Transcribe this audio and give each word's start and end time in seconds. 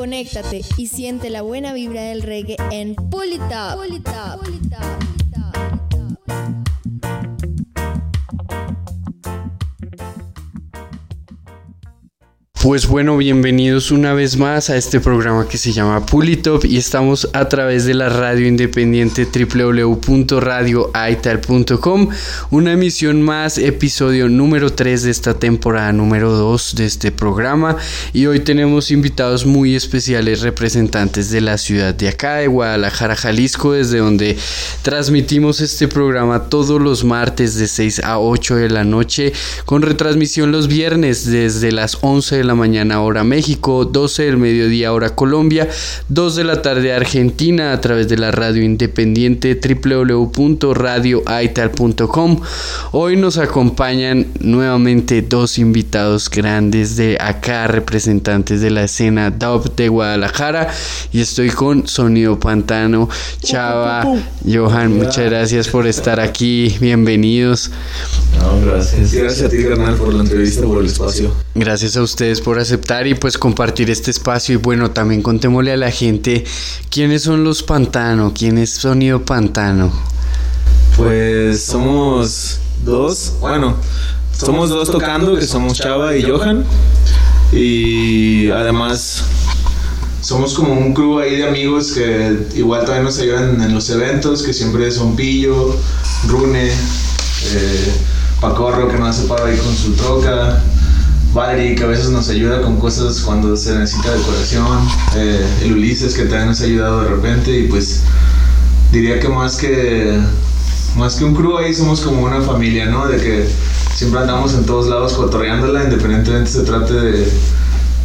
Conéctate 0.00 0.64
y 0.78 0.86
siente 0.86 1.28
la 1.28 1.42
buena 1.42 1.74
vibra 1.74 2.00
del 2.00 2.22
reggae 2.22 2.56
en 2.70 2.94
Pull 2.94 3.38
Pues 12.70 12.86
bueno, 12.86 13.16
bienvenidos 13.16 13.90
una 13.90 14.14
vez 14.14 14.36
más 14.36 14.70
a 14.70 14.76
este 14.76 15.00
programa 15.00 15.48
que 15.48 15.58
se 15.58 15.72
llama 15.72 16.06
Pulitop 16.06 16.64
y 16.64 16.76
estamos 16.76 17.28
a 17.32 17.48
través 17.48 17.84
de 17.84 17.94
la 17.94 18.08
radio 18.08 18.46
independiente 18.46 19.26
www.radioaital.com, 19.26 22.08
una 22.52 22.72
emisión 22.72 23.22
más, 23.22 23.58
episodio 23.58 24.28
número 24.28 24.72
3 24.72 25.02
de 25.02 25.10
esta 25.10 25.34
temporada 25.34 25.92
número 25.92 26.30
2 26.30 26.76
de 26.76 26.86
este 26.86 27.10
programa. 27.10 27.76
Y 28.12 28.26
hoy 28.26 28.38
tenemos 28.38 28.92
invitados 28.92 29.46
muy 29.46 29.74
especiales 29.74 30.42
representantes 30.42 31.30
de 31.30 31.40
la 31.40 31.58
ciudad 31.58 31.92
de 31.92 32.08
acá, 32.08 32.36
de 32.36 32.46
Guadalajara, 32.46 33.16
Jalisco, 33.16 33.72
desde 33.72 33.98
donde 33.98 34.38
transmitimos 34.82 35.60
este 35.60 35.88
programa 35.88 36.44
todos 36.44 36.80
los 36.80 37.02
martes 37.02 37.56
de 37.56 37.66
6 37.66 38.04
a 38.04 38.20
8 38.20 38.54
de 38.54 38.70
la 38.70 38.84
noche 38.84 39.32
con 39.64 39.82
retransmisión 39.82 40.52
los 40.52 40.68
viernes 40.68 41.28
desde 41.28 41.72
las 41.72 41.98
11 42.02 42.36
de 42.36 42.44
la 42.44 42.59
mañana 42.60 43.00
hora 43.00 43.24
México, 43.24 43.86
12 43.86 44.24
del 44.24 44.36
mediodía 44.36 44.92
hora 44.92 45.14
Colombia, 45.14 45.66
2 46.10 46.36
de 46.36 46.44
la 46.44 46.60
tarde 46.60 46.92
Argentina 46.92 47.72
a 47.72 47.80
través 47.80 48.10
de 48.10 48.18
la 48.18 48.32
radio 48.32 48.62
independiente 48.62 49.58
www.radioaital.com. 49.58 52.40
Hoy 52.92 53.16
nos 53.16 53.38
acompañan 53.38 54.26
nuevamente 54.40 55.22
dos 55.22 55.58
invitados 55.58 56.28
grandes 56.28 56.96
de 56.96 57.16
acá, 57.18 57.66
representantes 57.66 58.60
de 58.60 58.70
la 58.70 58.84
escena 58.84 59.30
dub 59.30 59.74
de 59.74 59.88
Guadalajara 59.88 60.68
y 61.12 61.22
estoy 61.22 61.48
con 61.48 61.88
Sonido 61.88 62.38
Pantano, 62.38 63.08
Chava, 63.42 64.04
Johan, 64.46 64.98
muchas 64.98 65.30
gracias 65.30 65.68
por 65.68 65.86
estar 65.86 66.20
aquí, 66.20 66.76
bienvenidos. 66.78 67.70
gracias. 68.66 69.14
Gracias 69.14 69.46
a 69.46 69.48
ti, 69.48 69.64
carnal, 69.64 69.96
por 69.96 70.12
la 70.12 70.24
entrevista, 70.24 70.66
por 70.66 70.80
el 70.80 70.86
espacio. 70.86 71.32
Gracias 71.54 71.96
a 71.96 72.02
ustedes 72.02 72.42
por 72.42 72.49
aceptar 72.58 73.06
y 73.06 73.14
pues 73.14 73.38
compartir 73.38 73.90
este 73.90 74.10
espacio. 74.10 74.54
Y 74.54 74.56
bueno, 74.56 74.90
también 74.90 75.22
contémosle 75.22 75.72
a 75.72 75.76
la 75.76 75.90
gente 75.90 76.44
quiénes 76.90 77.22
son 77.22 77.44
los 77.44 77.62
Pantano, 77.62 78.32
quién 78.34 78.58
es 78.58 78.70
Sonido 78.70 79.24
Pantano. 79.24 79.92
Pues 80.96 81.62
somos 81.64 82.58
dos, 82.84 83.34
bueno, 83.40 83.76
somos 84.36 84.70
dos 84.70 84.90
tocando, 84.90 85.36
que 85.36 85.46
somos 85.46 85.78
Chava 85.78 86.16
y 86.16 86.22
Johan. 86.22 86.64
Y 87.52 88.50
además 88.50 89.24
somos 90.20 90.54
como 90.54 90.72
un 90.74 90.94
crew 90.94 91.18
ahí 91.18 91.36
de 91.36 91.48
amigos 91.48 91.92
que 91.92 92.46
igual 92.54 92.84
también 92.84 93.04
nos 93.04 93.18
ayudan 93.18 93.60
en 93.60 93.74
los 93.74 93.88
eventos, 93.90 94.42
que 94.42 94.52
siempre 94.52 94.90
son 94.90 95.16
Pillo, 95.16 95.74
Rune, 96.28 96.68
eh, 96.68 97.92
Pacorro 98.40 98.88
que 98.88 98.96
nos 98.96 99.16
hace 99.16 99.28
paro 99.28 99.46
ahí 99.46 99.56
con 99.56 99.74
su 99.74 99.92
troca, 99.94 100.62
Valerie 101.32 101.76
que 101.76 101.84
a 101.84 101.86
veces 101.86 102.10
nos 102.10 102.28
ayuda 102.28 102.60
con 102.60 102.76
cosas 102.78 103.20
cuando 103.20 103.56
se 103.56 103.78
necesita 103.78 104.12
decoración, 104.12 104.88
eh, 105.16 105.46
el 105.62 105.74
Ulises 105.74 106.14
que 106.14 106.22
también 106.22 106.48
nos 106.48 106.60
ha 106.60 106.64
ayudado 106.64 107.02
de 107.02 107.08
repente 107.08 107.56
y 107.56 107.68
pues 107.68 108.02
diría 108.90 109.20
que 109.20 109.28
más 109.28 109.56
que 109.56 110.18
más 110.96 111.14
que 111.14 111.24
un 111.24 111.34
crew 111.34 111.56
ahí 111.58 111.72
somos 111.72 112.00
como 112.00 112.22
una 112.22 112.40
familia, 112.40 112.86
¿no? 112.86 113.06
De 113.06 113.18
que 113.18 113.48
siempre 113.94 114.20
andamos 114.20 114.54
en 114.54 114.66
todos 114.66 114.88
lados 114.88 115.12
cotorreándola, 115.12 115.84
independientemente 115.84 116.50
se 116.50 116.62
trate 116.62 116.94
de, 116.94 117.32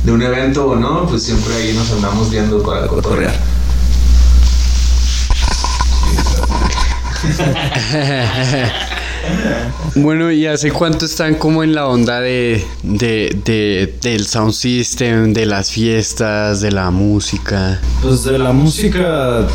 de 0.03 0.11
un 0.11 0.21
evento 0.21 0.67
o 0.67 0.75
no, 0.75 1.07
pues 1.07 1.23
siempre 1.23 1.55
ahí 1.55 1.73
nos 1.73 1.91
andamos 1.91 2.29
viendo 2.29 2.61
para 2.61 2.85
cotorrear. 2.85 3.33
Bueno, 9.95 10.29
¿y 10.29 10.45
hace 10.45 10.71
cuánto 10.71 11.05
están 11.05 11.35
como 11.35 11.63
en 11.63 11.73
la 11.73 11.87
onda 11.87 12.19
de, 12.19 12.65
del 12.83 14.27
sound 14.27 14.51
system, 14.51 15.33
de 15.33 15.45
las 15.45 15.71
fiestas, 15.71 16.59
de 16.59 16.71
la 16.71 16.91
música? 16.91 17.79
Pues 18.01 18.25
de 18.25 18.37
la 18.37 18.51
música 18.51 19.47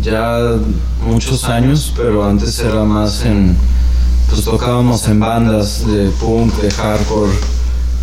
ya 0.00 0.56
muchos 1.04 1.44
años, 1.44 1.92
pero 1.96 2.24
antes 2.24 2.58
era 2.60 2.84
más 2.84 3.24
en... 3.24 3.56
Pues 4.30 4.44
tocábamos 4.44 5.06
en 5.08 5.20
bandas 5.20 5.86
de 5.86 6.08
punk, 6.20 6.54
de 6.60 6.70
hardcore, 6.70 7.32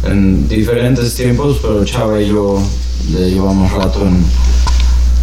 en 0.06 0.48
diferentes 0.48 1.16
tiempos, 1.16 1.60
pero 1.62 1.84
Chava 1.84 2.22
y 2.22 2.28
yo 2.28 2.62
le 3.12 3.32
llevamos 3.32 3.72
rato 3.72 4.06
en... 4.06 4.24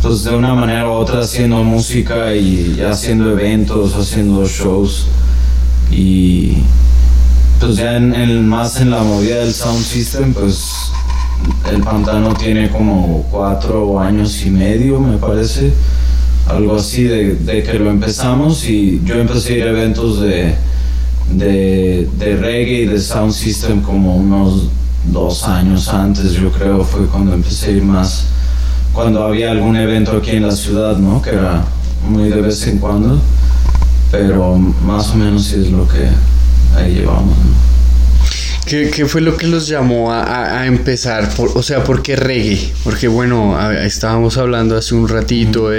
Pues 0.03 0.25
de 0.25 0.35
una 0.35 0.55
manera 0.55 0.89
u 0.89 0.93
otra 0.93 1.21
haciendo 1.21 1.63
música 1.63 2.35
y 2.35 2.81
haciendo 2.81 3.33
eventos, 3.33 3.95
haciendo 3.95 4.47
shows. 4.47 5.09
Y 5.91 6.59
pues 7.61 7.77
ya 7.77 7.97
en, 7.97 8.49
más 8.49 8.81
en 8.81 8.91
la 8.91 9.03
movida 9.03 9.37
del 9.37 9.53
sound 9.53 9.83
system, 9.83 10.33
pues 10.33 10.91
el 11.73 11.83
pantano 11.83 12.35
tiene 12.35 12.71
como 12.71 13.27
cuatro 13.31 13.99
años 13.99 14.45
y 14.45 14.51
medio, 14.51 15.01
me 15.01 15.17
parece. 15.17 15.73
Algo 16.47 16.77
así 16.77 17.05
de, 17.05 17.63
que 17.63 17.79
lo 17.79 17.91
empezamos 17.91 18.65
y 18.65 19.03
yo 19.05 19.17
empecé 19.17 19.55
a 19.55 19.57
ir 19.59 19.63
a 19.65 19.71
eventos 19.71 20.21
de, 20.21 20.55
de, 21.35 22.09
de 22.19 22.37
reggae 22.37 22.83
y 22.83 22.87
de 22.87 22.99
sound 23.01 23.33
system 23.33 23.83
como 23.83 24.17
unos 24.17 24.69
dos 25.13 25.45
años 25.45 25.89
antes, 25.89 26.33
yo 26.33 26.51
creo, 26.51 26.85
fue 26.85 27.07
cuando 27.07 27.35
empecé 27.35 27.67
a 27.67 27.71
ir 27.73 27.83
más, 27.83 28.27
cuando 28.95 29.23
había 29.25 29.51
algún 29.51 29.77
evento 29.77 30.17
aquí 30.17 30.31
en 30.31 30.47
la 30.47 30.53
ciudad, 30.53 30.97
¿no? 30.97 31.21
Que 31.21 31.31
era 31.31 31.65
muy 32.09 32.31
de 32.31 32.41
vez 32.41 32.67
en 32.67 32.79
cuando 32.79 33.21
pero 34.19 34.57
más 34.57 35.11
o 35.11 35.15
menos 35.15 35.45
sí 35.45 35.57
es 35.61 35.71
lo 35.71 35.87
que 35.87 36.09
ahí 36.77 36.95
llevamos. 36.95 37.37
¿Qué, 38.67 38.91
¿Qué, 38.91 39.07
fue 39.07 39.23
lo 39.23 39.37
que 39.37 39.47
los 39.47 39.67
llamó 39.67 40.13
a, 40.13 40.61
a 40.61 40.67
empezar? 40.67 41.31
o 41.39 41.63
sea, 41.63 41.85
¿por 41.85 42.03
qué 42.03 42.17
reggae? 42.17 42.71
Porque 42.85 43.09
bueno, 43.09 43.59
estábamos 43.73 44.37
hablando 44.37 44.77
hace 44.77 44.95
un 44.95 45.09
ratito, 45.09 45.71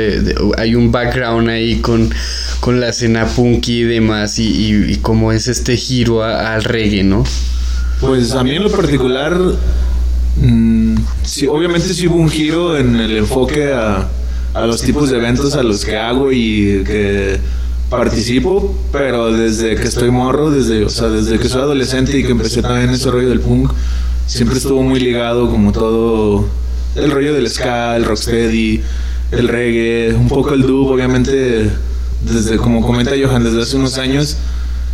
hay 0.57 0.73
un 0.73 0.91
background 0.91 1.49
ahí 1.49 1.81
con, 1.81 2.11
con 2.59 2.79
la 2.79 2.89
escena 2.89 3.27
punky 3.27 3.81
y 3.81 3.83
demás, 3.83 4.39
y, 4.39 4.91
y, 4.91 4.95
cómo 4.97 5.31
es 5.31 5.47
este 5.47 5.77
giro 5.77 6.23
al 6.23 6.63
reggae, 6.63 7.03
¿no? 7.03 7.23
Pues 8.01 8.31
a 8.31 8.43
mí 8.43 8.55
en 8.55 8.63
lo 8.63 8.71
particular, 8.71 9.37
mm, 10.37 10.95
sí, 11.21 11.45
obviamente 11.45 11.93
sí 11.93 12.07
hubo 12.07 12.15
un 12.15 12.29
giro 12.29 12.75
en 12.75 12.95
el 12.95 13.17
enfoque 13.17 13.71
a, 13.71 14.07
a 14.55 14.65
los 14.65 14.81
tipos 14.81 15.11
de 15.11 15.17
eventos 15.17 15.53
a 15.53 15.61
los 15.61 15.85
que 15.85 15.95
hago 15.95 16.31
y 16.31 16.83
que 16.85 17.39
participo, 17.89 18.75
pero 18.91 19.31
desde 19.31 19.75
que 19.75 19.87
estoy 19.87 20.11
morro, 20.11 20.51
desde, 20.51 20.85
o 20.85 20.89
sea, 20.89 21.09
desde 21.09 21.39
que 21.39 21.49
soy 21.49 21.61
adolescente 21.61 22.17
y 22.17 22.23
que 22.23 22.31
empecé 22.31 22.61
también 22.61 22.89
ese 22.91 23.09
rollo 23.09 23.29
del 23.29 23.39
punk, 23.39 23.71
siempre 24.27 24.57
estuvo 24.57 24.83
muy 24.83 24.99
ligado 24.99 25.49
como 25.49 25.71
todo 25.71 26.47
el 26.95 27.11
rollo 27.11 27.33
del 27.33 27.49
ska, 27.49 27.95
el 27.95 28.05
rocksteady, 28.05 28.81
el 29.31 29.47
reggae, 29.47 30.13
un 30.13 30.27
poco 30.27 30.53
el 30.53 30.61
dub, 30.61 30.89
obviamente 30.89 31.69
desde 32.21 32.57
como 32.57 32.81
comenta 32.81 33.11
Johan 33.11 33.43
desde 33.43 33.61
hace 33.61 33.77
unos 33.77 33.97
años 33.97 34.37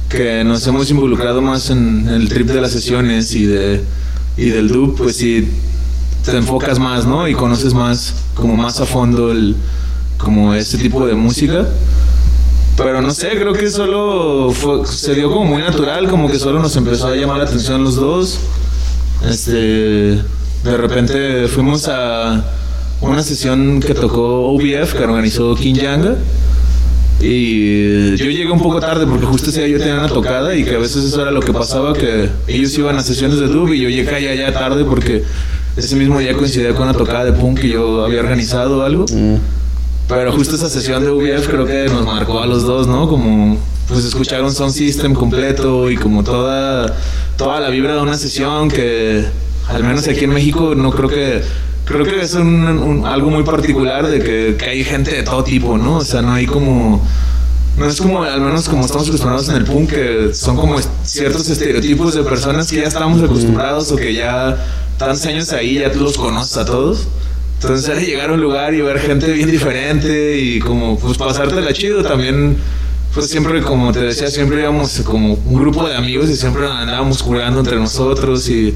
que 0.10 0.44
nos 0.44 0.66
hemos 0.68 0.90
involucrado 0.92 1.42
más 1.42 1.70
en, 1.72 2.08
el 2.08 2.30
trip 2.30 2.48
de 2.48 2.62
las 2.62 2.72
sesiones 2.72 3.34
y 3.34 3.46
de 3.46 3.82
y 4.38 4.50
del 4.50 4.68
dub, 4.68 4.96
pues 4.98 5.18
sí 5.18 5.48
te 6.24 6.36
enfocas 6.38 6.80
más, 6.80 7.06
¿no? 7.06 7.28
Y 7.28 7.34
conoces 7.34 7.74
más 7.74 8.14
como 8.36 8.56
más 8.56 8.80
a 8.82 8.86
fondo 8.86 9.32
el 9.32 9.56
como 10.18 10.54
este 10.54 10.78
tipo 10.78 11.06
de 11.06 11.16
música. 11.16 11.68
Pero 12.78 13.02
no 13.02 13.12
sé, 13.12 13.30
creo 13.30 13.54
que 13.54 13.70
solo 13.70 14.54
se 14.86 15.16
dio 15.16 15.32
como 15.32 15.46
muy 15.46 15.62
natural, 15.62 16.10
como 16.10 16.30
que 16.30 16.38
solo 16.38 16.60
nos 16.60 16.76
empezó 16.76 17.08
a 17.08 17.16
llamar 17.16 17.38
la 17.38 17.46
atención 17.46 17.84
los 17.84 17.96
dos. 17.96 18.40
Este, 19.30 19.52
de 19.52 20.78
repente 20.78 21.48
fuimos 21.48 21.88
a 21.88 22.44
una 23.02 23.24
sesión 23.24 23.80
que 23.80 23.94
tocó 23.94 24.50
OBF, 24.50 24.94
que 24.94 25.04
organizó 25.04 25.56
King 25.56 25.76
Yanga. 25.76 26.16
Y 27.22 28.18
yo 28.18 28.26
llegué 28.26 28.52
un 28.52 28.60
poco 28.60 28.82
tarde 28.82 29.08
porque 29.08 29.26
justo 29.26 29.50
ese 29.50 29.66
día 29.66 29.78
yo 29.78 29.80
tenía 29.80 29.96
una 29.96 30.10
tocada 30.10 30.54
y 30.54 30.66
que 30.66 30.76
a 30.76 30.80
veces 30.80 31.06
eso 31.06 31.22
era 31.22 31.32
lo 31.32 31.40
que 31.40 31.54
pasaba, 31.54 31.94
que 31.94 32.30
ellos 32.48 32.78
iban 32.78 32.98
a 32.98 33.04
sesiones 33.04 33.40
de 33.40 33.48
dub 33.48 33.72
y 33.72 33.80
yo 33.80 33.90
llegué 33.90 34.14
allá 34.14 34.36
ya 34.36 34.54
tarde 34.54 34.84
porque 34.84 35.24
ese 35.78 35.96
mismo 35.96 36.20
día 36.20 36.34
coincidía 36.34 36.74
con 36.74 36.84
una 36.84 36.94
tocada 36.94 37.24
de 37.24 37.32
punk 37.32 37.62
que 37.62 37.70
yo 37.70 38.04
había 38.04 38.20
organizado 38.20 38.84
algo. 38.84 39.06
Mm. 39.12 39.36
Pero 40.08 40.32
justo 40.32 40.56
esa 40.56 40.70
sesión 40.70 41.04
de 41.04 41.10
UBF 41.10 41.48
creo 41.48 41.66
que 41.66 41.86
nos 41.86 42.06
marcó 42.06 42.40
a 42.40 42.46
los 42.46 42.64
dos, 42.64 42.88
¿no? 42.88 43.08
Como 43.08 43.58
pues 43.88 44.06
escuchar 44.06 44.44
un 44.44 44.52
sound 44.52 44.74
system 44.74 45.14
completo 45.14 45.90
y 45.90 45.98
como 45.98 46.24
toda, 46.24 46.96
toda 47.38 47.60
la 47.60 47.70
vibra 47.70 47.96
de 47.96 48.02
una 48.02 48.18
sesión 48.18 48.70
que 48.70 49.26
al 49.68 49.84
menos 49.84 50.08
aquí 50.08 50.26
en 50.26 50.32
México 50.32 50.74
no 50.76 50.92
creo 50.92 51.10
que 51.10 51.42
creo 51.86 52.04
que 52.04 52.22
es 52.22 52.34
un, 52.34 53.04
algo 53.06 53.30
muy 53.30 53.44
particular 53.44 54.08
de 54.08 54.20
que, 54.58 54.66
hay 54.66 54.84
gente 54.84 55.12
de 55.12 55.24
todo 55.24 55.44
tipo, 55.44 55.78
¿no? 55.78 55.98
O 55.98 56.04
sea, 56.04 56.22
no 56.22 56.34
hay 56.34 56.46
como 56.46 57.06
no 57.78 57.86
es 57.86 58.00
como 58.00 58.24
al 58.24 58.40
menos 58.40 58.70
como 58.70 58.86
estamos 58.86 59.08
acostumbrados 59.08 59.50
en 59.50 59.58
el 59.58 59.66
punk 59.66 59.90
que 59.90 60.34
son 60.34 60.56
como 60.56 60.78
ciertos 61.04 61.50
estereotipos 61.50 62.14
de 62.14 62.24
personas 62.24 62.72
que 62.72 62.78
ya 62.78 62.88
estamos 62.88 63.22
acostumbrados 63.22 63.92
o 63.92 63.98
que 63.98 64.14
ya 64.14 64.58
tantos 64.98 65.26
años 65.26 65.52
ahí 65.52 65.80
ya 65.80 65.92
tú 65.92 66.00
los 66.02 66.18
conoces 66.18 66.56
a 66.58 66.66
todos. 66.66 67.08
Entonces 67.56 67.90
era 67.90 68.00
llegar 68.00 68.30
a 68.30 68.34
un 68.34 68.42
lugar 68.42 68.74
y 68.74 68.82
ver 68.82 69.00
gente 69.00 69.32
bien 69.32 69.50
diferente 69.50 70.38
y 70.38 70.60
como 70.60 71.00
pues 71.00 71.18
pasártela 71.18 71.74
chido 71.74 72.04
también 72.04 72.58
pues 73.16 73.28
siempre, 73.28 73.62
como 73.62 73.94
te 73.94 74.02
decía, 74.02 74.30
siempre 74.30 74.60
íbamos 74.60 75.00
como 75.06 75.36
un 75.36 75.56
grupo 75.56 75.88
de 75.88 75.96
amigos 75.96 76.30
y 76.30 76.36
siempre 76.36 76.68
andábamos 76.68 77.22
jugando 77.22 77.62
entre 77.62 77.78
nosotros 77.78 78.50
y 78.50 78.76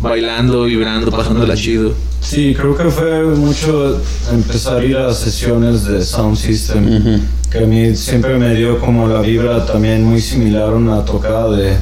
bailando, 0.00 0.64
vibrando, 0.64 1.10
pasándola 1.10 1.56
chido. 1.56 1.92
Sí, 2.20 2.54
creo 2.56 2.76
que 2.76 2.84
fue 2.84 3.24
mucho 3.24 4.00
empezar 4.32 4.78
a 4.78 4.84
ir 4.84 4.96
a 4.96 5.12
sesiones 5.12 5.84
de 5.84 6.00
Sound 6.04 6.36
System, 6.36 7.22
que 7.50 7.58
a 7.58 7.66
mí 7.66 7.96
siempre 7.96 8.38
me 8.38 8.54
dio 8.54 8.78
como 8.78 9.08
la 9.08 9.20
vibra 9.20 9.66
también 9.66 10.04
muy 10.04 10.20
similar 10.20 10.68
a 10.68 10.76
una 10.76 11.04
tocada 11.04 11.50
de, 11.50 11.76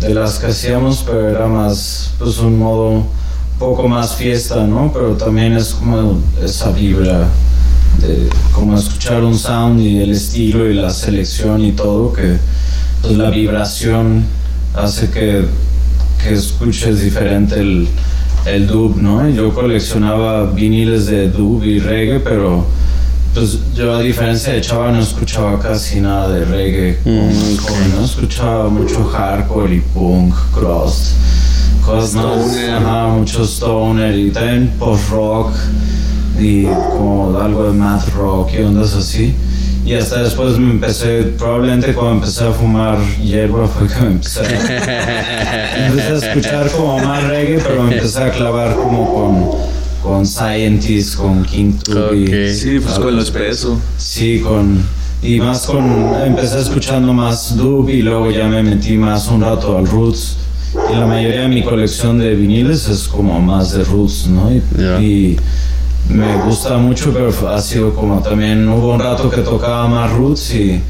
de 0.00 0.14
las 0.14 0.38
que 0.38 0.48
hacíamos, 0.48 1.02
pero 1.02 1.30
era 1.30 1.46
más, 1.46 2.12
pues 2.18 2.38
un 2.40 2.58
modo 2.58 3.06
poco 3.62 3.86
más 3.86 4.16
fiesta, 4.16 4.66
¿no? 4.66 4.90
Pero 4.92 5.12
también 5.12 5.52
es 5.52 5.74
como 5.74 6.18
esa 6.42 6.72
vibra 6.72 7.28
de 8.00 8.28
como 8.52 8.76
escuchar 8.76 9.22
un 9.22 9.38
sound 9.38 9.80
y 9.80 10.02
el 10.02 10.10
estilo 10.10 10.68
y 10.68 10.74
la 10.74 10.90
selección 10.90 11.64
y 11.64 11.70
todo, 11.70 12.12
que 12.12 12.38
pues, 13.00 13.16
la 13.16 13.30
vibración 13.30 14.24
hace 14.74 15.10
que, 15.10 15.44
que 16.20 16.34
escuches 16.34 17.02
diferente 17.04 17.60
el, 17.60 17.86
el 18.46 18.66
dub, 18.66 18.96
¿no? 18.96 19.28
Yo 19.30 19.54
coleccionaba 19.54 20.46
viniles 20.46 21.06
de 21.06 21.30
dub 21.30 21.62
y 21.62 21.78
reggae, 21.78 22.18
pero 22.18 22.66
pues 23.32 23.60
yo 23.76 23.94
a 23.94 24.02
diferencia 24.02 24.52
de 24.54 24.60
Chava 24.60 24.90
no 24.90 25.00
escuchaba 25.00 25.58
casi 25.60 26.00
nada 26.00 26.28
de 26.30 26.44
reggae, 26.44 26.98
mm, 27.04 27.96
no 27.96 28.04
escuchaba 28.04 28.68
mucho 28.68 29.04
hardcore 29.04 29.76
y 29.76 29.80
punk, 29.80 30.34
cross, 30.52 31.14
cosas 31.84 32.14
más, 32.14 33.18
mucho 33.18 33.44
stoner 33.44 34.16
y 34.16 34.30
también 34.30 34.72
post 34.78 35.10
rock 35.10 35.52
y 36.38 36.64
como 36.64 37.38
algo 37.38 37.64
de 37.64 37.72
math 37.72 38.08
rock 38.14 38.50
y 38.54 38.62
ondas 38.62 38.94
así. 38.94 39.34
Y 39.84 39.94
hasta 39.94 40.22
después 40.22 40.58
me 40.58 40.70
empecé, 40.70 41.24
probablemente 41.36 41.92
cuando 41.92 42.12
empecé 42.14 42.44
a 42.44 42.52
fumar 42.52 42.98
hierba 43.20 43.66
fue 43.66 43.88
que 43.88 44.00
me 44.00 44.06
empecé 44.12 44.40
a, 44.40 45.86
empecé 45.86 46.12
a 46.12 46.16
escuchar 46.16 46.70
como 46.70 46.98
más 46.98 47.24
reggae, 47.24 47.58
pero 47.58 47.82
me 47.82 47.94
empecé 47.94 48.22
a 48.22 48.30
clavar 48.30 48.76
como 48.76 49.12
con 49.12 49.72
con 50.02 50.26
Scientist, 50.26 51.16
con 51.16 51.44
King 51.44 51.74
Tubby. 51.84 52.52
Sí, 52.52 52.80
pues 52.80 52.98
con 52.98 53.14
los 53.14 53.30
pesos. 53.30 53.78
Sí, 53.96 54.40
con 54.40 54.82
y 55.22 55.38
más 55.38 55.66
con 55.66 56.14
empecé 56.26 56.60
escuchando 56.60 57.12
más 57.12 57.56
dub 57.56 57.88
y 57.88 58.02
luego 58.02 58.32
ya 58.32 58.48
me 58.48 58.60
metí 58.62 58.96
más 58.96 59.28
un 59.28 59.42
rato 59.42 59.78
al 59.78 59.86
roots 59.86 60.36
y 60.74 60.94
la 60.94 61.06
mayoría 61.06 61.42
de 61.42 61.48
mi 61.48 61.62
colección 61.62 62.18
de 62.18 62.34
viniles 62.34 62.88
es 62.88 63.08
como 63.08 63.40
más 63.40 63.72
de 63.72 63.84
roots, 63.84 64.28
¿no? 64.28 64.50
y 65.00 65.36
me 66.08 66.36
gusta 66.44 66.76
mucho, 66.78 67.12
pero 67.12 67.30
ha 67.50 67.60
sido 67.60 67.94
como 67.94 68.20
también 68.20 68.68
hubo 68.68 68.94
un 68.94 69.00
rato 69.00 69.30
que 69.30 69.38
tocaba 69.38 69.86
más 69.88 70.12
roots 70.12 70.54
y 70.54 70.82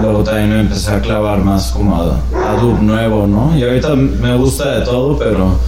luego 0.00 0.22
también 0.24 0.50
me 0.50 0.60
empecé 0.60 0.90
a 0.90 1.00
clavar 1.00 1.38
más 1.38 1.72
como 1.72 2.00
a, 2.00 2.22
dub 2.60 2.82
nuevo, 2.82 3.26
¿no? 3.26 3.56
Y 3.56 3.62
ahorita 3.62 3.94
me 3.94 4.36
gusta 4.36 4.78
de 4.78 4.84
todo, 4.84 5.18
pero 5.18 5.58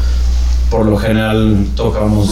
por 0.71 0.87
lo 0.87 0.97
general 0.97 1.67
tocamos 1.77 2.31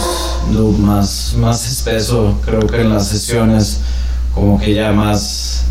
dub 0.51 0.77
más, 0.79 1.35
más 1.37 1.67
espeso, 1.69 2.37
creo 2.43 2.65
que 2.67 2.81
en 2.81 2.89
las 2.89 3.07
sesiones 3.07 3.81
como 4.33 4.59
que 4.59 4.73
ya 4.73 4.91
más 4.91 5.65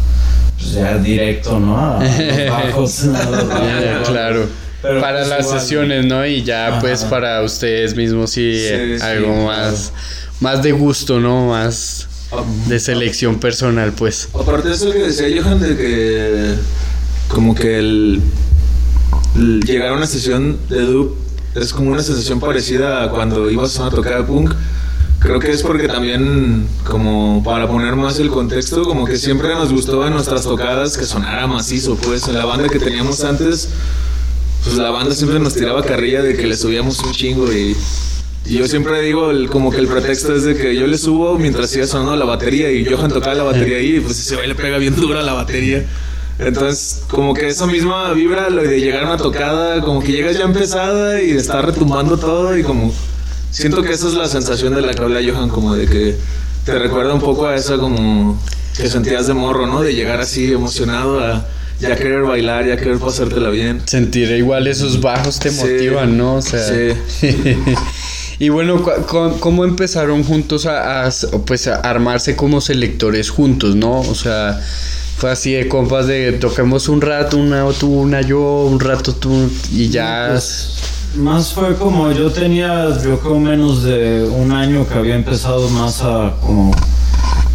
pues 0.57 0.73
ya 0.73 0.97
directo, 0.99 1.61
¿no? 1.61 1.77
A 1.77 2.01
los 2.01 2.51
bajos. 2.51 3.05
claro. 4.07 4.47
Para 5.01 5.25
las 5.27 5.51
sesiones, 5.51 6.07
¿no? 6.07 6.25
Y 6.27 6.43
ya 6.43 6.79
pues 6.81 7.05
para 7.05 7.43
ustedes 7.43 7.95
mismos 7.95 8.31
sí, 8.31 8.67
algo 9.01 9.47
más 9.47 9.93
más 10.41 10.63
de 10.63 10.73
gusto, 10.73 11.21
¿no? 11.21 11.49
Más 11.49 12.09
de 12.69 12.79
selección 12.81 13.39
personal, 13.39 13.93
pues. 13.93 14.29
Aparte 14.35 14.69
de 14.69 14.75
eso 14.75 14.91
que 14.91 14.99
decía 14.99 15.29
Johan, 15.43 15.61
de 15.61 15.77
que 15.77 16.55
como 17.29 17.55
que 17.55 17.79
el, 17.79 18.23
llegar 19.65 19.91
a 19.91 19.93
una 19.95 20.07
sesión 20.07 20.59
de 20.69 20.83
dub 20.83 21.17
es 21.55 21.73
como 21.73 21.91
una 21.91 22.03
sensación 22.03 22.41
parecida 22.41 23.05
a 23.05 23.11
cuando 23.11 23.51
ibas 23.51 23.79
a 23.79 23.83
una 23.83 23.91
tocada 23.91 24.19
de 24.19 24.25
punk. 24.25 24.55
Creo 25.19 25.41
que 25.41 25.51
es 25.51 25.63
porque 25.63 25.89
también, 25.89 26.69
como 26.85 27.43
para 27.43 27.67
poner 27.67 27.97
más 27.97 28.19
el 28.21 28.29
contexto, 28.29 28.85
como 28.85 29.07
que 29.07 29.17
siempre 29.17 29.49
nos 29.55 29.73
gustó 29.73 30.07
en 30.07 30.13
nuestras 30.13 30.43
tocadas 30.43 30.97
que 30.99 31.05
sonara 31.05 31.47
macizo, 31.47 31.97
pues 31.97 32.29
en 32.29 32.35
la 32.35 32.45
banda 32.45 32.69
que 32.69 32.79
teníamos 32.79 33.25
antes, 33.25 33.71
pues 34.67 34.79
la 34.79 34.91
banda 34.91 35.15
siempre 35.15 35.39
nos 35.39 35.55
tiraba 35.55 35.85
carrilla 35.85 36.23
de 36.23 36.37
que 36.37 36.45
le 36.45 36.57
subíamos 36.57 36.99
un 36.99 37.13
chingo 37.13 37.53
y 37.53 37.77
yo 38.45 38.67
siempre 38.67 39.01
digo, 39.01 39.31
como 39.51 39.71
que 39.71 39.79
el 39.79 39.87
pretexto 39.87 40.35
es 40.35 40.43
de 40.43 40.57
que 40.57 40.75
yo 40.75 40.89
le 40.89 40.99
subo 40.99 41.39
mientras 41.39 41.71
sigue 41.71 41.87
sonando 41.87 42.17
la 42.17 42.25
batería 42.25 42.71
y 42.73 42.85
Johan 42.85 43.11
tocaba 43.11 43.35
la 43.35 43.45
batería 43.45 43.79
ahí 43.79 43.97
y 43.97 44.01
pues 44.01 44.31
le 44.31 44.55
pega 44.57 44.79
bien 44.79 44.97
dura 44.97 45.23
la 45.23 45.35
batería. 45.35 45.85
Entonces, 46.41 47.05
como 47.09 47.33
que 47.33 47.47
esa 47.47 47.67
misma 47.67 48.13
vibra, 48.13 48.51
lo 48.51 48.63
de 48.63 48.81
llegar 48.81 49.05
a 49.05 49.07
una 49.07 49.17
tocada, 49.17 49.81
como 49.83 50.01
que 50.01 50.13
llegas 50.13 50.37
ya 50.37 50.45
empezada 50.45 51.23
y 51.23 51.31
está 51.31 51.63
retumbando 51.63 52.19
todo 52.19 52.57
y 52.57 52.63
como... 52.63 52.93
Siento 53.53 53.83
que 53.83 53.93
esa 53.93 54.09
es 54.09 54.15
la 54.15 54.29
sensación 54.29 54.75
de 54.75 54.83
la 54.83 54.95
que 54.95 55.03
habla 55.03 55.21
Johan, 55.25 55.49
como 55.49 55.75
de 55.75 55.87
que 55.87 56.17
te 56.65 56.79
recuerda 56.79 57.15
un 57.15 57.21
poco 57.21 57.47
a 57.47 57.55
esa 57.55 57.79
como 57.79 58.39
que 58.77 58.89
sentías 58.91 59.29
de 59.29 59.35
morro, 59.35 59.67
¿no? 59.67 59.81
De 59.81 59.95
llegar 59.95 60.21
así 60.21 60.53
emocionado 60.53 61.21
a 61.21 61.47
ya 61.81 61.97
querer 61.97 62.23
bailar, 62.23 62.67
ya 62.67 62.77
querer 62.77 62.99
pasártela 62.99 63.51
bien. 63.51 63.83
Sentir 63.87 64.31
igual 64.31 64.67
esos 64.67 65.01
bajos 65.01 65.39
te 65.39 65.51
motivan, 65.51 66.17
¿no? 66.17 66.37
O 66.37 66.43
sea, 66.43 66.63
sí. 66.63 66.89
Y 68.39 68.51
bueno, 68.51 68.83
¿cómo 69.41 69.65
empezaron 69.65 70.23
juntos 70.23 70.67
a, 70.67 71.09
pues 71.47 71.69
a 71.69 71.77
armarse 71.77 72.37
como 72.37 72.61
selectores 72.61 73.31
juntos, 73.31 73.75
no? 73.75 74.01
O 74.01 74.15
sea, 74.15 74.61
fue 75.17 75.31
así 75.31 75.53
de 75.53 75.69
compas 75.69 76.07
de 76.07 76.33
toquemos 76.33 76.91
un 76.91 77.01
rato, 77.01 77.39
una 77.39 77.65
tú, 77.73 77.91
una 77.91 78.21
yo, 78.21 78.67
un 78.67 78.79
rato 78.79 79.15
tú 79.15 79.51
y 79.73 79.89
ya. 79.89 80.29
Pues, 80.33 80.69
más 81.17 81.55
fue 81.55 81.77
como 81.77 82.13
yo 82.13 82.31
tenía, 82.31 82.89
yo 83.03 83.19
creo 83.21 83.41
menos 83.41 83.85
de 83.85 84.25
un 84.25 84.53
año 84.53 84.87
que 84.87 84.95
había 84.95 85.15
empezado 85.15 85.71
más 85.71 86.03
a 86.03 86.35
como 86.43 86.73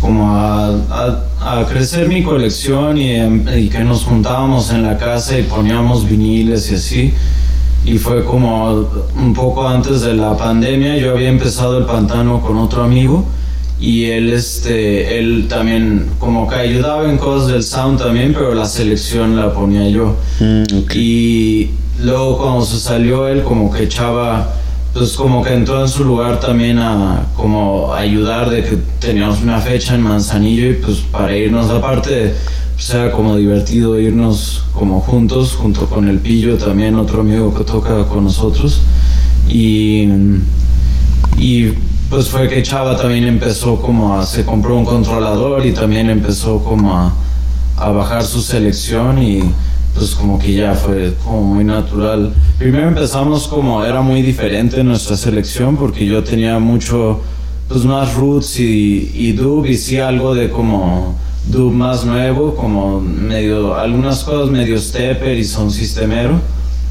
como 0.02 0.36
a, 0.36 0.70
a, 1.40 1.66
crecer 1.70 2.10
mi 2.10 2.24
colección 2.24 2.98
y, 2.98 3.16
y, 3.56 3.70
que 3.70 3.84
nos 3.84 4.04
juntábamos 4.04 4.72
en 4.72 4.82
la 4.82 4.98
casa 4.98 5.38
y 5.38 5.44
poníamos 5.44 6.10
viniles 6.10 6.72
y 6.72 6.76
así. 6.76 7.14
Y 7.86 7.98
fue 8.00 8.26
como 8.26 8.88
un 9.16 9.34
poco 9.34 9.68
antes 9.68 10.02
de 10.02 10.16
la 10.16 10.36
pandemia 10.36 10.98
yo 10.98 11.12
había 11.12 11.30
empezado 11.30 11.78
el 11.78 11.86
pantano 11.86 12.42
con 12.42 12.58
otro 12.58 12.84
amigo 12.84 13.26
y 13.80 14.06
él 14.06 14.32
este 14.32 15.18
él 15.18 15.48
también 15.50 16.12
como 16.20 16.48
que 16.48 16.56
ayudaba 16.56 17.10
en 17.10 17.18
cosas 17.18 17.48
del 17.48 17.64
sound 17.64 18.00
también 18.00 18.34
pero 18.34 18.54
la 18.54 18.66
selección 18.66 19.36
la 19.36 19.54
ponía 19.54 19.88
yo. 19.90 20.16
Mm, 20.40 20.64
y 20.94 21.72
luego 22.04 22.38
cuando 22.38 22.66
se 22.66 22.80
salió 22.80 23.28
él 23.28 23.44
como 23.44 23.72
que 23.72 23.84
echaba 23.84 24.54
pues 24.94 25.14
como 25.14 25.44
que 25.44 25.54
entró 25.54 25.82
en 25.82 25.88
su 25.88 26.04
lugar 26.04 26.40
también 26.40 26.80
a 26.80 27.28
como 27.36 27.94
ayudar 27.94 28.50
de 28.50 28.64
que 28.64 28.78
teníamos 29.00 29.42
una 29.42 29.60
fecha 29.60 29.96
en 29.96 30.02
Manzanillo 30.02 30.70
y 30.70 30.74
pues 30.74 30.98
para 30.98 31.36
irnos 31.36 31.70
aparte 31.70 32.34
sea 32.82 33.12
como 33.12 33.38
divertido 33.38 34.00
irnos 34.00 34.64
como 34.74 35.02
juntos, 35.02 35.56
junto 35.56 35.86
con 35.86 36.08
el 36.08 36.18
Pillo 36.18 36.58
también, 36.58 36.96
otro 36.96 37.22
amigo 37.22 37.54
que 37.54 37.64
toca 37.64 38.06
con 38.06 38.24
nosotros. 38.24 38.82
Y, 39.48 40.08
y 41.38 41.74
pues 42.10 42.30
fue 42.30 42.50
que 42.50 42.64
Chava 42.64 42.98
también 42.98 43.26
empezó 43.26 43.80
como 43.80 44.18
a, 44.18 44.26
se 44.26 44.44
compró 44.46 44.76
un 44.78 44.86
controlador 44.86 45.64
y 45.66 45.74
también 45.74 46.10
empezó 46.10 46.64
como 46.64 46.98
a, 46.98 47.14
a 47.78 47.90
bajar 47.90 48.24
su 48.24 48.42
selección 48.42 49.22
y 49.22 49.44
pues 49.94 50.16
como 50.16 50.40
que 50.40 50.54
ya 50.54 50.74
fue 50.74 51.14
como 51.24 51.44
muy 51.44 51.64
natural. 51.64 52.34
Primero 52.58 52.88
empezamos 52.88 53.48
como 53.48 53.84
era 53.84 54.02
muy 54.02 54.22
diferente 54.22 54.84
nuestra 54.84 55.18
selección 55.18 55.78
porque 55.78 56.06
yo 56.06 56.24
tenía 56.24 56.60
mucho 56.60 57.22
pues 57.68 57.86
más 57.86 58.16
roots 58.16 58.60
y, 58.60 59.12
y 59.14 59.32
dub 59.34 59.66
y 59.66 59.78
sí 59.78 59.98
algo 60.00 60.36
de 60.36 60.50
como 60.50 61.16
dub 61.48 61.72
más 61.74 62.06
nuevo, 62.06 62.56
como 62.56 63.00
medio, 63.00 63.76
algunas 63.76 64.24
cosas 64.24 64.50
medio 64.52 64.80
stepper 64.80 65.38
y 65.38 65.44
son 65.44 65.72
sistemero. 65.72 66.40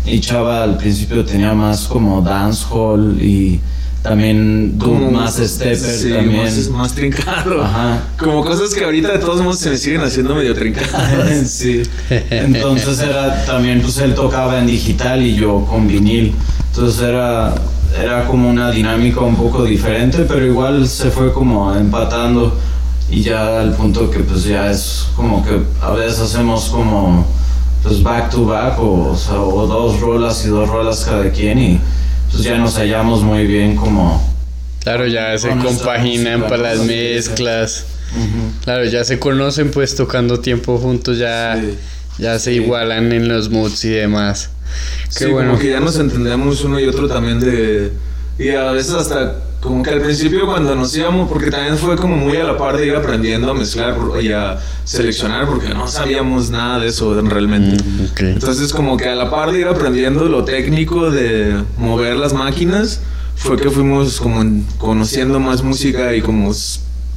Y 0.07 0.21
Chava 0.21 0.63
al 0.63 0.77
principio 0.79 1.25
tenía 1.25 1.53
más 1.55 1.87
como 1.87 2.23
dancehall 2.23 3.21
y 3.21 3.61
también 4.03 4.79
más 5.13 5.37
stepper 5.37 5.77
sí, 5.77 6.11
también. 6.11 6.45
Más, 6.45 6.69
más 6.71 6.95
trincado. 6.95 7.63
Ajá. 7.63 8.01
Como 8.19 8.43
cosas 8.45 8.75
que 8.75 8.85
ahorita 8.85 9.13
de 9.13 9.19
todos 9.19 9.43
modos 9.43 9.59
se 9.59 9.71
me 9.71 9.77
siguen 9.77 10.01
haciendo 10.01 10.35
medio 10.35 10.55
trincadas. 10.55 11.31
sí. 11.51 11.83
Entonces 12.31 12.99
era 13.01 13.45
también, 13.45 13.83
pues 13.83 13.99
él 13.99 14.15
tocaba 14.15 14.59
en 14.59 14.67
digital 14.67 15.23
y 15.23 15.35
yo 15.35 15.67
con 15.69 15.87
vinil. 15.87 16.35
Entonces 16.73 17.03
era, 17.03 17.55
era 18.03 18.27
como 18.27 18.49
una 18.49 18.71
dinámica 18.71 19.21
un 19.21 19.37
poco 19.37 19.65
diferente, 19.65 20.25
pero 20.27 20.47
igual 20.47 20.89
se 20.89 21.11
fue 21.11 21.33
como 21.33 21.75
empatando 21.75 22.57
y 23.11 23.23
ya 23.23 23.61
al 23.61 23.75
punto 23.75 24.11
que 24.11 24.21
pues 24.21 24.45
ya 24.45 24.71
es 24.71 25.09
como 25.17 25.45
que 25.45 25.61
a 25.83 25.91
veces 25.91 26.21
hacemos 26.21 26.69
como 26.71 27.27
pues 27.83 28.03
back 28.03 28.31
to 28.31 28.47
back 28.47 28.79
o, 28.79 29.11
o, 29.11 29.17
sea, 29.17 29.41
o 29.41 29.67
dos 29.67 30.01
rolas 30.01 30.45
y 30.47 30.49
dos 30.49 30.69
rolas 30.69 31.05
cada 31.05 31.29
quien 31.31 31.59
y 31.59 31.81
pues 32.31 32.43
ya 32.45 32.57
nos 32.59 32.77
hallamos 32.77 33.23
muy 33.23 33.47
bien 33.47 33.77
como... 33.77 34.29
Claro, 34.83 35.07
ya 35.07 35.37
se 35.37 35.49
compaginan 35.51 36.41
música, 36.41 36.49
para 36.49 36.75
las 36.75 36.79
mezclas. 36.87 37.85
Claro, 38.65 38.85
ya 38.87 39.05
se 39.05 39.19
conocen 39.19 39.71
pues 39.71 39.95
tocando 39.95 40.41
tiempo 40.41 40.79
juntos, 40.79 41.19
ya, 41.19 41.61
Sí. 41.61 41.75
ya 42.19 42.39
se 42.39 42.53
Sí. 42.53 42.57
igualan 42.57 43.13
en 43.13 43.29
los 43.29 43.51
moods 43.51 43.85
y 43.85 43.91
demás. 43.91 44.51
Qué 45.17 45.25
sí, 45.27 45.31
bueno. 45.31 45.51
como 45.51 45.61
que 45.63 45.71
ya 45.71 45.81
nos 45.81 45.97
entendemos 45.99 46.65
uno 46.65 46.81
y 46.81 46.87
otro 46.87 47.09
también 47.09 47.41
de... 47.41 47.93
Y 48.39 48.51
a 48.51 48.71
veces 48.73 48.95
hasta 48.95 49.37
como 49.61 49.83
que 49.83 49.91
al 49.91 50.01
principio 50.01 50.47
cuando 50.47 50.75
nos 50.75 50.97
íbamos, 50.97 51.29
porque 51.29 51.51
también 51.51 51.77
fue 51.77 51.95
como 51.97 52.17
muy 52.17 52.37
a 52.39 52.45
la 52.45 52.57
par 52.57 52.77
de 52.79 52.87
ir 52.87 52.95
aprendiendo 52.97 53.51
a 53.51 53.55
mezclar 53.55 53.95
y 54.23 54.33
a 54.33 54.59
seleccionar, 54.85 55.47
porque 55.47 55.69
no 55.69 55.87
sabíamos 55.87 56.51
nada 56.51 56.79
de 56.79 56.89
eso 56.89 57.21
realmente. 57.21 57.83
Mm. 57.83 58.27
Entonces 58.33 58.73
como 58.73 58.97
que 58.97 59.09
a 59.09 59.15
la 59.15 59.31
par 59.31 59.53
de 59.53 59.61
ir 59.61 59.67
aprendiendo 59.67 60.25
lo 60.25 60.45
técnico 60.45 61.11
de 61.11 61.63
mover 61.79 62.17
las 62.17 62.33
máquinas, 62.33 63.01
fue 63.37 63.57
que 63.59 63.71
fuimos 63.71 64.19
como 64.21 64.41
en- 64.43 64.67
conociendo 64.79 65.41
más 65.41 65.63
música 65.63 66.15
y 66.15 66.23
como 66.23 66.53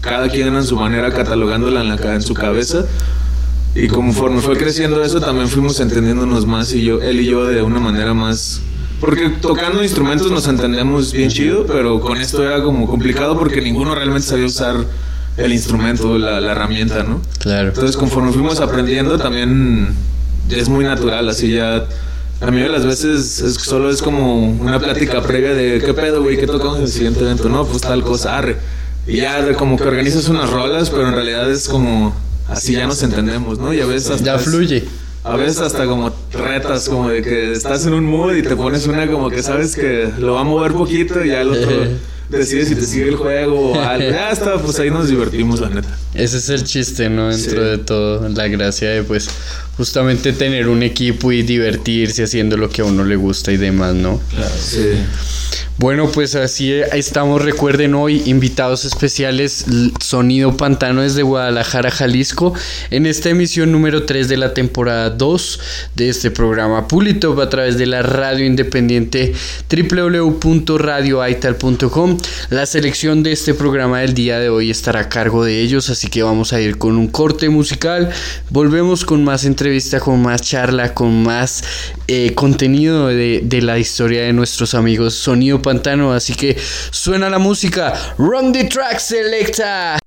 cada 0.02 0.28
quien 0.30 0.54
en 0.54 0.64
su 0.66 0.76
manera 0.76 1.14
catalogándola 1.14 1.82
en, 1.82 1.90
la, 1.90 2.16
en 2.16 2.22
su 2.22 2.34
cabeza. 2.34 2.86
Y 3.76 3.88
conforme 3.88 4.40
fue 4.42 4.58
creciendo 4.58 5.02
eso, 5.04 5.20
también 5.20 5.48
fuimos 5.48 5.80
entendiéndonos 5.80 6.46
más 6.46 6.74
y 6.74 6.84
yo, 6.84 7.02
él 7.02 7.22
y 7.22 7.26
yo 7.26 7.46
de 7.46 7.62
una 7.62 7.80
manera 7.80 8.14
más... 8.14 8.62
Porque 9.04 9.30
tocando 9.42 9.84
instrumentos 9.84 10.32
nos 10.32 10.48
entendemos 10.48 11.12
bien 11.12 11.30
chido, 11.30 11.66
pero 11.66 12.00
con 12.00 12.22
esto 12.22 12.42
era 12.42 12.64
como 12.64 12.88
complicado 12.88 13.38
porque 13.38 13.60
ninguno 13.60 13.94
realmente 13.94 14.26
sabía 14.26 14.46
usar 14.46 14.76
el 15.36 15.52
instrumento, 15.52 16.18
la, 16.18 16.40
la 16.40 16.52
herramienta, 16.54 17.04
¿no? 17.04 17.20
Claro. 17.40 17.68
Entonces, 17.70 17.98
conforme 17.98 18.32
fuimos 18.32 18.62
aprendiendo, 18.62 19.18
también 19.18 19.94
es 20.50 20.70
muy 20.70 20.86
natural, 20.86 21.28
así 21.28 21.52
ya. 21.52 21.86
A 22.40 22.50
mí 22.52 22.62
de 22.62 22.70
las 22.70 22.86
veces 22.86 23.40
es- 23.42 23.56
solo 23.56 23.90
es 23.90 24.02
como 24.02 24.46
una 24.48 24.80
plática 24.80 25.22
previa 25.22 25.54
de 25.54 25.82
qué 25.86 25.94
pedo, 25.94 26.24
güey, 26.24 26.38
qué 26.38 26.48
tocamos 26.48 26.78
en 26.78 26.84
el 26.84 26.90
siguiente 26.90 27.20
evento, 27.22 27.50
no, 27.50 27.66
pues 27.66 27.82
tal 27.82 28.04
cosa, 28.04 28.38
arre. 28.38 28.56
Y 29.06 29.18
ya 29.18 29.54
como 29.56 29.76
que 29.76 29.84
organizas 29.84 30.30
unas 30.30 30.50
rolas, 30.50 30.90
pero 30.90 31.10
en 31.10 31.14
realidad 31.14 31.52
es 31.52 31.68
como 31.68 32.16
así 32.48 32.72
ya 32.74 32.88
nos 32.88 33.04
entendemos, 33.04 33.60
¿no? 33.60 33.74
Y 33.74 33.82
a 33.82 33.86
veces 33.86 34.12
hasta 34.12 34.24
Ya 34.38 34.40
fluye. 34.40 34.86
A 35.26 35.36
veces 35.36 35.60
hasta 35.60 35.86
como 35.88 36.13
retas, 36.34 36.90
como 36.90 37.10
de 37.10 37.22
que 37.22 37.52
estás 37.54 37.86
en 37.86 37.94
un 37.94 38.06
mood 38.06 38.34
y 38.36 38.42
te 38.44 38.56
pones 38.56 38.88
una 38.88 39.08
como 39.08 39.30
que 39.30 39.42
sabes 39.44 39.76
que 39.76 40.10
lo 40.20 40.34
va 40.34 40.42
a 40.42 40.44
mover 40.44 40.74
poquito 40.74 41.24
y 41.24 41.30
ya 41.30 41.42
el 41.42 41.50
otro 41.50 41.72
decide 42.30 42.66
si 42.66 42.74
te 42.76 42.86
sigue 42.86 43.10
el 43.10 43.16
juego 43.16 43.72
o 43.72 43.80
algo. 43.80 44.10
Ya 44.10 44.32
está, 44.32 44.58
pues 44.58 44.80
ahí 44.80 44.90
nos 44.90 45.08
divertimos, 45.10 45.60
la 45.60 45.70
neta. 45.70 45.96
Ese 46.16 46.38
es 46.38 46.50
el 46.50 46.64
chiste, 46.64 47.10
¿no? 47.10 47.30
Dentro 47.30 47.64
Sí. 47.64 47.70
de 47.70 47.78
todo, 47.78 48.28
la 48.30 48.48
gracia 48.48 48.90
de 48.90 49.04
pues 49.04 49.28
justamente 49.78 50.34
tener 50.34 50.68
un 50.68 50.84
equipo 50.84 51.32
y 51.32 51.44
divertirse 51.44 52.24
haciendo 52.24 52.58
lo 52.58 52.70
que 52.70 52.82
a 52.82 52.86
uno 52.86 53.04
le 53.04 53.16
gusta 53.16 53.52
y 53.52 53.58
demás, 53.58 53.96
¿no? 53.96 54.20
Claro. 54.30 54.54
Sí. 54.58 54.90
Bueno, 55.78 56.10
pues 56.12 56.36
así 56.36 56.72
estamos. 56.72 57.42
Recuerden 57.42 57.96
hoy 57.96 58.22
invitados 58.28 58.86
especiales 58.86 59.66
Sonido 60.00 60.56
Pantano 60.56 61.02
desde 61.02 61.24
Guadalajara, 61.24 61.90
Jalisco, 61.90 62.54
en 62.92 63.08
esta 63.08 63.32
emisión 63.32 63.72
número 63.72 64.06
3 64.06 64.30
de 64.30 64.38
la 64.38 64.54
temporada 64.54 65.10
2 65.10 65.60
de 65.96 66.10
este 66.10 66.30
programa 66.30 66.88
Pulitop 66.88 67.40
a 67.40 67.50
través 67.50 67.80
de 67.80 67.88
la 67.88 68.04
radio 68.04 68.46
independiente 68.46 69.34
www.radioaital.com. 69.70 72.20
La 72.50 72.68
selección 72.68 73.24
de 73.24 73.32
este 73.32 73.56
programa 73.56 74.02
del 74.02 74.14
día 74.14 74.40
de 74.40 74.50
hoy 74.50 74.70
estará 74.70 75.00
a 75.02 75.10
cargo 75.10 75.44
de 75.44 75.60
ellos, 75.60 75.90
así 75.90 76.08
que 76.08 76.22
vamos 76.22 76.54
a 76.54 76.62
ir 76.62 76.78
con 76.78 76.98
un 76.98 77.08
corte 77.08 77.50
musical. 77.50 78.12
Volvemos 78.52 79.06
con 79.06 79.24
más 79.24 79.44
entrevista, 79.64 80.02
con 80.02 80.22
más 80.22 80.42
charla, 80.42 80.94
con 80.94 81.24
más 81.24 81.64
eh, 82.08 82.34
contenido 82.34 83.08
de, 83.08 83.40
de 83.46 83.62
la 83.62 83.80
historia 83.80 84.24
de 84.24 84.34
nuestros 84.34 84.74
amigos 84.74 85.14
Sonido 85.14 85.62
Pantano. 85.62 86.12
Así 86.12 86.34
que 86.34 86.58
suena 86.92 87.30
la 87.30 87.40
música. 87.40 87.94
Run 88.18 88.52
the 88.52 88.66
track 88.66 89.00
selecta. 89.00 90.00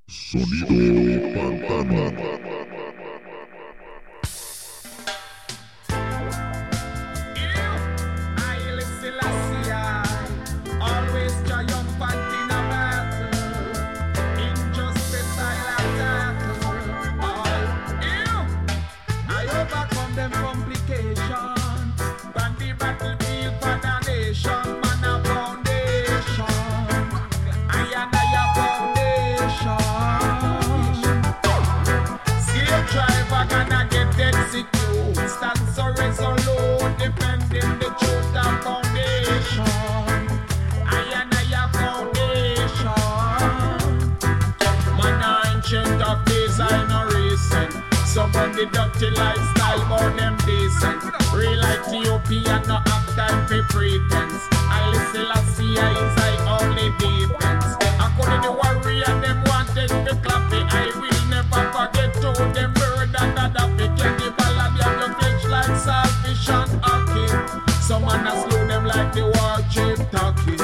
Of 48.19 48.33
the 48.33 48.65
dirty 48.73 49.11
lifestyle, 49.11 49.85
but 49.89 50.17
them 50.17 50.37
decent. 50.47 51.05
Real 51.35 51.61
Ethiopia 51.61 52.63
no 52.67 52.77
have 52.89 53.09
time 53.15 53.47
for 53.47 53.63
pretense. 53.69 54.41
I 54.73 54.89
listen, 54.91 55.27
I 55.27 55.43
see, 55.53 55.77
I 55.77 55.93
is 55.93 56.17
I 56.17 56.33
only 56.57 56.89
defense. 56.97 57.77
According 58.01 58.43
to 58.43 58.53
warrior, 58.53 59.13
them 59.21 59.45
wanted 59.45 59.89
to 59.89 60.15
clap 60.25 60.51
it. 60.53 60.65
I 60.73 60.89
will 60.97 61.25
never 61.29 61.63
forget 61.77 62.15
to 62.23 62.33
them 62.55 62.73
murder 62.81 63.27
that 63.37 63.53
the 63.53 63.65
picket. 63.77 64.13
The 64.19 64.31
ballad 64.39 64.73
the 64.81 65.09
flesh 65.21 65.45
like 65.53 65.69
and 65.69 66.85
hacking. 66.85 67.83
Some 67.83 68.05
man 68.07 68.27
a 68.27 68.33
slow 68.33 68.67
them 68.67 68.87
like 68.87 69.13
the 69.13 69.25
war 69.29 69.61
chief 69.69 70.01
talking. 70.11 70.57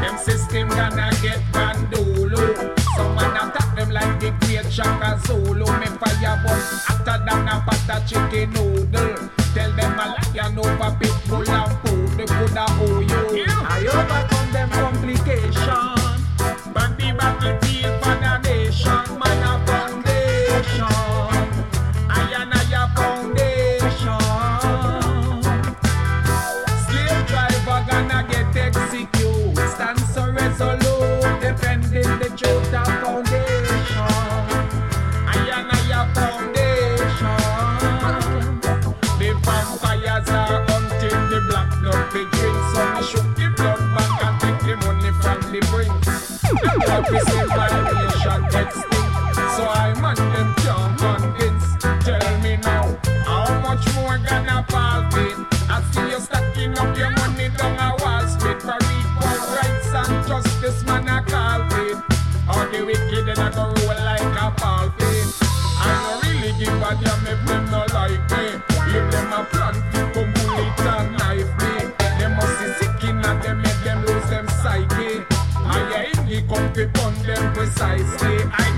Them 0.00 0.16
system 0.18 0.68
gonna 0.68 1.10
get 1.20 1.40
bandolo. 1.52 2.72
Some 2.96 3.14
man 3.16 3.36
attack 3.36 3.76
them 3.76 3.90
like 3.90 4.18
the 4.18 4.30
great 4.46 4.72
Shaka 4.72 5.20
Zulu. 5.26 5.66
Me 5.80 5.88
boy 6.44 6.60
hotter 6.86 7.18
than 7.26 7.48
a 7.48 7.64
butter 7.66 8.00
chicken 8.06 8.52
noodle. 8.52 9.33
The 47.04 47.43
precisely. 77.64 78.44
I 78.52 78.73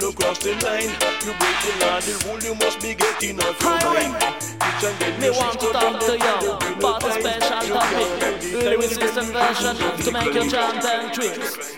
no 0.00 0.12
cross 0.12 0.38
the 0.38 0.52
line. 0.64 0.92
You 1.24 1.32
break 1.40 1.58
the 1.64 1.72
law, 1.80 2.00
the 2.00 2.14
rule 2.26 2.42
you 2.42 2.54
must 2.54 2.80
be 2.80 2.94
getting 2.94 3.40
off 3.40 3.60
your 3.60 3.78
mind. 3.84 4.12
Me 5.20 5.30
want 5.30 5.60
to 5.60 5.72
talk 5.72 6.00
to 6.00 6.12
you 6.12 6.36
about 6.76 7.04
a 7.04 7.12
special 7.12 7.60
topic. 7.74 8.08
Louis 8.52 8.96
this 8.96 9.14
version 9.14 9.76
to 10.04 10.12
make 10.12 10.34
your 10.34 10.46
jam 10.46 10.80
and 10.84 11.12
tricks. 11.12 11.76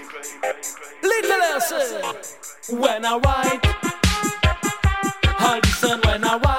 Little 1.03 1.39
lesson. 1.39 2.03
When 2.79 3.05
I 3.05 3.17
write, 3.19 3.61
I 5.39 5.61
listen 5.63 6.01
when 6.05 6.25
I 6.25 6.37
write. 6.39 6.58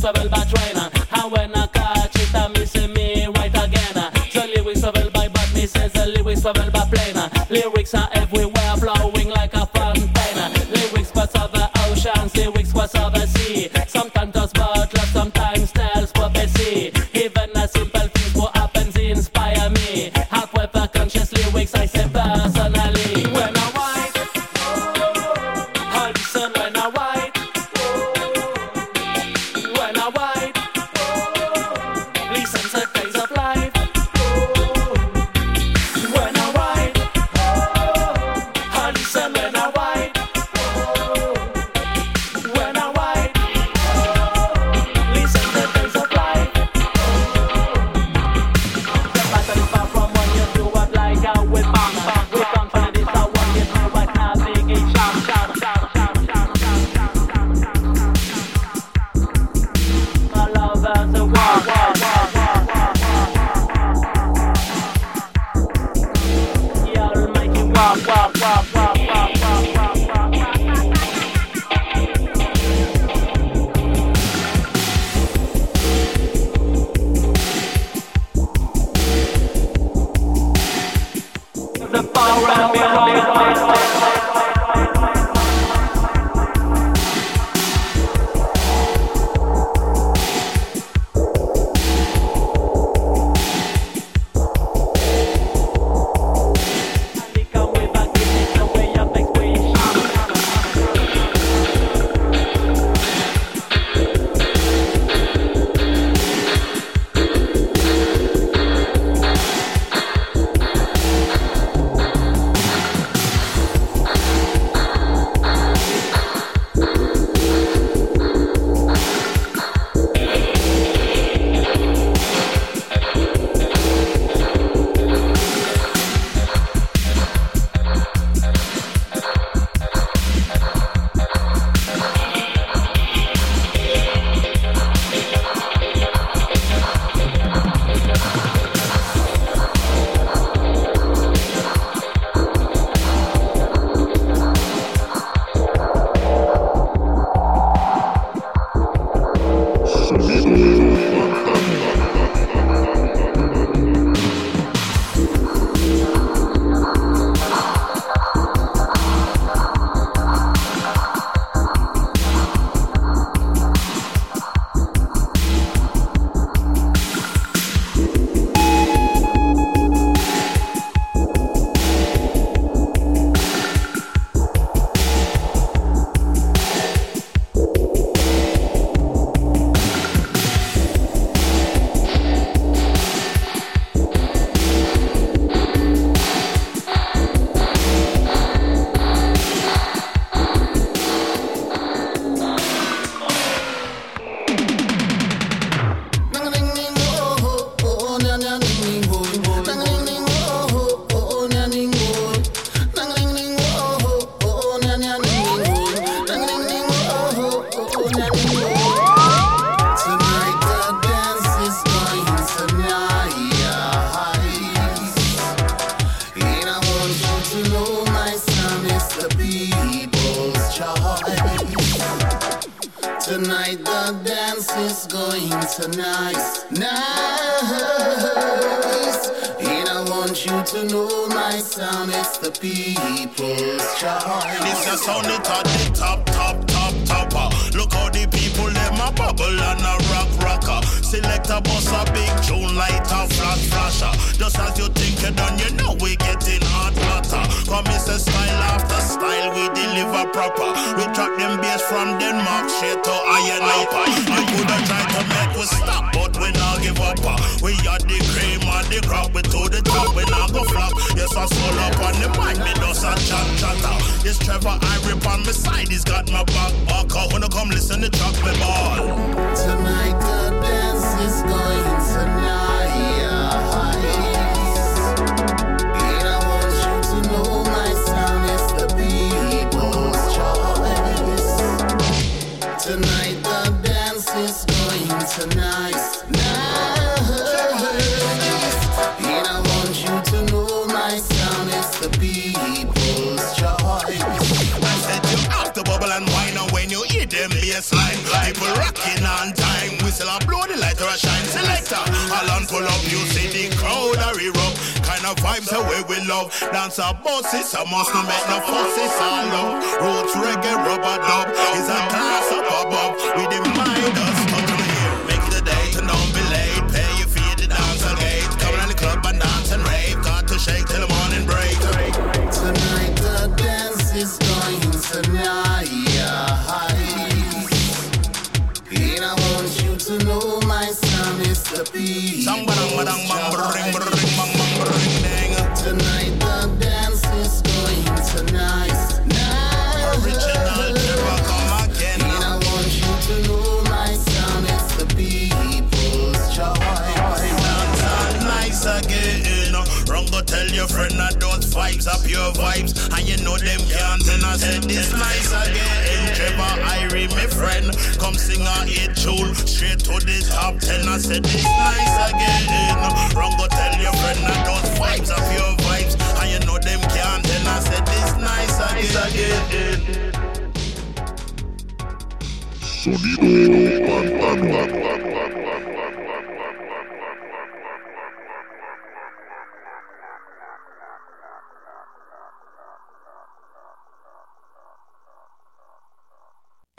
lyrics 0.00 0.04
of 0.04 0.16
El 0.16 0.28
And 1.12 1.32
when 1.32 1.54
I 1.54 1.62
ah, 1.62 1.68
catch 1.72 2.16
it, 2.16 2.34
I 2.34 2.48
me 2.48 2.86
me 2.86 3.26
right 3.36 3.50
again. 3.50 3.94
The 4.32 4.52
lyrics 4.56 4.82
of 4.82 4.96
El 4.96 5.10
Bad, 5.10 5.54
me 5.54 5.66
says 5.66 5.92
the 5.92 6.06
me 6.06 6.79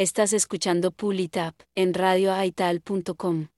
Estás 0.02 0.34
escuchando 0.34 0.90
Pulitap 0.90 1.54
en 1.76 1.94
radioaital.com. 1.94 3.50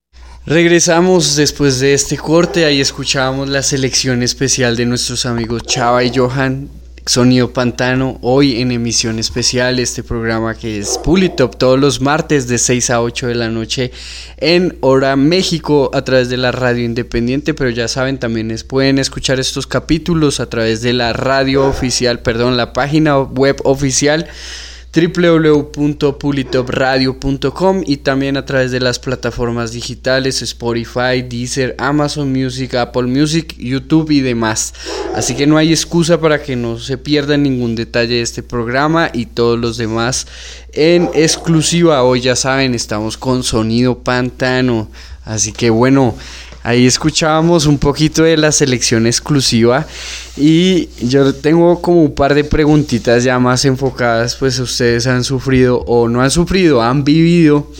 Regresamos 0.44 1.36
después 1.36 1.80
de 1.80 1.94
este 1.94 2.18
corte, 2.18 2.66
ahí 2.66 2.82
escuchábamos 2.82 3.48
la 3.48 3.62
selección 3.62 4.22
especial 4.22 4.76
de 4.76 4.84
nuestros 4.84 5.24
amigos 5.24 5.62
Chava 5.62 6.04
y 6.04 6.14
Johan, 6.14 6.68
Sonido 7.06 7.50
Pantano, 7.54 8.18
hoy 8.20 8.60
en 8.60 8.72
emisión 8.72 9.18
especial, 9.18 9.78
este 9.78 10.02
programa 10.02 10.54
que 10.54 10.80
es 10.80 10.98
Pulitop 10.98 11.56
todos 11.56 11.80
los 11.80 12.02
martes 12.02 12.46
de 12.46 12.58
6 12.58 12.90
a 12.90 13.00
8 13.00 13.28
de 13.28 13.34
la 13.36 13.48
noche 13.48 13.90
en 14.36 14.76
Hora 14.82 15.16
México 15.16 15.90
a 15.94 16.04
través 16.04 16.28
de 16.28 16.36
la 16.36 16.52
radio 16.52 16.84
independiente, 16.84 17.54
pero 17.54 17.70
ya 17.70 17.88
saben, 17.88 18.18
también 18.18 18.54
pueden 18.68 18.98
escuchar 18.98 19.40
estos 19.40 19.66
capítulos 19.66 20.40
a 20.40 20.50
través 20.50 20.82
de 20.82 20.92
la 20.92 21.14
radio 21.14 21.66
oficial, 21.66 22.20
perdón, 22.20 22.58
la 22.58 22.74
página 22.74 23.18
web 23.18 23.62
oficial 23.64 24.28
www.pulitopradio.com 24.94 27.82
y 27.84 27.96
también 27.96 28.36
a 28.36 28.46
través 28.46 28.70
de 28.70 28.78
las 28.78 29.00
plataformas 29.00 29.72
digitales 29.72 30.40
Spotify, 30.40 31.22
Deezer, 31.28 31.74
Amazon 31.78 32.30
Music, 32.30 32.74
Apple 32.74 33.08
Music, 33.08 33.56
YouTube 33.58 34.12
y 34.12 34.20
demás. 34.20 34.72
Así 35.14 35.34
que 35.34 35.48
no 35.48 35.56
hay 35.56 35.70
excusa 35.70 36.20
para 36.20 36.40
que 36.42 36.54
no 36.54 36.78
se 36.78 36.96
pierdan 36.96 37.42
ningún 37.42 37.74
detalle 37.74 38.14
de 38.14 38.22
este 38.22 38.44
programa 38.44 39.10
y 39.12 39.26
todos 39.26 39.58
los 39.58 39.76
demás 39.76 40.28
en 40.72 41.10
exclusiva. 41.14 42.04
Hoy 42.04 42.20
ya 42.20 42.36
saben, 42.36 42.72
estamos 42.74 43.16
con 43.16 43.42
Sonido 43.42 43.98
Pantano. 43.98 44.88
Así 45.24 45.52
que 45.52 45.70
bueno, 45.70 46.14
Ahí 46.66 46.86
escuchábamos 46.86 47.66
un 47.66 47.76
poquito 47.76 48.22
de 48.22 48.38
la 48.38 48.50
selección 48.50 49.06
exclusiva 49.06 49.86
y 50.34 50.88
yo 51.02 51.34
tengo 51.34 51.82
como 51.82 52.04
un 52.04 52.14
par 52.14 52.34
de 52.34 52.42
preguntitas 52.42 53.22
ya 53.22 53.38
más 53.38 53.66
enfocadas, 53.66 54.36
pues 54.36 54.58
ustedes 54.58 55.06
han 55.06 55.24
sufrido 55.24 55.80
o 55.80 56.08
no 56.08 56.22
han 56.22 56.30
sufrido, 56.30 56.80
han 56.80 57.04
vivido 57.04 57.70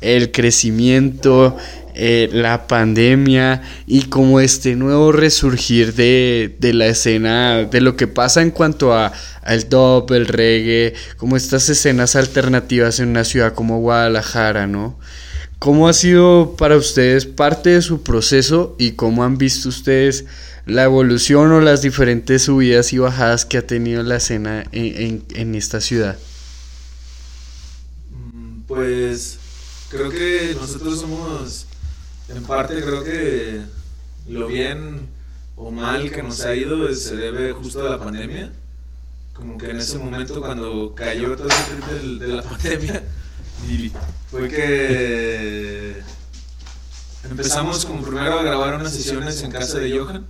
el 0.00 0.32
crecimiento, 0.32 1.56
eh, 1.94 2.28
la 2.32 2.66
pandemia 2.66 3.62
y 3.86 4.06
como 4.06 4.40
este 4.40 4.74
nuevo 4.74 5.12
resurgir 5.12 5.94
de, 5.94 6.56
de, 6.58 6.74
la 6.74 6.86
escena, 6.86 7.62
de 7.62 7.80
lo 7.80 7.96
que 7.96 8.08
pasa 8.08 8.42
en 8.42 8.50
cuanto 8.50 8.92
a 8.92 9.12
al 9.42 9.68
dub, 9.68 10.12
el 10.12 10.26
reggae, 10.26 10.94
como 11.18 11.36
estas 11.36 11.68
escenas 11.68 12.16
alternativas 12.16 12.98
en 12.98 13.10
una 13.10 13.22
ciudad 13.22 13.54
como 13.54 13.78
Guadalajara, 13.78 14.66
¿no? 14.66 14.98
¿Cómo 15.58 15.88
ha 15.88 15.92
sido 15.92 16.56
para 16.58 16.76
ustedes 16.76 17.26
parte 17.26 17.70
de 17.70 17.82
su 17.82 18.02
proceso 18.02 18.76
y 18.78 18.92
cómo 18.92 19.24
han 19.24 19.38
visto 19.38 19.68
ustedes 19.68 20.26
la 20.66 20.84
evolución 20.84 21.52
o 21.52 21.60
las 21.60 21.82
diferentes 21.82 22.42
subidas 22.42 22.92
y 22.92 22.98
bajadas 22.98 23.44
que 23.44 23.58
ha 23.58 23.66
tenido 23.66 24.02
la 24.02 24.16
escena 24.16 24.64
en, 24.72 25.02
en, 25.02 25.24
en 25.34 25.54
esta 25.54 25.80
ciudad? 25.80 26.18
Pues 28.66 29.38
creo 29.90 30.10
que 30.10 30.56
nosotros 30.58 31.00
somos, 31.00 31.66
en 32.28 32.42
parte 32.44 32.82
creo 32.82 33.04
que 33.04 33.60
lo 34.28 34.48
bien 34.48 35.08
o 35.56 35.70
mal 35.70 36.10
que 36.10 36.22
nos 36.22 36.40
ha 36.40 36.54
ido 36.54 36.92
se 36.94 37.16
debe 37.16 37.52
justo 37.52 37.86
a 37.86 37.90
la 37.90 37.98
pandemia. 37.98 38.52
Como 39.32 39.58
que 39.58 39.70
en 39.70 39.78
ese 39.78 39.98
momento 39.98 40.40
cuando 40.40 40.94
cayó 40.94 41.36
todo 41.36 41.48
el 41.48 42.00
trip 42.00 42.20
de 42.20 42.28
la 42.28 42.42
pandemia, 42.48 43.02
fue 44.30 44.48
que 44.48 45.96
empezamos 47.28 47.84
como 47.84 48.02
primero 48.02 48.38
a 48.38 48.42
grabar 48.42 48.74
unas 48.74 48.92
sesiones 48.92 49.42
en 49.42 49.50
casa 49.50 49.78
de 49.78 49.98
Johan, 49.98 50.26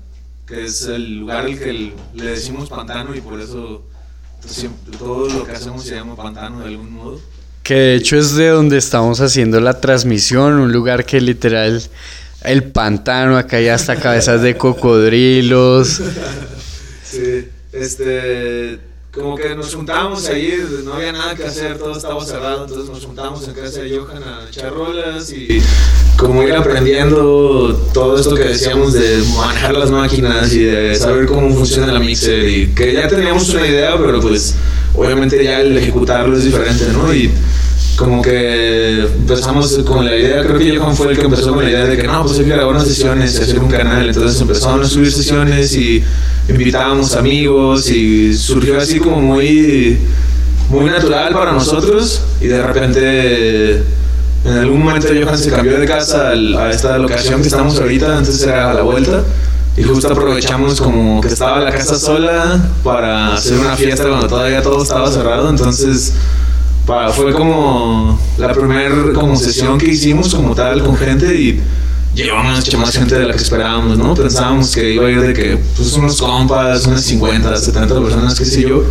que 0.46 0.64
es 0.64 0.86
el 0.86 1.20
lugar 1.20 1.46
al 1.46 1.58
que 1.58 1.92
le 2.14 2.24
decimos 2.24 2.68
pantano 2.68 3.14
y 3.14 3.20
por 3.20 3.40
eso 3.40 3.84
todo 4.98 5.28
lo 5.28 5.44
que 5.44 5.52
hacemos 5.52 5.84
se 5.84 5.94
llama 5.94 6.16
pantano 6.16 6.60
de 6.60 6.66
algún 6.66 6.92
modo. 6.92 7.20
Que 7.62 7.74
de 7.74 7.94
hecho 7.96 8.16
es 8.16 8.34
de 8.34 8.48
donde 8.48 8.76
estamos 8.76 9.20
haciendo 9.20 9.58
la 9.60 9.80
transmisión, 9.80 10.54
un 10.54 10.72
lugar 10.72 11.06
que 11.06 11.20
literal 11.20 11.82
el 12.42 12.64
pantano, 12.64 13.38
acá 13.38 13.56
hay 13.56 13.68
hasta 13.68 13.96
cabezas 13.96 14.42
de 14.42 14.56
cocodrilos. 14.56 16.00
Sí, 17.14 17.48
este 17.70 18.80
como 19.14 19.36
que 19.36 19.54
nos 19.54 19.72
juntábamos 19.74 20.28
ahí, 20.28 20.58
no 20.84 20.94
había 20.94 21.12
nada 21.12 21.34
que 21.36 21.44
hacer, 21.44 21.78
todo 21.78 21.96
estaba 21.96 22.24
cerrado, 22.24 22.64
entonces 22.64 22.90
nos 22.90 23.04
juntamos 23.04 23.46
en 23.46 23.54
casa 23.54 23.80
de 23.80 23.96
Johan 23.96 24.22
a 24.24 24.48
echar 24.48 24.72
rolas 24.72 25.30
y 25.30 25.62
como 26.16 26.42
ir 26.42 26.52
aprendiendo 26.52 27.76
todo 27.92 28.18
esto 28.18 28.34
que 28.34 28.44
decíamos 28.44 28.92
de 28.92 29.22
manejar 29.36 29.74
las 29.74 29.90
máquinas 29.90 30.52
y 30.52 30.64
de 30.64 30.94
saber 30.96 31.26
cómo 31.26 31.54
funciona 31.54 31.92
la 31.92 32.00
mixer 32.00 32.48
y 32.48 32.66
que 32.74 32.94
ya 32.94 33.06
teníamos 33.06 33.48
una 33.50 33.66
idea, 33.66 33.96
pero 33.96 34.20
pues 34.20 34.56
obviamente 34.94 35.42
ya 35.44 35.60
el 35.60 35.76
ejecutarlo 35.76 36.36
es 36.36 36.44
diferente, 36.44 36.86
¿no? 36.92 37.14
Y 37.14 37.30
como 37.96 38.20
que 38.20 39.00
empezamos 39.00 39.78
con 39.86 40.04
la 40.04 40.16
idea, 40.16 40.42
creo 40.42 40.58
que 40.58 40.76
Johan 40.76 40.96
fue 40.96 41.12
el 41.12 41.18
que 41.18 41.26
empezó 41.26 41.54
con 41.54 41.62
la 41.62 41.70
idea 41.70 41.84
de 41.84 41.96
que 41.96 42.08
no, 42.08 42.24
pues 42.24 42.38
hay 42.38 42.46
que 42.46 42.50
grabar 42.50 42.74
unas 42.74 42.88
sesiones 42.88 43.38
y 43.38 43.42
hacer 43.42 43.60
un 43.60 43.70
canal, 43.70 44.08
entonces 44.08 44.40
empezamos 44.40 44.86
a 44.86 44.90
subir 44.90 45.12
sesiones 45.12 45.72
y 45.76 46.02
invitábamos 46.48 47.14
amigos 47.14 47.88
y 47.90 48.34
surgió 48.34 48.78
así 48.78 48.98
como 48.98 49.20
muy, 49.20 49.98
muy 50.68 50.84
natural 50.86 51.32
para 51.32 51.52
nosotros 51.52 52.22
y 52.40 52.46
de 52.48 52.62
repente 52.62 53.76
en 54.44 54.58
algún 54.58 54.82
momento 54.84 55.08
Johan 55.08 55.38
se 55.38 55.50
cambió 55.50 55.78
de 55.80 55.86
casa 55.86 56.28
a 56.30 56.70
esta 56.70 56.98
locación 56.98 57.40
que 57.40 57.48
estamos 57.48 57.78
ahorita, 57.80 58.18
antes 58.18 58.42
era 58.42 58.70
a 58.70 58.74
la 58.74 58.82
vuelta. 58.82 59.22
Y 59.76 59.82
justo 59.82 60.12
aprovechamos 60.12 60.80
como 60.80 61.20
que 61.20 61.26
estaba 61.28 61.58
la 61.60 61.72
casa 61.72 61.98
sola 61.98 62.60
para 62.84 63.34
hacer 63.34 63.58
una 63.58 63.74
fiesta 63.74 64.06
cuando 64.06 64.28
todavía 64.28 64.62
todo 64.62 64.80
estaba 64.82 65.10
cerrado. 65.10 65.50
Entonces 65.50 66.12
pa- 66.86 67.08
fue 67.08 67.32
como 67.32 68.20
la 68.38 68.52
primera 68.52 69.12
como 69.14 69.34
sesión 69.34 69.76
que 69.78 69.86
hicimos 69.88 70.32
como 70.34 70.54
tal 70.54 70.84
con 70.84 70.96
gente 70.96 71.34
y 71.34 71.60
llevamos 72.22 72.56
mucha 72.58 72.78
más 72.78 72.96
gente 72.96 73.18
de 73.18 73.26
la 73.26 73.34
que 73.34 73.42
esperábamos, 73.42 73.98
¿no? 73.98 74.14
Pensábamos 74.14 74.74
que 74.74 74.92
iba 74.92 75.06
a 75.06 75.10
ir 75.10 75.20
de 75.20 75.32
que 75.32 75.58
pues 75.76 75.92
unos 75.94 76.20
compas, 76.20 76.86
unas 76.86 77.02
50, 77.02 77.56
70 77.56 78.00
personas, 78.00 78.38
qué 78.38 78.44
sé 78.44 78.62
yo. 78.62 78.84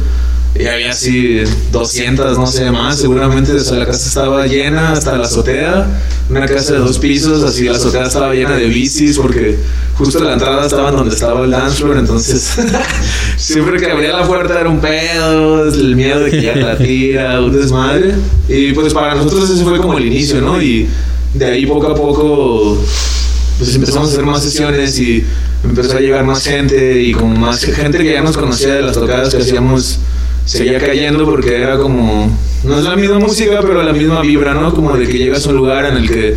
Y 0.56 0.68
había 0.68 0.92
así 0.92 1.42
200, 1.72 2.38
no 2.38 2.46
sé 2.46 2.70
más, 2.70 3.00
seguramente 3.00 3.54
o 3.54 3.60
sea, 3.60 3.80
la 3.80 3.88
casa 3.88 4.08
estaba 4.08 4.46
llena 4.46 4.92
hasta 4.92 5.18
la 5.18 5.24
azotea, 5.24 5.88
una 6.30 6.46
casa 6.46 6.74
de 6.74 6.80
dos 6.80 7.00
pisos, 7.00 7.42
así 7.42 7.64
la 7.64 7.72
azotea 7.72 8.04
estaba 8.04 8.36
llena 8.36 8.56
de 8.56 8.68
bicis 8.68 9.18
porque 9.18 9.58
justo 9.98 10.24
la 10.24 10.34
entrada 10.34 10.64
estaba 10.68 10.92
donde 10.92 11.16
estaba 11.16 11.44
el 11.44 11.50
dance 11.50 11.78
floor, 11.78 11.98
entonces 11.98 12.56
siempre 13.38 13.80
que 13.80 13.90
abría 13.90 14.16
la 14.16 14.28
puerta 14.28 14.60
era 14.60 14.70
un 14.70 14.80
pedo, 14.80 15.68
el 15.70 15.96
miedo 15.96 16.20
de 16.20 16.30
que 16.30 16.42
ya 16.44 16.56
la 16.56 16.78
tira, 16.78 17.42
un 17.42 17.52
desmadre. 17.52 18.14
Y 18.48 18.74
pues 18.74 18.94
para 18.94 19.16
nosotros 19.16 19.50
ese 19.50 19.64
fue 19.64 19.80
como 19.80 19.98
el 19.98 20.06
inicio, 20.06 20.40
¿no? 20.40 20.62
Y 20.62 20.88
de 21.34 21.46
ahí 21.46 21.66
poco 21.66 21.88
a 21.88 21.96
poco 21.96 22.78
pues 23.64 23.76
empezamos 23.76 24.10
a 24.10 24.12
hacer 24.12 24.26
más 24.26 24.44
sesiones 24.44 25.00
y 25.00 25.24
empezó 25.64 25.96
a 25.96 26.02
llegar 26.02 26.26
más 26.26 26.46
gente 26.46 27.02
y 27.02 27.14
como 27.14 27.34
más 27.36 27.64
gente 27.64 28.00
que 28.00 28.12
ya 28.12 28.22
nos 28.22 28.36
conocía 28.36 28.76
de 28.76 28.82
las 28.82 28.94
tocadas 28.94 29.34
que 29.34 29.42
hacíamos 29.42 30.00
seguía 30.46 30.80
cayendo 30.80 31.24
porque 31.26 31.62
era 31.62 31.78
como 31.78 32.38
no 32.66 32.78
es 32.78 32.84
la 32.84 32.98
misma 32.98 33.20
música 33.20 33.60
pero 33.62 33.82
la 33.82 33.94
misma 33.94 34.22
vibra 34.22 34.54
no 34.54 34.74
como 34.74 34.98
de 34.98 35.08
que 35.08 35.18
llegas 35.18 35.46
a 35.46 35.52
un 35.52 35.56
lugar 35.56 35.86
en 35.86 35.96
el 35.96 36.10
que 36.10 36.36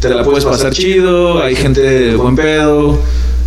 te 0.00 0.08
la 0.08 0.22
puedes 0.22 0.44
pasar 0.44 0.72
chido 0.72 1.42
hay 1.42 1.56
gente 1.56 1.80
de 1.80 2.14
buen 2.14 2.36
pedo 2.36 3.00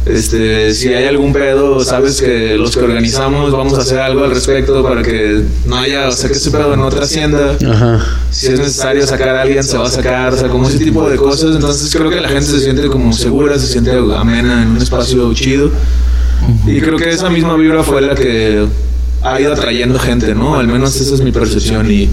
este 0.05 0.73
si 0.73 0.87
hay 0.89 1.05
algún 1.05 1.31
pedo 1.31 1.83
sabes 1.83 2.21
que 2.21 2.57
los 2.57 2.75
que 2.75 2.83
organizamos 2.83 3.51
vamos 3.51 3.77
a 3.77 3.81
hacer 3.81 3.99
algo 3.99 4.23
al 4.23 4.31
respecto 4.31 4.81
para 4.81 5.03
que 5.03 5.43
no 5.67 5.77
haya 5.77 6.07
o 6.07 6.11
sea 6.11 6.29
que 6.29 6.37
ese 6.37 6.49
pedo 6.49 6.75
no 6.75 6.89
trascienda 6.89 7.55
Ajá. 7.69 8.03
si 8.31 8.47
es 8.47 8.59
necesario 8.59 9.05
sacar 9.05 9.29
a 9.29 9.41
alguien, 9.41 9.63
se 9.63 9.77
va 9.77 9.85
a 9.85 9.89
sacar, 9.89 10.33
o 10.33 10.37
sea, 10.37 10.47
como 10.47 10.67
ese 10.67 10.79
tipo 10.79 11.07
de 11.09 11.17
cosas. 11.17 11.55
Entonces 11.55 11.93
creo 11.95 12.09
que 12.09 12.19
la 12.19 12.29
gente 12.29 12.47
se 12.47 12.59
siente 12.59 12.87
como 12.87 13.13
segura, 13.13 13.57
se 13.59 13.67
siente 13.67 13.91
amena 13.91 14.63
en 14.63 14.69
un 14.69 14.77
espacio 14.77 15.33
chido. 15.33 15.71
Y 16.65 16.81
creo 16.81 16.97
que 16.97 17.09
esa 17.09 17.29
misma 17.29 17.55
vibra 17.55 17.83
fue 17.83 18.01
la 18.01 18.15
que 18.15 18.65
ha 19.21 19.39
ido 19.39 19.53
atrayendo 19.53 19.99
gente, 19.99 20.33
¿no? 20.33 20.55
Al 20.55 20.67
menos 20.67 20.95
esa 20.99 21.13
es 21.13 21.21
mi 21.21 21.31
percepción. 21.31 21.91
Y 21.91 22.09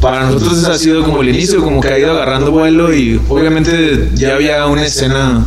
para 0.00 0.26
nosotros 0.26 0.58
ese 0.58 0.70
ha 0.70 0.78
sido 0.78 1.04
como 1.04 1.22
el 1.22 1.28
inicio, 1.28 1.62
como 1.62 1.80
que 1.80 1.88
ha 1.88 1.98
ido 1.98 2.10
agarrando 2.10 2.50
vuelo 2.50 2.92
y 2.92 3.20
obviamente 3.28 4.10
ya 4.14 4.34
había 4.34 4.66
una 4.66 4.84
escena 4.84 5.46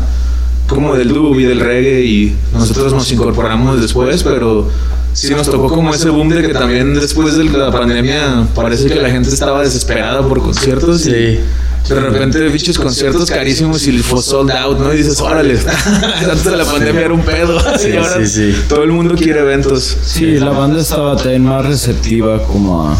como 0.67 0.95
del 0.95 1.09
dub 1.09 1.39
y 1.39 1.43
del 1.43 1.59
reggae 1.59 2.03
y 2.03 2.35
nosotros 2.53 2.93
nos 2.93 3.11
incorporamos 3.11 3.79
después, 3.81 4.23
pero 4.23 4.67
sí 5.13 5.33
nos 5.33 5.49
tocó 5.49 5.69
como 5.69 5.93
ese 5.93 6.09
boom 6.09 6.29
de 6.29 6.41
que 6.41 6.53
también 6.53 6.93
después 6.95 7.37
de 7.37 7.43
la 7.45 7.71
pandemia 7.71 8.47
parece 8.55 8.87
que 8.87 8.95
la 8.95 9.09
gente 9.09 9.29
estaba 9.29 9.61
desesperada 9.61 10.27
por 10.27 10.41
conciertos 10.41 11.05
y 11.07 11.39
Sí. 11.87 11.93
de 11.93 11.99
repente 11.99 12.39
bichos 12.49 12.79
conciertos 12.79 13.29
carísimos 13.29 13.85
y 13.87 13.99
fue 13.99 14.19
sold 14.19 14.49
out, 14.51 14.79
¿no? 14.79 14.91
Y 14.91 14.97
dices, 14.97 15.21
órale, 15.21 15.55
antes 16.29 16.43
de 16.43 16.57
la 16.57 16.65
pandemia 16.65 17.01
era 17.01 17.13
un 17.13 17.21
pedo 17.21 17.59
Sí, 17.77 17.89
y 17.89 17.97
ahora 17.97 18.25
sí, 18.25 18.51
sí. 18.51 18.55
todo 18.67 18.83
el 18.83 18.91
mundo 18.91 19.13
quiere 19.13 19.41
eventos. 19.41 19.95
Sí, 20.03 20.39
la 20.39 20.49
banda 20.49 20.81
estaba 20.81 21.15
también 21.15 21.43
más 21.45 21.63
receptiva 21.63 22.41
como 22.43 22.89
a, 22.89 22.97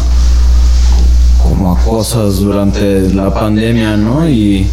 como 1.42 1.74
a 1.76 1.82
cosas 1.84 2.36
durante 2.36 3.12
la 3.12 3.34
pandemia, 3.34 3.96
¿no? 3.96 4.28
Y, 4.28 4.68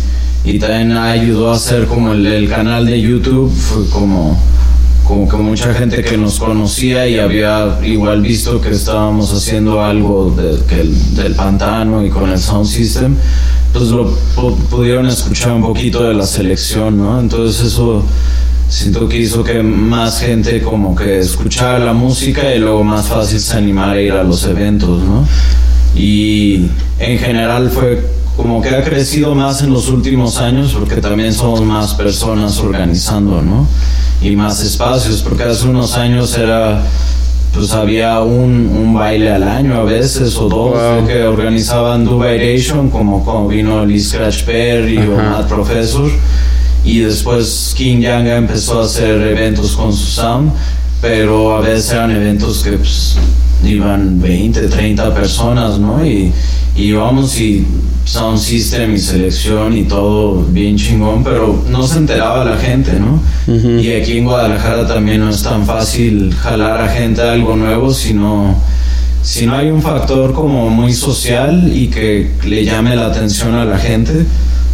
y 0.45 0.59
también 0.59 0.91
ayudó 0.97 1.51
a 1.51 1.55
hacer 1.55 1.85
como 1.85 2.13
el, 2.13 2.25
el 2.25 2.49
canal 2.49 2.85
de 2.85 2.99
YouTube, 3.01 3.51
fue 3.51 3.87
como, 3.89 4.37
como 5.07 5.27
que 5.29 5.37
mucha 5.37 5.73
gente 5.73 6.03
que 6.03 6.17
nos 6.17 6.39
conocía 6.39 7.07
y 7.07 7.17
había 7.19 7.79
igual 7.85 8.21
visto 8.21 8.59
que 8.61 8.69
estábamos 8.71 9.31
haciendo 9.33 9.81
algo 9.83 10.33
de- 10.35 10.59
que 10.65 10.81
el- 10.81 11.15
del 11.15 11.33
pantano 11.35 12.05
y 12.05 12.09
con 12.09 12.29
el 12.29 12.39
sound 12.39 12.65
system, 12.67 13.15
pues 13.71 13.85
lo 13.89 14.09
pu- 14.35 14.55
pudieron 14.69 15.07
escuchar 15.07 15.53
un 15.53 15.61
poquito 15.61 16.03
de 16.03 16.13
la 16.13 16.25
selección, 16.25 16.97
¿no? 16.97 17.19
Entonces 17.19 17.65
eso 17.65 18.03
siento 18.69 19.07
que 19.07 19.17
hizo 19.19 19.43
que 19.43 19.61
más 19.63 20.19
gente 20.19 20.61
como 20.61 20.95
que 20.95 21.19
escuchara 21.19 21.79
la 21.79 21.93
música 21.93 22.53
y 22.53 22.59
luego 22.59 22.83
más 22.83 23.07
fácil 23.07 23.39
se 23.39 23.57
animara 23.57 23.93
a 23.93 24.01
ir 24.01 24.11
a 24.11 24.23
los 24.23 24.43
eventos, 24.45 25.01
¿no? 25.03 25.25
Y 25.95 26.67
en 26.99 27.17
general 27.19 27.69
fue 27.69 28.03
como 28.35 28.61
que 28.61 28.69
ha 28.69 28.83
crecido 28.83 29.35
más 29.35 29.61
en 29.61 29.71
los 29.71 29.89
últimos 29.89 30.37
años 30.37 30.73
porque 30.77 30.97
también 30.97 31.33
somos 31.33 31.61
más 31.61 31.93
personas 31.93 32.59
organizando, 32.59 33.41
¿no? 33.41 33.67
Y 34.21 34.35
más 34.35 34.61
espacios, 34.63 35.21
porque 35.21 35.43
hace 35.43 35.67
unos 35.67 35.95
años 35.97 36.35
era, 36.37 36.81
pues 37.53 37.71
había 37.73 38.21
un, 38.21 38.67
un 38.75 38.93
baile 38.93 39.31
al 39.31 39.43
año 39.43 39.75
a 39.75 39.83
veces 39.83 40.35
o 40.37 40.47
dos 40.49 40.71
Wow. 40.73 41.05
que 41.07 41.23
organizaban 41.23 42.05
Dubairation, 42.05 42.89
como, 42.89 43.23
como 43.23 43.47
vino 43.47 43.85
Lee 43.85 43.99
Scratch 43.99 44.43
Perry 44.43 44.97
o 44.97 45.19
Ajá. 45.19 45.29
Matt 45.39 45.47
Professor. 45.47 46.09
Y 46.85 46.99
después 46.99 47.73
King 47.77 47.99
Yanga 48.01 48.35
empezó 48.35 48.81
a 48.81 48.85
hacer 48.85 49.21
eventos 49.21 49.75
con 49.75 49.93
su 49.93 50.05
sound, 50.05 50.51
pero 51.03 51.57
a 51.57 51.59
veces 51.59 51.91
eran 51.91 52.11
eventos 52.11 52.63
que 52.63 52.71
pues, 52.77 53.17
iban 53.61 54.21
20, 54.21 54.69
30 54.69 55.13
personas, 55.13 55.77
¿no? 55.77 56.03
Y, 56.05 56.31
y 56.77 56.83
íbamos 56.83 57.37
y 57.41 57.67
sound 58.05 58.39
system 58.39 58.95
y 58.95 58.99
selección 58.99 59.77
y 59.77 59.83
todo 59.83 60.45
bien 60.45 60.77
chingón, 60.77 61.21
pero 61.21 61.61
no 61.69 61.85
se 61.85 61.97
enteraba 61.97 62.45
la 62.45 62.55
gente, 62.55 62.93
¿no? 63.01 63.21
Y 63.81 63.91
aquí 63.91 64.19
en 64.19 64.23
Guadalajara 64.23 64.87
también 64.87 65.19
no 65.19 65.29
es 65.29 65.43
tan 65.43 65.65
fácil 65.65 66.33
jalar 66.35 66.79
a 66.79 66.87
gente 66.87 67.21
a 67.21 67.33
algo 67.33 67.57
nuevo, 67.57 67.93
sino 67.93 68.55
si 69.21 69.45
no 69.45 69.55
hay 69.55 69.71
un 69.71 69.81
factor 69.81 70.31
como 70.31 70.69
muy 70.69 70.93
social 70.93 71.69
y 71.75 71.87
que 71.87 72.31
le 72.45 72.63
llame 72.63 72.95
la 72.95 73.07
atención 73.07 73.55
a 73.55 73.65
la 73.65 73.77
gente, 73.77 74.25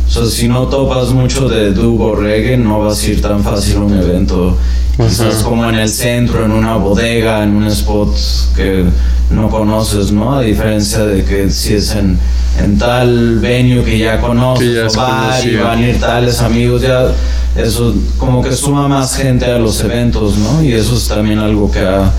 o 0.10 0.12
sea, 0.12 0.26
si 0.26 0.48
no 0.48 0.68
topas 0.68 1.10
mucho 1.10 1.48
de 1.48 1.72
dub 1.72 2.02
o 2.02 2.16
reggae, 2.16 2.58
no 2.58 2.80
vas 2.80 3.04
a 3.04 3.08
ir 3.10 3.22
tan 3.22 3.44
fácil 3.44 3.76
a 3.76 3.80
un 3.82 3.96
evento. 3.96 4.58
Quizás 4.98 5.44
como 5.44 5.70
en 5.70 5.76
el 5.76 5.88
centro, 5.88 6.44
en 6.46 6.52
una 6.52 6.78
bodega, 6.78 7.44
en 7.44 7.56
un 7.56 7.68
spot 7.68 8.18
que 8.56 8.86
no 9.30 9.50
conoces, 9.50 10.12
¿no? 10.12 10.36
A 10.36 10.42
diferencia 10.42 11.06
de 11.06 11.24
que 11.24 11.52
si 11.52 11.76
es 11.76 11.94
en, 11.96 12.18
en 12.60 12.80
tal 12.80 13.38
venue 13.38 13.84
que 13.84 14.00
ya 14.00 14.20
conoces, 14.20 14.68
Que 14.68 14.74
ya 14.74 14.88
o 14.88 14.94
bar 14.94 15.48
y 15.48 15.56
van 15.58 15.84
a 15.84 15.88
ir 15.88 16.00
tales 16.00 16.42
amigos, 16.42 16.82
ya 16.82 17.14
eso 17.56 17.94
como 18.18 18.42
que 18.42 18.52
suma 18.52 18.88
más 18.88 19.16
gente 19.16 19.46
a 19.46 19.60
los 19.60 19.80
eventos, 19.84 20.40
¿no? 20.40 20.64
Y 20.64 20.74
eso 20.74 20.96
es 20.96 21.08
también 21.08 21.38
algo 21.38 21.70
que 21.72 21.82
ha 21.82 22.12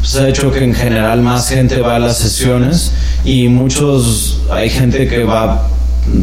pues 0.00 0.16
ha 0.16 0.28
hecho 0.28 0.50
que 0.50 0.62
en 0.62 0.74
general 0.74 1.20
más 1.22 1.48
gente 1.48 1.80
va 1.80 1.96
a 1.96 1.98
las 1.98 2.18
sesiones 2.18 2.92
y 3.24 3.48
muchos, 3.48 4.40
hay 4.50 4.68
gente 4.68 5.08
que 5.08 5.24
va 5.24 5.68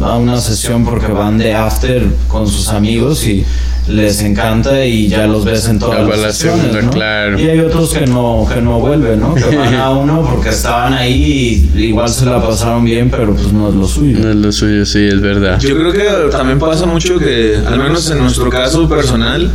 a 0.02 0.16
una 0.16 0.40
sesión 0.40 0.84
porque 0.84 1.12
van 1.12 1.38
de 1.38 1.54
after 1.54 2.06
con 2.28 2.46
sus 2.46 2.68
amigos 2.68 3.26
y 3.26 3.44
les 3.88 4.20
encanta 4.22 4.84
y 4.84 5.08
ya 5.08 5.26
los 5.26 5.44
ves 5.44 5.66
en 5.68 5.78
todas 5.78 6.06
las 6.06 6.18
la 6.18 6.32
sesiones, 6.32 6.60
segunda, 6.62 6.82
¿no? 6.82 6.90
claro. 6.90 7.38
Y 7.38 7.48
hay 7.48 7.60
otros 7.60 7.92
que 7.94 8.06
no, 8.06 8.46
que 8.52 8.60
no 8.60 8.80
vuelven, 8.80 9.20
¿no? 9.20 9.34
Que 9.34 9.56
van 9.56 9.74
a 9.74 9.90
uno 9.98 10.28
porque 10.30 10.50
estaban 10.50 10.92
ahí 10.92 11.70
y 11.74 11.84
igual 11.84 12.08
se 12.08 12.26
la 12.26 12.42
pasaron 12.42 12.84
bien, 12.84 13.10
pero 13.10 13.34
pues 13.34 13.52
no 13.52 13.68
es 13.68 13.74
lo 13.74 13.86
suyo. 13.86 14.18
No 14.20 14.30
es 14.30 14.36
lo 14.36 14.52
suyo, 14.52 14.84
sí, 14.84 15.06
es 15.06 15.20
verdad. 15.20 15.58
Yo 15.58 15.76
creo 15.76 15.92
que 15.92 16.30
también 16.30 16.58
pasa 16.58 16.86
mucho 16.86 17.18
que, 17.18 17.56
al 17.66 17.78
menos 17.78 18.10
en 18.10 18.18
nuestro 18.18 18.50
caso 18.50 18.88
personal, 18.88 19.50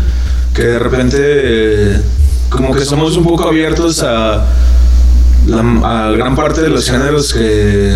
que 0.54 0.64
de 0.64 0.80
repente 0.80 1.18
eh, 1.20 2.02
como 2.50 2.74
que 2.74 2.86
somos 2.86 3.16
un 3.18 3.24
poco 3.24 3.48
abiertos 3.48 4.02
a, 4.02 4.46
la, 5.48 6.08
a 6.08 6.12
gran 6.12 6.36
parte 6.36 6.62
de 6.62 6.70
los 6.70 6.90
géneros 6.90 7.34
que 7.34 7.94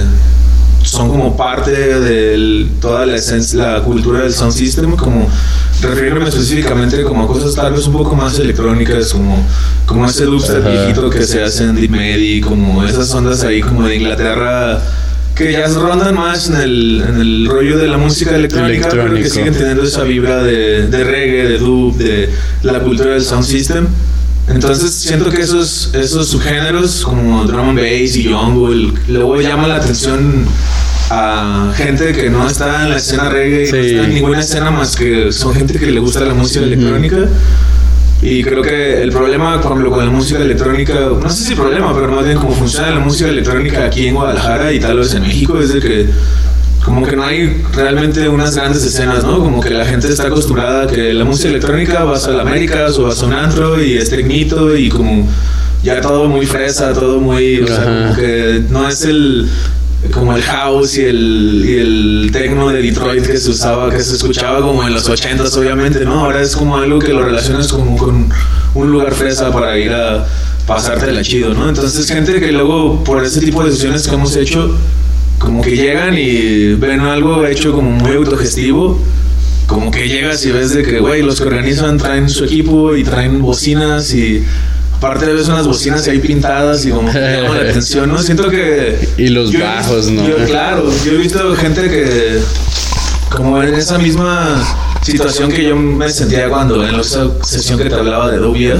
parte 1.38 1.72
de 1.72 2.68
toda 2.82 3.06
la 3.06 3.16
esencia, 3.16 3.74
la 3.74 3.84
cultura 3.84 4.22
del 4.22 4.34
sound 4.34 4.54
system, 4.54 4.96
como 4.96 5.30
referirme 5.82 6.28
específicamente 6.28 7.04
como 7.04 7.24
a 7.24 7.28
cosas 7.28 7.56
tal 7.56 7.72
vez 7.74 7.86
un 7.88 7.94
poco 7.94 8.16
más 8.16 8.38
electrónicas, 8.40 9.14
como, 9.14 9.46
como 9.86 10.06
ese 10.08 10.26
dubstep 10.26 10.68
viejito 10.68 11.10
que 11.10 11.24
se 11.24 11.44
hace 11.44 11.64
en 11.66 11.76
Deep 11.76 11.92
Medi, 11.92 12.42
como 12.42 12.84
esas 12.84 13.14
ondas 13.14 13.44
ahí 13.44 13.62
como 13.62 13.88
de 13.88 13.96
Inglaterra 13.96 14.82
que 15.36 15.52
ya 15.52 15.68
rondan 15.68 16.16
más 16.16 16.50
en 16.50 16.56
el, 16.56 17.04
en 17.08 17.22
el 17.22 17.48
rollo 17.48 17.78
de 17.78 17.88
la 17.88 17.98
música 17.98 18.36
electrónica, 18.36 18.88
pero 18.90 19.04
que 19.04 19.20
Electrónico. 19.20 19.36
siguen 19.36 19.54
teniendo 19.54 19.84
esa 19.84 20.04
vibra 20.04 20.42
de, 20.42 20.88
de 20.88 21.04
reggae, 21.04 21.48
de 21.48 21.58
dub, 21.60 21.96
de 21.96 22.30
la 22.64 22.80
cultura 22.80 23.12
del 23.12 23.22
sound 23.22 23.46
system. 23.46 23.86
Entonces 24.48 24.94
siento 24.94 25.30
que 25.30 25.42
esos, 25.42 25.94
esos 25.94 26.30
subgéneros 26.30 27.04
como 27.04 27.44
drum 27.44 27.70
and 27.70 27.80
bass 27.80 28.16
y 28.16 28.32
jungle 28.32 28.94
luego 29.10 29.40
llaman 29.42 29.70
la 29.70 29.76
atención 29.76 30.46
a 31.10 31.72
gente 31.76 32.12
que 32.14 32.30
no 32.30 32.48
está 32.48 32.84
en 32.84 32.90
la 32.92 32.98
escena 32.98 33.30
reggae, 33.30 33.64
y 33.64 33.66
no 33.66 33.72
Sí. 33.72 33.88
está 33.96 34.04
en 34.06 34.14
ninguna 34.14 34.40
escena 34.40 34.72
más 34.72 34.96
que 34.96 35.32
son 35.32 35.54
gente 35.54 35.80
que 35.80 35.86
le 35.88 36.00
gusta 36.00 36.22
la 36.22 36.34
música 36.34 36.66
electrónica. 36.66 37.18
Y 38.22 38.44
creo 38.44 38.64
que 38.64 39.02
el 39.04 39.12
problema, 39.12 39.62
por 39.62 39.74
ejemplo, 39.74 39.92
con 39.92 40.04
la 40.06 40.12
música 40.12 40.40
electrónica, 40.40 40.96
no 41.22 41.30
sé 41.30 41.44
si 41.44 41.56
problema, 41.56 41.94
pero 41.94 42.12
más 42.12 42.26
bien 42.26 42.38
cómo 42.38 42.52
funciona 42.52 42.90
la 42.90 43.00
música 43.00 43.30
electrónica 43.30 43.86
aquí 43.86 44.08
en 44.08 44.16
Guadalajara 44.16 44.74
y 44.74 44.80
tal 44.80 44.98
vez 44.98 45.14
en 45.14 45.22
México, 45.22 45.60
es 45.60 45.74
de 45.74 45.80
que 45.80 46.08
como 46.84 47.06
que 47.06 47.16
no 47.16 47.24
hay 47.24 47.64
realmente 47.74 48.28
unas 48.30 48.56
grandes 48.56 48.84
escenas, 48.84 49.24
¿no? 49.24 49.40
Como 49.40 49.62
que 49.62 49.70
la 49.72 49.86
gente 49.86 50.08
está 50.08 50.28
acostumbrada 50.28 50.84
a 50.84 50.88
que 50.88 51.14
la 51.14 51.26
música 51.26 51.50
electrónica 51.50 52.04
vas 52.06 52.26
a 52.28 52.32
la 52.32 52.42
Américas 52.42 52.98
o 52.98 53.04
vas 53.04 53.22
a 53.22 53.26
un 53.26 53.34
antro 53.34 53.82
y 53.84 53.98
es 53.98 54.10
tecnito 54.10 54.76
y 54.76 54.90
como 54.90 55.28
ya 55.84 56.02
todo 56.02 56.28
muy 56.28 56.46
fresa, 56.46 56.94
todo 56.94 57.20
muy, 57.20 57.62
o 57.62 57.68
sea, 57.68 57.84
como 57.84 58.16
que 58.16 58.64
no 58.70 58.88
es 58.90 59.04
el 59.04 59.48
como 60.14 60.36
el 60.36 60.44
house 60.44 60.98
y 60.98 61.06
el, 61.06 61.66
y 61.66 61.78
el 61.78 62.30
techno 62.32 62.70
de 62.70 62.82
Detroit 62.82 63.26
que 63.26 63.38
se 63.38 63.50
usaba, 63.50 63.90
que 63.90 64.00
se 64.00 64.16
escuchaba 64.16 64.62
como 64.62 64.86
en 64.86 64.94
los 64.94 65.10
80s 65.10 65.58
obviamente, 65.58 66.06
¿no? 66.06 66.26
Ahora 66.26 66.42
es 66.42 66.56
como 66.56 66.78
algo 66.78 67.00
que 67.00 67.14
lo 67.14 67.24
relacionas 67.24 67.72
como 67.72 67.98
con 67.98 68.30
un 68.76 68.92
lugar 68.92 69.14
fresa 69.14 69.52
para 69.52 69.78
ir 69.78 69.92
a 69.92 70.28
pasártela 70.68 71.22
chido, 71.24 71.54
¿no? 71.54 71.68
Entonces 71.68 72.08
gente 72.08 72.40
que 72.40 72.52
luego 72.52 73.04
por 73.04 73.24
ese 73.24 73.40
tipo 73.40 73.64
de 73.64 73.72
sesiones 73.72 74.08
que 74.08 74.14
hemos 74.14 74.36
hecho, 74.36 74.76
como 75.40 75.62
que 75.62 75.76
llegan 75.76 76.16
y 76.18 76.74
ven 76.76 77.00
algo 77.00 77.46
hecho 77.46 77.74
como 77.74 77.90
muy 77.90 78.12
autogestivo, 78.12 79.00
como 79.66 79.92
que 79.92 80.08
llegas 80.08 80.46
y 80.46 80.52
ves 80.52 80.74
de 80.74 80.84
que, 80.84 81.00
güey, 81.00 81.24
los 81.24 81.42
que 81.42 81.48
organizan 81.48 81.98
traen 81.98 82.30
su 82.30 82.46
equipo 82.46 82.96
y 82.96 83.04
traen 83.04 83.42
bocinas 83.42 84.14
y 84.14 84.44
aparte 84.98 85.26
ves 85.28 85.48
unas 85.48 85.68
bocinas 85.68 86.08
ahí 86.08 86.20
pintadas 86.20 86.86
y 86.86 86.90
como 86.92 87.12
que 87.12 87.20
llama 87.20 87.56
la 87.56 87.62
atención, 87.70 88.10
¿no? 88.12 88.18
Siento 88.22 88.50
que... 88.50 89.10
Y 89.18 89.28
los 89.28 89.52
yo 89.52 89.60
bajos, 89.64 90.08
¿no? 90.10 90.28
yo- 90.28 90.46
claro, 90.46 90.90
yo 91.06 91.12
he 91.14 91.18
visto 91.18 91.56
gente 91.56 91.90
que 91.90 92.40
como 93.30 93.62
en 93.62 93.74
esa 93.76 93.98
misma 93.98 94.64
situación 95.04 95.52
que 95.52 95.64
yo 95.66 95.76
me 95.76 96.10
sentía 96.10 96.50
cuando 96.50 96.86
en 96.88 96.96
esa 96.96 97.28
sesión 97.44 97.78
que 97.78 97.86
te 97.90 97.96
hablaba 97.96 98.32
de 98.32 98.38
Dovia, 98.38 98.76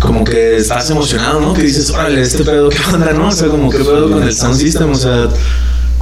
como 0.00 0.24
que 0.24 0.56
estás 0.56 0.90
emocionado, 0.90 1.40
¿no? 1.40 1.52
Que 1.54 1.62
dices, 1.62 1.90
órale, 1.90 2.20
este 2.22 2.42
pedo, 2.44 2.68
¿qué 2.68 2.78
onda, 2.92 3.12
no? 3.12 3.28
O 3.28 3.32
sea, 3.32 3.48
como 3.48 3.70
que 3.70 3.78
pedo 3.78 4.10
con 4.10 4.22
el 4.22 4.34
sound 4.34 4.56
system, 4.58 4.90
o 4.90 4.94
sea, 4.94 5.28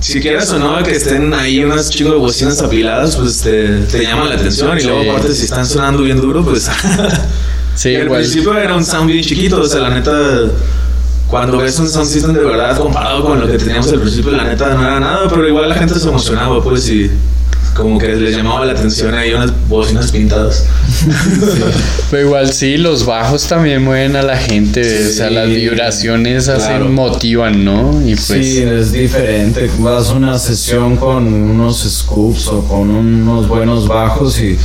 si 0.01 0.21
quieras 0.21 0.51
o 0.51 0.59
no 0.59 0.83
que 0.83 0.93
estén 0.93 1.35
ahí 1.35 1.63
unas 1.65 1.91
chingo 1.91 2.13
de 2.13 2.19
bocinas 2.19 2.61
apiladas, 2.63 3.17
pues 3.17 3.39
te, 3.41 3.81
te 3.81 4.03
llama 4.05 4.25
la 4.25 4.37
atención 4.37 4.79
y 4.79 4.85
luego 4.85 5.11
aparte 5.11 5.35
si 5.35 5.45
están 5.45 5.67
sonando 5.67 6.03
bien 6.03 6.21
duro, 6.21 6.45
pues... 6.45 6.69
Sí, 7.79 7.95
al 7.95 8.09
principio 8.09 8.59
era 8.59 8.75
un 8.75 8.85
sound 8.85 9.09
bien 9.09 9.23
chiquito, 9.23 9.61
o 9.61 9.67
sea, 9.67 9.79
la 9.79 9.91
neta, 9.91 10.11
cuando 11.29 11.59
ves 11.59 11.79
un 11.79 11.89
sound 11.89 12.09
system 12.09 12.33
de 12.33 12.41
verdad 12.41 12.77
comparado 12.77 13.25
con 13.25 13.39
lo 13.39 13.47
que 13.47 13.57
teníamos 13.57 13.93
al 13.93 14.01
principio, 14.01 14.33
la 14.33 14.43
neta 14.43 14.75
no 14.75 14.83
era 14.83 14.99
nada, 14.99 15.29
pero 15.29 15.47
igual 15.47 15.69
la 15.69 15.77
gente 15.77 15.95
se 15.95 16.09
emocionaba, 16.09 16.61
pues, 16.61 16.89
y 16.91 17.09
como 17.77 17.97
que 17.97 18.09
les 18.17 18.37
llamaba 18.37 18.67
la 18.67 18.73
atención 18.73 19.15
ahí 19.15 19.33
unas 19.33 19.53
bocinas 19.69 20.11
pintadas. 20.11 20.67
Pero 22.11 22.27
igual 22.27 22.53
sí, 22.53 22.77
los 22.77 23.07
bajos 23.07 23.47
también 23.47 23.85
mueven 23.85 24.17
a 24.17 24.23
la 24.23 24.37
gente, 24.37 24.81
o 24.81 25.13
sea, 25.13 25.29
Sí, 25.29 25.35
las 25.35 25.49
vibraciones 25.49 26.49
hacen, 26.49 26.79
claro. 26.79 26.89
motivan, 26.89 27.65
¿no? 27.65 28.03
Y 28.05 28.17
pues 28.17 28.27
Sí, 28.27 28.59
es 28.63 28.91
diferente. 28.91 29.71
Vas 29.79 30.09
a 30.09 30.15
una 30.15 30.37
sesión 30.41 30.97
con 30.97 31.33
unos 31.33 31.85
scoops 31.89 32.49
o 32.49 32.65
con 32.65 32.91
unos 32.91 33.47
buenos 33.47 33.87
bajos 33.87 34.41
y 34.41 34.59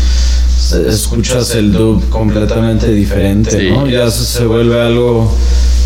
escuchas 0.71 1.53
el 1.55 1.71
dub 1.71 2.07
completamente 2.09 2.91
diferente, 2.93 3.59
Sí. 3.59 3.69
¿no? 3.69 3.87
Ya 3.87 4.09
se, 4.09 4.23
se 4.25 4.45
vuelve 4.45 4.81
algo 4.81 5.31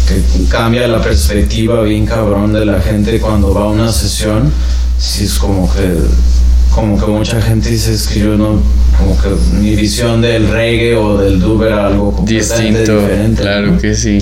que 0.07 0.45
cambia 0.49 0.87
la 0.87 1.01
perspectiva 1.01 1.81
bien 1.83 2.05
cabrón 2.05 2.53
de 2.53 2.65
la 2.65 2.79
gente 2.81 3.19
cuando 3.19 3.53
va 3.53 3.63
a 3.63 3.67
una 3.67 3.91
sesión. 3.91 4.51
Sí, 4.99 5.25
es 5.25 5.33
como 5.39 5.71
que 5.73 5.81
como 6.73 6.99
que 6.99 7.07
mucha 7.07 7.41
gente 7.41 7.69
dice 7.69 7.93
es 7.93 8.07
que 8.07 8.19
yo 8.19 8.37
no 8.37 8.61
como 8.97 9.19
que 9.19 9.29
mi 9.59 9.75
visión 9.75 10.21
del 10.21 10.47
reggae 10.47 10.95
o 10.95 11.17
del 11.17 11.39
dub 11.39 11.63
era 11.63 11.87
algo 11.87 12.11
completamente 12.11 12.79
distinto, 12.79 13.01
diferente 13.01 13.41
claro 13.41 13.71
¿no? 13.71 13.77
que 13.79 13.95
sí. 13.95 14.19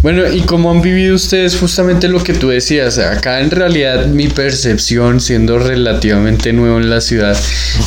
Bueno, 0.00 0.32
¿y 0.32 0.42
cómo 0.42 0.70
han 0.70 0.80
vivido 0.80 1.16
ustedes 1.16 1.56
justamente 1.56 2.06
lo 2.06 2.22
que 2.22 2.32
tú 2.32 2.50
decías? 2.50 2.98
Acá 2.98 3.40
en 3.40 3.50
realidad 3.50 4.06
mi 4.06 4.28
percepción, 4.28 5.20
siendo 5.20 5.58
relativamente 5.58 6.52
nuevo 6.52 6.78
en 6.78 6.88
la 6.88 7.00
ciudad, 7.00 7.36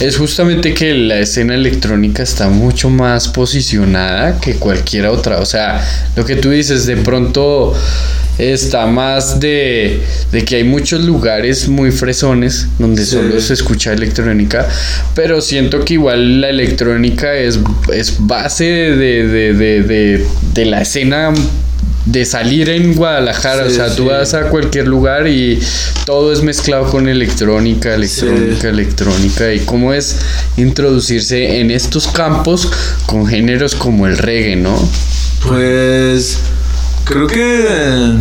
es 0.01 0.17
justamente 0.17 0.73
que 0.73 0.93
la 0.93 1.19
escena 1.19 1.55
electrónica 1.55 2.21
está 2.21 2.49
mucho 2.49 2.89
más 2.89 3.29
posicionada 3.29 4.41
que 4.41 4.55
cualquier 4.55 5.05
otra. 5.05 5.39
O 5.39 5.45
sea, 5.45 5.81
lo 6.17 6.25
que 6.25 6.35
tú 6.35 6.49
dices, 6.49 6.85
de 6.85 6.97
pronto 6.97 7.73
está 8.37 8.87
más 8.87 9.39
de, 9.39 10.01
de 10.33 10.43
que 10.43 10.57
hay 10.57 10.63
muchos 10.65 11.01
lugares 11.05 11.69
muy 11.69 11.91
fresones 11.91 12.67
donde 12.77 13.05
Sí. 13.05 13.11
solo 13.11 13.39
se 13.39 13.53
escucha 13.53 13.93
electrónica, 13.93 14.67
pero 15.15 15.39
siento 15.39 15.85
que 15.85 15.93
igual 15.93 16.41
la 16.41 16.49
electrónica 16.49 17.33
es, 17.35 17.57
es 17.93 18.17
base 18.19 18.65
de, 18.65 19.27
de, 19.27 19.53
de, 19.53 19.83
de, 19.83 20.25
de 20.53 20.65
la 20.65 20.81
escena 20.81 21.31
de 22.05 22.25
salir 22.25 22.69
en 22.69 22.95
Guadalajara, 22.95 23.65
Sí, 23.67 23.71
o 23.71 23.75
sea, 23.75 23.95
tú 23.95 24.05
vas 24.05 24.33
a 24.33 24.49
cualquier 24.49 24.87
lugar 24.87 25.27
y 25.27 25.59
todo 26.05 26.33
es 26.33 26.41
mezclado 26.41 26.85
con 26.85 27.07
electrónica, 27.07 27.93
electrónica, 27.93 28.61
Sí. 28.61 28.67
electrónica 28.67 29.53
y 29.53 29.59
cómo 29.59 29.93
es 29.93 30.17
introducirse 30.57 31.59
en 31.59 31.69
estos 31.71 32.07
campos 32.07 32.71
con 33.05 33.27
géneros 33.27 33.75
como 33.75 34.07
el 34.07 34.17
reggae, 34.17 34.55
¿no? 34.55 34.75
Pues 35.47 36.39
creo 37.05 37.27
que 37.27 38.15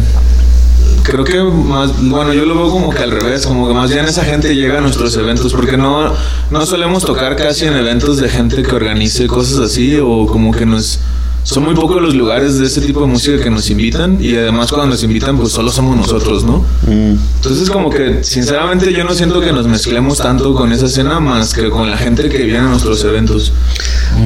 creo 1.03 1.25
que 1.25 1.43
más 1.43 1.93
bueno 2.03 2.33
yo 2.35 2.45
lo 2.45 2.55
veo 2.55 2.71
como 2.71 2.91
que 2.91 3.03
al 3.03 3.11
revés 3.11 3.47
como 3.47 3.67
que 3.67 3.75
más 3.75 3.91
bien 3.91 4.05
esa 4.05 4.25
gente 4.25 4.55
llega 4.55 4.79
a 4.79 4.81
nuestros 4.81 5.17
eventos 5.17 5.53
porque 5.53 5.77
no 5.77 6.15
no 6.51 6.67
solemos 6.67 7.05
tocar 7.05 7.37
casi 7.37 7.65
en 7.67 7.75
eventos 7.75 8.19
de 8.19 8.29
gente 8.29 8.63
que 8.63 8.75
organice 8.75 9.27
cosas 9.27 9.59
así 9.59 9.97
o 10.03 10.27
como 10.27 10.53
que 10.53 10.67
nos 10.67 10.99
son 11.43 11.65
muy 11.65 11.75
pocos 11.75 12.03
los 12.03 12.15
lugares 12.15 12.59
de 12.59 12.67
ese 12.67 12.81
tipo 12.81 13.01
de 13.01 13.07
música 13.07 13.43
que 13.43 13.51
nos 13.51 13.71
invitan 13.71 14.19
y 14.21 14.37
además 14.37 14.71
cuando 14.71 14.89
nos 14.89 15.03
invitan 15.03 15.39
pues 15.39 15.53
solo 15.53 15.71
somos 15.71 15.97
nosotros, 15.97 16.45
¿no? 16.45 16.65
Entonces 16.87 17.71
como 17.71 17.91
que 17.91 18.23
sinceramente 18.23 18.93
yo 18.93 19.05
no 19.05 19.15
siento 19.15 19.41
que 19.41 19.53
nos 19.53 19.67
mezclemos 19.67 20.19
tanto 20.19 20.55
con 20.55 20.73
esa 20.73 20.87
escena 20.87 21.19
más 21.19 21.55
que 21.55 21.71
con 21.71 21.91
la 21.91 21.97
gente 21.97 22.29
que 22.29 22.39
viene 22.45 22.59
a 22.59 22.69
nuestros 22.69 23.03
eventos. 23.05 23.53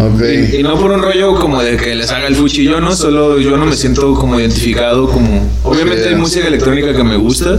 Ok. 0.00 0.22
Y, 0.52 0.56
y 0.56 0.62
no 0.62 0.78
por 0.78 0.90
un 0.90 1.02
rollo 1.02 1.34
como 1.36 1.62
de 1.62 1.76
que 1.76 1.94
les 1.94 2.10
haga 2.10 2.26
el 2.26 2.34
fuchi, 2.34 2.64
yo 2.64 2.80
no, 2.80 2.94
solo 2.94 3.38
yo 3.38 3.56
no 3.56 3.66
me 3.66 3.76
siento 3.76 4.14
como 4.14 4.38
identificado 4.40 5.08
como... 5.08 5.48
Obviamente 5.62 6.08
hay 6.08 6.16
música 6.16 6.48
electrónica 6.48 6.94
que 6.94 7.04
me 7.04 7.16
gusta, 7.16 7.58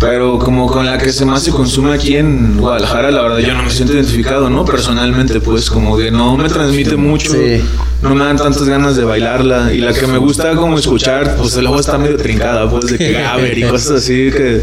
pero 0.00 0.38
como 0.38 0.66
con 0.68 0.86
la 0.86 0.96
que 0.98 1.12
se 1.12 1.24
más 1.24 1.42
se 1.42 1.50
consume 1.50 1.92
aquí 1.92 2.16
en 2.16 2.56
Guadalajara, 2.58 3.10
la 3.10 3.22
verdad 3.22 3.38
yo 3.38 3.54
no 3.54 3.64
me 3.64 3.70
siento 3.70 3.94
identificado, 3.94 4.48
¿no? 4.48 4.64
Personalmente, 4.64 5.40
pues 5.40 5.70
como 5.70 5.96
que 5.96 6.10
no 6.10 6.36
me 6.36 6.48
transmite 6.48 6.96
mucho, 6.96 7.32
Sí. 7.32 7.62
no 8.02 8.14
me 8.14 8.24
dan 8.24 8.36
tantas 8.36 8.64
ganas 8.64 8.96
de 8.96 9.04
bailarla. 9.04 9.72
Y 9.72 9.78
la 9.78 9.92
que 9.92 10.06
me 10.06 10.18
gusta 10.18 10.54
como 10.54 10.78
escuchar, 10.78 11.36
pues 11.36 11.56
luego 11.56 11.80
está 11.80 11.98
medio 11.98 12.16
trincada, 12.16 12.70
pues 12.70 12.86
de 12.86 12.98
que 12.98 13.12
Gaber 13.20 13.58
y 13.58 13.62
cosas 13.64 14.02
así 14.02 14.30
que 14.30 14.62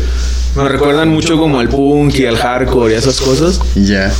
me 0.56 0.70
recuerdan 0.70 1.10
mucho 1.10 1.38
como 1.38 1.60
al 1.60 1.68
punk 1.68 2.16
y 2.20 2.26
al 2.26 2.38
hardcore 2.38 2.94
y 2.94 2.98
esas 2.98 3.20
cosas. 3.20 3.60
Ya. 3.76 4.14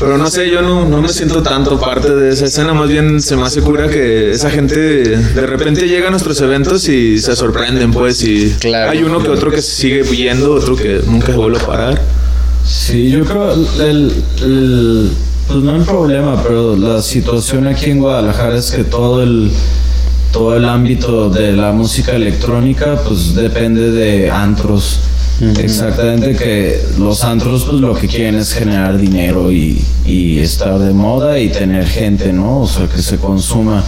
Pero 0.00 0.16
no 0.16 0.30
sé, 0.30 0.50
yo 0.50 0.62
no, 0.62 0.88
no 0.88 1.02
me 1.02 1.10
siento 1.10 1.42
tanto 1.42 1.78
parte 1.78 2.14
de 2.14 2.30
esa 2.32 2.46
escena, 2.46 2.72
más 2.72 2.88
bien 2.88 3.20
se 3.20 3.36
me 3.36 3.42
hace 3.42 3.60
cura 3.60 3.86
que 3.88 4.30
esa 4.30 4.48
gente 4.50 4.78
de 4.80 5.46
repente 5.46 5.86
llega 5.86 6.08
a 6.08 6.10
nuestros 6.10 6.40
eventos 6.40 6.88
y 6.88 7.18
se 7.18 7.36
sorprenden, 7.36 7.92
pues, 7.92 8.22
y 8.24 8.48
Claro. 8.58 8.90
hay 8.92 9.02
uno 9.02 9.22
que 9.22 9.28
otro 9.28 9.50
que 9.50 9.60
se 9.60 9.70
sigue 9.82 10.02
yendo, 10.16 10.54
otro 10.54 10.74
que 10.74 11.02
nunca 11.06 11.32
vuelve 11.36 11.58
a 11.58 11.66
parar. 11.66 12.00
Sí, 12.66 13.10
yo 13.10 13.24
creo 13.26 13.52
el, 13.52 14.12
el- 14.42 15.10
pues 15.46 15.62
no 15.62 15.76
el 15.76 15.82
problema, 15.82 16.42
pero 16.42 16.76
la 16.76 17.02
situación 17.02 17.66
aquí 17.66 17.90
en 17.90 17.98
Guadalajara 17.98 18.56
es 18.56 18.70
que 18.70 18.84
todo 18.84 19.22
el 19.22 19.50
todo 20.32 20.56
el 20.56 20.64
ámbito 20.64 21.28
de 21.28 21.52
la 21.56 21.72
música 21.72 22.12
electrónica 22.12 23.00
pues 23.06 23.34
depende 23.34 23.90
de 23.90 24.30
antros. 24.30 25.00
Exactamente 25.58 26.34
que 26.36 26.80
los 26.98 27.24
antros 27.24 27.64
pues 27.64 27.80
lo 27.80 27.94
que 27.94 28.06
quieren 28.08 28.36
es 28.36 28.52
generar 28.52 28.98
dinero 28.98 29.50
y, 29.50 29.82
y 30.06 30.38
estar 30.38 30.78
de 30.78 30.92
moda 30.92 31.38
y 31.38 31.48
tener 31.48 31.86
gente, 31.86 32.32
¿no? 32.32 32.60
O 32.60 32.66
sea, 32.66 32.86
que 32.86 33.00
se 33.00 33.16
consuma. 33.16 33.82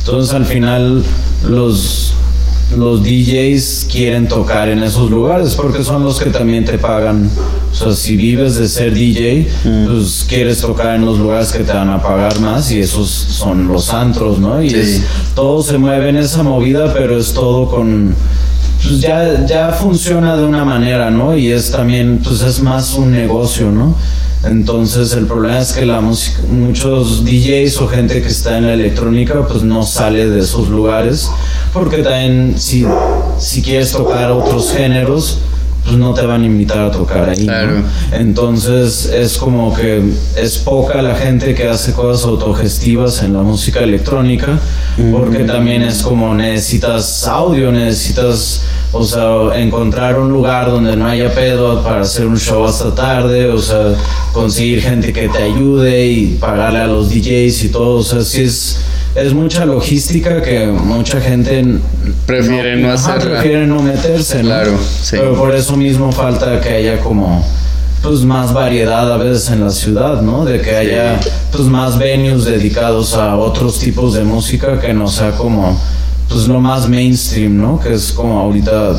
Entonces 0.00 0.34
al 0.34 0.44
final 0.46 1.02
los 1.48 2.14
los 2.76 3.02
DJs 3.02 3.86
quieren 3.92 4.28
tocar 4.28 4.70
en 4.70 4.82
esos 4.82 5.10
lugares 5.10 5.54
porque 5.56 5.84
son 5.84 6.04
los 6.04 6.18
que 6.18 6.30
también 6.30 6.64
te 6.64 6.78
pagan. 6.78 7.28
O 7.70 7.74
sea, 7.74 7.92
si 7.92 8.16
vives 8.16 8.54
de 8.56 8.66
ser 8.66 8.94
DJ, 8.94 9.46
pues 9.88 10.24
quieres 10.26 10.60
tocar 10.62 10.94
en 10.96 11.04
los 11.04 11.18
lugares 11.18 11.52
que 11.52 11.64
te 11.64 11.72
van 11.72 11.90
a 11.90 12.00
pagar 12.02 12.40
más 12.40 12.70
y 12.72 12.80
esos 12.80 13.10
son 13.10 13.68
los 13.68 13.92
antros, 13.92 14.38
¿no? 14.38 14.62
Y 14.62 14.70
Sí. 14.70 14.76
es- 14.76 15.02
todo 15.34 15.62
se 15.62 15.76
mueve 15.76 16.08
en 16.08 16.16
esa 16.16 16.42
movida, 16.42 16.94
pero 16.94 17.18
es 17.18 17.34
todo 17.34 17.68
con 17.68 18.14
pues 18.82 19.00
ya, 19.00 19.46
ya 19.46 19.70
funciona 19.70 20.36
de 20.36 20.44
una 20.44 20.64
manera, 20.64 21.10
¿no? 21.10 21.36
Y 21.36 21.52
es 21.52 21.70
también, 21.70 22.20
pues 22.22 22.42
es 22.42 22.60
más 22.60 22.94
un 22.94 23.12
negocio, 23.12 23.70
¿no? 23.70 23.96
Entonces 24.44 25.12
el 25.12 25.26
problema 25.26 25.60
es 25.60 25.72
que 25.72 25.86
la 25.86 26.00
música, 26.00 26.42
muchos 26.48 27.24
DJs 27.24 27.80
o 27.80 27.86
gente 27.86 28.20
que 28.20 28.28
está 28.28 28.58
en 28.58 28.66
la 28.66 28.74
electrónica, 28.74 29.46
pues 29.46 29.62
no 29.62 29.84
sale 29.84 30.28
de 30.28 30.40
esos 30.40 30.68
lugares, 30.68 31.30
porque 31.72 31.98
también 31.98 32.54
si, 32.58 32.84
si 33.38 33.62
quieres 33.62 33.92
tocar 33.92 34.32
otros 34.32 34.72
géneros, 34.72 35.38
no 35.90 36.14
te 36.14 36.24
van 36.24 36.42
a 36.42 36.46
invitar 36.46 36.78
a 36.78 36.90
tocar 36.90 37.28
ahí. 37.28 37.46
¿no? 37.46 37.84
Entonces 38.16 39.06
es 39.06 39.36
como 39.36 39.74
que 39.74 40.02
es 40.36 40.58
poca 40.58 41.02
la 41.02 41.14
gente 41.14 41.54
que 41.54 41.68
hace 41.68 41.92
cosas 41.92 42.24
autogestivas 42.24 43.22
en 43.22 43.34
la 43.34 43.42
música 43.42 43.80
electrónica, 43.80 44.58
porque 45.12 45.44
también 45.44 45.82
es 45.82 46.02
como 46.02 46.34
necesitas 46.34 47.26
audio, 47.26 47.72
necesitas, 47.72 48.62
o 48.92 49.04
sea, 49.04 49.58
encontrar 49.58 50.18
un 50.18 50.32
lugar 50.32 50.70
donde 50.70 50.96
no 50.96 51.06
haya 51.06 51.34
pedo 51.34 51.82
para 51.82 52.02
hacer 52.02 52.26
un 52.26 52.38
show 52.38 52.64
hasta 52.64 52.94
tarde, 52.94 53.48
o 53.48 53.58
sea, 53.58 53.94
conseguir 54.32 54.82
gente 54.82 55.12
que 55.12 55.28
te 55.28 55.42
ayude 55.42 56.06
y 56.06 56.26
pagarle 56.40 56.80
a 56.80 56.86
los 56.86 57.10
DJs 57.10 57.64
y 57.64 57.68
todo, 57.70 57.98
o 57.98 58.02
sea, 58.02 58.22
sí 58.22 58.42
es... 58.42 58.78
Es 59.14 59.34
mucha 59.34 59.66
logística 59.66 60.40
que 60.40 60.66
mucha 60.66 61.20
gente 61.20 61.62
Prefiere 62.26 62.76
no 62.76 62.92
hacerla. 62.92 63.40
prefiere 63.40 63.66
no 63.66 63.82
meterse, 63.82 64.38
¿no? 64.38 64.48
Claro, 64.48 64.78
sí. 65.02 65.16
Pero 65.18 65.34
por 65.34 65.54
eso 65.54 65.76
mismo 65.76 66.10
falta 66.12 66.60
que 66.60 66.70
haya 66.70 66.98
como 67.00 67.44
pues 68.02 68.22
más 68.24 68.52
variedad 68.52 69.12
a 69.12 69.16
veces 69.16 69.48
en 69.50 69.60
la 69.60 69.70
ciudad, 69.70 70.22
¿no? 70.22 70.44
De 70.44 70.60
que 70.60 70.74
haya 70.74 71.20
pues 71.52 71.64
más 71.64 71.98
venues 71.98 72.44
dedicados 72.44 73.14
a 73.14 73.36
otros 73.36 73.78
tipos 73.78 74.14
de 74.14 74.24
música 74.24 74.80
que 74.80 74.92
no 74.92 75.06
sea 75.08 75.32
como 75.32 75.78
pues 76.32 76.48
lo 76.48 76.60
más 76.60 76.88
mainstream, 76.88 77.56
¿no? 77.58 77.78
Que 77.78 77.94
es 77.94 78.12
como 78.12 78.40
ahorita 78.40 78.92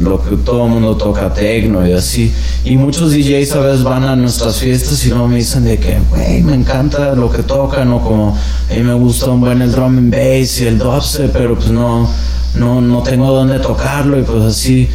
lo 0.00 0.22
que 0.22 0.36
todo 0.36 0.64
el 0.66 0.72
mundo 0.72 0.96
toca 0.96 1.32
techno 1.32 1.86
y 1.86 1.92
así. 1.92 2.32
Y 2.64 2.76
muchos 2.76 3.12
DJs 3.12 3.52
a 3.52 3.60
veces 3.60 3.82
van 3.82 4.04
a 4.04 4.16
nuestras 4.16 4.58
fiestas 4.58 5.04
y 5.06 5.10
luego 5.10 5.28
me 5.28 5.36
dicen 5.36 5.64
de 5.64 5.78
que, 5.78 5.98
güey, 6.10 6.42
me 6.42 6.54
encanta 6.54 7.14
lo 7.14 7.30
que 7.30 7.42
tocan 7.42 7.92
o 7.92 8.00
como 8.02 8.36
a 8.70 8.74
mí 8.74 8.82
me 8.82 8.94
gusta 8.94 9.30
un 9.30 9.40
buen 9.40 9.62
el 9.62 9.72
drum 9.72 9.98
and 9.98 10.12
bass 10.12 10.60
y 10.60 10.66
el 10.66 10.78
dubstep, 10.78 11.32
pero 11.32 11.54
pues 11.54 11.70
no 11.70 12.08
no 12.56 12.80
no 12.80 13.02
tengo 13.04 13.32
dónde 13.32 13.60
tocarlo 13.60 14.18
y 14.18 14.22
pues 14.22 14.42
así 14.42 14.88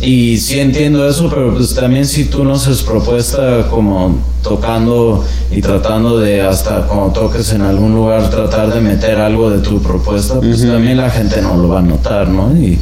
y 0.00 0.38
sí 0.38 0.58
entiendo 0.58 1.06
eso, 1.06 1.28
pero 1.28 1.54
pues 1.54 1.74
también 1.74 2.06
si 2.06 2.24
tú 2.24 2.42
no 2.44 2.54
haces 2.54 2.82
propuesta 2.82 3.68
como 3.68 4.18
tocando 4.42 5.24
y 5.50 5.60
tratando 5.60 6.18
de 6.18 6.40
hasta 6.42 6.86
cuando 6.86 7.12
toques 7.12 7.52
en 7.52 7.62
algún 7.62 7.94
lugar 7.94 8.30
tratar 8.30 8.72
de 8.72 8.80
meter 8.80 9.18
algo 9.18 9.50
de 9.50 9.58
tu 9.58 9.80
propuesta, 9.82 10.40
pues 10.40 10.62
también 10.62 10.96
la 10.96 11.10
gente 11.10 11.42
no 11.42 11.56
lo 11.56 11.68
va 11.68 11.80
a 11.80 11.82
notar, 11.82 12.28
¿no? 12.28 12.56
Y 12.56 12.78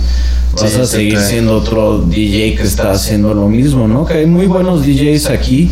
vas 0.55 0.71
Sí, 0.71 0.81
a 0.81 0.87
seguir 0.87 1.19
siendo 1.19 1.57
otro 1.57 1.99
DJ 1.99 2.55
que 2.55 2.63
está 2.63 2.93
haciendo 2.93 3.35
lo 3.35 3.49
mismo, 3.49 3.89
¿no? 3.89 4.05
Que 4.05 4.15
hay 4.15 4.27
muy 4.27 4.47
buenos 4.47 4.85
DJs 4.87 5.31
aquí 5.31 5.71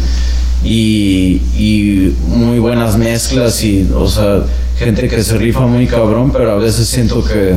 y, 0.65 1.41
y 1.57 2.15
muy 2.29 2.59
buenas 2.59 2.97
mezclas 2.97 3.63
y, 3.63 3.89
o 3.95 4.09
sea, 4.09 4.43
gente 4.79 5.09
que 5.09 5.23
se 5.23 5.39
rifa 5.39 5.61
muy 5.67 5.87
cabrón, 5.87 6.31
pero 6.33 6.53
a 6.53 6.57
veces 6.57 6.89
siento 6.89 7.25
que 7.25 7.57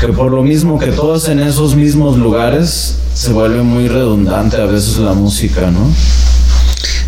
que 0.00 0.08
por 0.08 0.32
lo 0.32 0.42
mismo 0.42 0.80
que 0.80 0.86
todos 0.88 1.28
en 1.28 1.38
esos 1.38 1.76
mismos 1.76 2.16
lugares 2.18 2.96
se 3.14 3.32
vuelve 3.32 3.62
muy 3.62 3.86
redundante 3.86 4.56
a 4.56 4.66
veces 4.66 4.98
la 4.98 5.12
música, 5.12 5.70
¿no? 5.70 5.86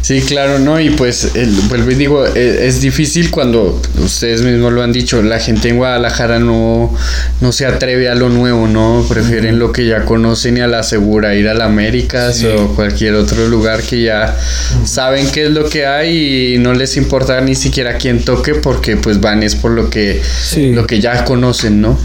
Sí, 0.04 0.20
claro, 0.20 0.58
¿no? 0.58 0.78
Y 0.78 0.90
pues, 0.90 1.30
el- 1.34 1.50
vuelvo 1.70 1.90
y 1.90 1.94
digo, 1.94 2.26
e- 2.26 2.66
es, 2.66 2.82
difícil 2.82 3.30
cuando 3.30 3.80
ustedes 4.04 4.42
mismos 4.42 4.70
lo 4.70 4.82
han 4.82 4.92
dicho, 4.92 5.22
la 5.22 5.38
gente 5.40 5.70
en 5.70 5.78
Guadalajara 5.78 6.38
no, 6.38 6.94
no 7.40 7.52
se 7.52 7.64
atreve 7.64 8.10
a 8.10 8.14
lo 8.14 8.28
nuevo, 8.28 8.68
¿no? 8.68 9.06
Prefieren 9.08 9.58
lo 9.58 9.72
que 9.72 9.86
ya 9.86 10.04
conocen 10.04 10.58
y 10.58 10.60
a 10.60 10.66
la 10.66 10.82
segura 10.82 11.34
ir 11.34 11.48
a 11.48 11.54
la 11.54 11.64
Américas 11.64 12.36
Sí. 12.36 12.46
o 12.46 12.74
cualquier 12.74 13.14
otro 13.14 13.48
lugar 13.48 13.82
que 13.82 14.02
ya 14.02 14.36
saben 14.84 15.30
qué 15.30 15.46
es 15.46 15.50
lo 15.52 15.70
que 15.70 15.86
hay 15.86 16.54
y 16.56 16.58
no 16.58 16.74
les 16.74 16.98
importa 16.98 17.40
ni 17.40 17.54
siquiera 17.54 17.96
quién 17.96 18.26
toque 18.26 18.54
porque 18.56 18.98
pues 18.98 19.22
van 19.22 19.42
es 19.42 19.54
por 19.54 19.70
lo 19.70 19.88
que, 19.88 20.20
Sí. 20.44 20.70
lo 20.72 20.86
que 20.86 21.00
ya 21.00 21.24
conocen, 21.24 21.80
¿no? 21.80 21.98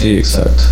Sí, 0.00 0.10
exacto. 0.16 0.62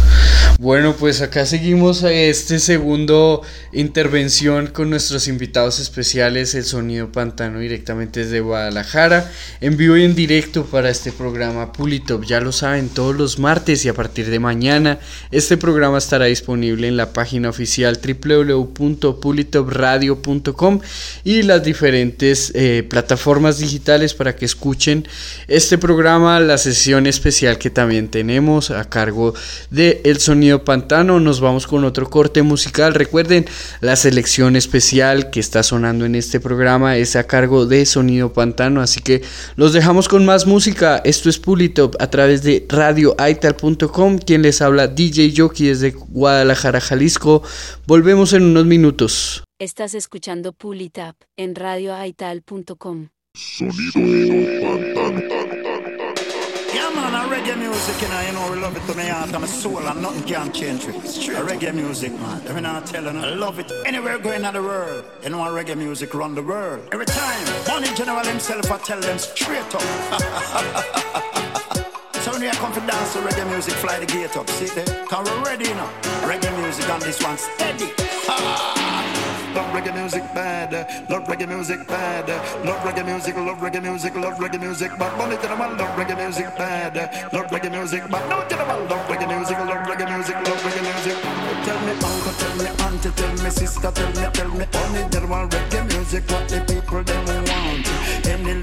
Bueno, 0.61 0.96
pues 0.96 1.20
acá 1.20 1.46
seguimos 1.46 2.02
a 2.02 2.12
este 2.12 2.59
segundo 2.59 3.42
intervención 3.72 4.66
con 4.66 4.90
nuestros 4.90 5.28
invitados 5.28 5.78
especiales, 5.78 6.52
el 6.56 6.64
Sonido 6.64 7.12
Pantano 7.12 7.61
directamente 7.61 8.24
desde 8.24 8.40
Guadalajara, 8.40 9.30
en 9.61 9.76
vivo 9.76 9.96
y 9.96 10.02
en 10.02 10.16
directo 10.16 10.66
para 10.66 10.90
este 10.90 11.12
programa 11.12 11.72
Pulitop. 11.72 12.24
Ya 12.24 12.40
lo 12.40 12.50
saben, 12.50 12.88
todos 12.88 13.14
los 13.14 13.38
martes 13.38 13.84
y 13.84 13.88
a 13.88 13.94
partir 13.94 14.30
de 14.30 14.40
mañana 14.40 14.98
este 15.30 15.56
programa 15.56 15.98
estará 15.98 16.24
disponible 16.24 16.88
en 16.88 16.96
la 16.96 17.12
página 17.12 17.50
oficial 17.50 18.00
www.pulitopradio.com 18.04 20.80
y 21.22 21.42
las 21.42 21.62
diferentes 21.62 22.50
eh, 22.56 22.82
plataformas 22.82 23.61
digitales 23.61 24.12
para 24.12 24.34
que 24.34 24.46
escuchen 24.46 25.06
este 25.46 25.78
programa, 25.78 26.40
la 26.40 26.59
sesión 26.59 27.06
especial 27.06 27.59
que 27.59 27.70
también 27.70 28.09
tenemos 28.09 28.72
a 28.72 28.90
cargo 28.90 29.34
de 29.70 30.00
El 30.02 30.18
Sonido 30.18 30.47
Pantano. 30.57 31.20
Nos 31.20 31.40
vamos 31.40 31.66
con 31.66 31.84
otro 31.84 32.09
corte 32.09 32.42
musical. 32.42 32.94
Recuerden, 32.94 33.46
la 33.80 33.96
selección 33.96 34.57
especial 34.57 35.30
que 35.30 35.40
está 35.40 35.62
sonando 35.62 36.07
en 36.07 36.14
este 36.14 36.40
programa 36.40 36.96
es 36.96 37.16
a 37.16 37.26
cargo 37.26 37.66
de 37.66 37.84
Sonido 37.84 38.32
Pantano, 38.32 38.80
así 38.80 39.01
que 39.01 39.22
los 39.57 39.72
dejamos 39.72 40.09
con 40.09 40.24
más 40.24 40.46
música. 40.46 41.03
Esto 41.05 41.28
es 41.28 41.38
Pulitop 41.38 41.96
a 42.01 42.09
través 42.09 42.42
de 42.42 42.64
radioaital.com. 42.68 44.18
Quien 44.18 44.42
les 44.42 44.62
habla 44.62 44.88
DJ 44.88 45.34
Jockey 45.36 45.66
desde 45.68 45.90
Guadalajara, 45.90 46.80
Jalisco. 46.80 47.42
Volvemos 47.86 48.32
en 48.32 48.44
unos 48.44 48.64
minutos. 48.64 49.44
Estás 49.59 49.94
escuchando 49.94 50.53
Pulitap 50.53 51.16
en 51.36 51.55
radioaital.com. 51.55 53.09
A 53.34 53.70
reggae 55.30 55.57
music, 57.79 58.03
you 58.03 58.09
know, 58.09 58.20
you 58.20 58.33
know, 58.33 58.51
we 58.51 58.57
love 58.59 58.76
it 58.76 58.93
to 58.93 59.12
heart 59.12 59.31
and 59.33 59.41
my 59.41 59.47
soul, 59.47 59.79
and 59.79 60.03
nothing 60.03 60.24
can 60.24 60.53
change 60.53 60.85
it. 60.87 60.97
A 60.97 61.43
reggae 61.49 61.72
music, 61.72 62.12
man. 62.12 62.45
Let 62.45 62.55
me 62.57 62.61
not 62.61 62.87
tell 62.87 63.05
you, 63.05 63.11
I 63.11 63.35
love 63.35 63.61
it. 63.61 63.70
Anywhere 63.87 64.18
going 64.18 64.45
in 64.45 64.53
the 64.53 64.61
world, 64.61 65.05
you 65.22 65.31
know, 65.31 65.45
a 65.45 65.49
reggae 65.49 65.76
music 65.76 66.12
run 66.12 66.35
the 66.35 66.43
world. 66.43 66.89
Every 66.91 67.07
time, 67.07 67.47
Money 67.68 67.95
General 67.95 68.24
himself, 68.24 68.70
I 68.72 68.79
tell 68.79 69.01
them 69.01 69.18
straight 69.18 69.74
up. 69.74 69.83
So 72.24 72.33
when 72.33 72.43
you 72.43 72.51
come 72.51 72.72
for 72.72 72.81
dance 72.81 73.12
to 73.14 73.20
reggae 73.20 73.49
music, 73.49 73.74
fly 73.74 74.01
the 74.01 74.07
gate 74.07 74.37
up, 74.37 74.51
see 74.51 74.66
there? 74.66 75.07
Cause 75.07 75.24
we're 75.31 75.45
ready 75.45 75.72
now. 75.72 75.89
Reggae 76.29 76.51
music 76.61 76.91
on 76.91 77.01
this 77.01 77.22
one 77.22 77.39
steady. 77.39 77.91
Love 79.55 79.72
reggae 79.72 79.94
music 79.94 80.22
bad, 80.34 80.72
love 81.09 81.24
reggae 81.24 81.49
music 81.49 81.86
bad, 81.86 82.28
love 82.64 82.80
reggae 82.82 83.05
music, 83.05 83.36
love 83.36 83.59
reggae 83.59 83.82
music, 83.82 84.14
love 84.14 84.34
reggae 84.38 84.61
music, 84.61 84.92
but 84.99 85.16
money 85.16 85.36
to 85.36 85.49
the 85.49 85.57
man, 85.57 85.76
love 85.76 85.96
reggae 85.96 86.16
music 86.16 86.46
bad, 86.57 86.94
love 87.32 87.46
reggae 87.46 87.70
music, 87.70 88.03
but 88.11 88.28
no 88.28 88.40
to 88.49 88.57
the 88.57 88.64
man, 88.66 88.88
love 88.88 89.07
reggae 89.09 89.26
music, 89.28 89.59
love 89.59 89.84
reggae 89.88 90.07
music, 90.14 90.36
love 90.36 90.62
reggae 90.62 90.82
music. 90.84 91.16
Tell 91.64 91.80
me 91.86 91.92
uncle, 91.92 92.34
tell 92.38 92.57
me 92.57 92.68
auntie, 92.84 93.11
tell 93.11 93.32
me 93.42 93.51
sister, 93.51 93.90
tell 93.90 94.09
me, 94.09 94.24
tell 94.32 94.51
me 94.51 94.66
honey, 94.72 95.09
tell 95.11 95.26
me 95.26 95.36
reggae 95.49 95.82
music, 95.92 96.24
what 96.30 96.49
the 96.49 96.61
people 96.68 97.03
them 97.03 97.24
want. 97.49 97.88
Any 98.26 98.55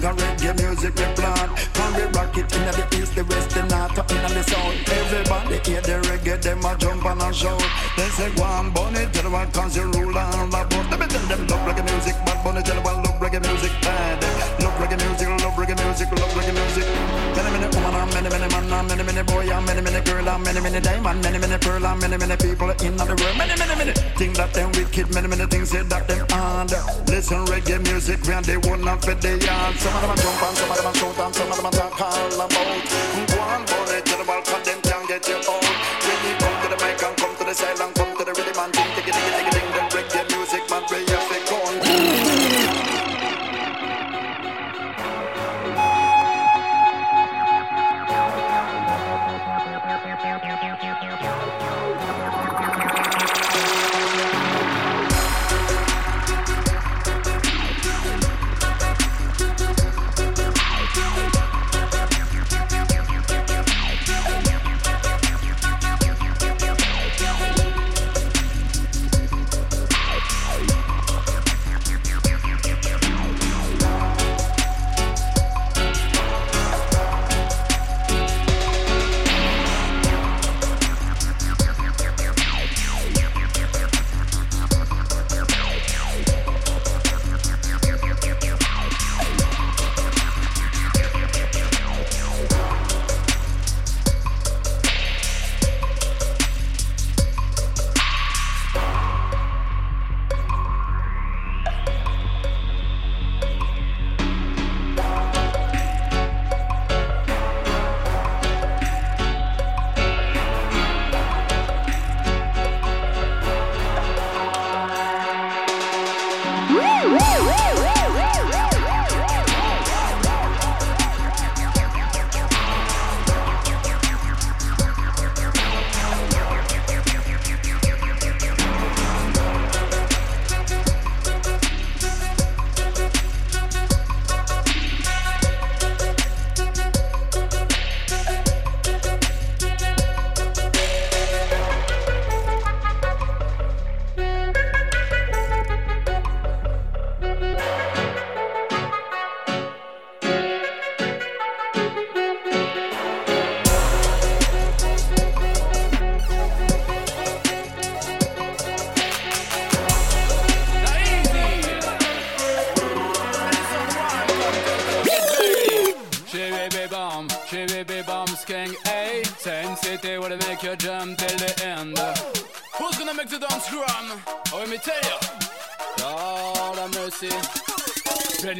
thing 0.00 0.10
of 0.10 0.16
reggae 0.16 0.54
music 0.62 0.94
we 0.94 1.04
plant, 1.14 1.56
can 1.74 1.94
we 1.94 2.02
rock 2.16 2.36
it 2.36 2.56
in 2.56 2.64
the 2.66 2.98
east, 2.98 3.14
the 3.14 3.24
west, 3.24 3.50
the 3.50 3.62
north, 3.62 3.98
or 3.98 4.04
in 4.14 4.34
the 4.34 4.42
south. 4.42 4.88
Everybody 4.88 5.70
hear 5.70 5.80
the 5.80 5.96
reggae, 6.08 6.42
them 6.42 6.64
a 6.64 6.76
jump 6.76 7.04
and 7.04 7.22
a 7.22 7.32
shout. 7.32 7.62
They 7.96 8.08
say 8.10 8.34
go 8.34 8.42
on, 8.42 8.72
bunny, 8.72 9.06
tell 9.12 9.30
one 9.30 9.50
cause 9.52 9.76
you 9.76 9.84
rule 9.84 10.18
and 10.18 10.52
the 10.52 10.66
boat. 10.70 10.86
Let 10.90 11.00
me 11.00 11.06
tell 11.06 11.26
them 11.26 11.46
love 11.46 11.68
reggae 11.68 11.84
music, 11.90 12.14
bad 12.24 12.44
bunny, 12.44 12.62
tell 12.62 12.82
one 12.82 13.02
love 13.02 13.20
reggae 13.20 13.40
music 13.42 13.72
bad. 13.82 14.65
Reggae 14.86 15.02
music, 15.02 15.28
love 15.42 15.58
reggae 15.58 15.74
music, 15.82 16.10
love 16.12 16.30
reggae 16.38 16.54
music. 16.54 16.86
Many, 17.34 17.50
many 17.50 17.66
woman 17.74 17.94
and 17.98 18.14
many, 18.14 18.28
many 18.30 18.46
man 18.54 18.72
and 18.72 18.86
many, 18.86 19.02
many 19.02 19.22
boy 19.26 19.50
and 19.50 19.66
many, 19.66 19.82
many 19.82 20.00
girl 20.06 20.28
and 20.28 20.44
many, 20.44 20.60
many 20.60 20.80
diamond, 20.80 21.22
many, 21.24 21.38
many 21.38 21.58
pearl 21.58 21.84
and 21.84 22.00
many, 22.00 22.16
many 22.16 22.36
people 22.36 22.70
in 22.70 22.94
the 22.94 23.02
world. 23.02 23.36
Many, 23.36 23.58
many, 23.58 23.74
many 23.74 23.92
things 24.14 24.38
that 24.38 24.54
them 24.54 24.70
wicked, 24.78 25.12
many, 25.12 25.26
many 25.26 25.46
things 25.46 25.70
say 25.70 25.82
that 25.82 26.06
them 26.06 26.24
hard. 26.30 26.70
Listen 27.10 27.42
reggae 27.50 27.82
music, 27.82 28.22
when 28.30 28.44
they 28.44 28.58
want 28.58 28.84
not 28.84 29.02
fit 29.02 29.20
the 29.20 29.34
yard. 29.42 29.74
Some 29.74 29.90
of 29.90 30.02
them 30.06 30.10
a 30.10 30.16
jump 30.22 30.42
and 30.46 30.54
some 30.54 30.70
of 30.70 30.76
them 30.78 30.86
a 30.86 30.94
shout 30.94 31.18
and 31.18 31.34
some 31.34 31.50
of 31.50 31.56
them 31.58 31.66
a 31.66 31.70
talk 31.74 32.00
all 32.06 32.40
about. 32.46 32.78
Go 33.26 33.42
on, 33.42 33.66
them 33.66 34.30
all, 34.30 34.42
cause 34.46 34.62
them 34.62 34.78
can't 34.86 35.08
get 35.10 35.26
you 35.26 35.34
out. 35.34 35.66
You 35.66 36.34
come 36.38 36.56
to 36.62 36.66
the 36.70 36.78
mic 36.78 37.02
and 37.02 37.16
come 37.18 37.34
to 37.34 37.42
the 37.42 37.54
side 37.58 37.95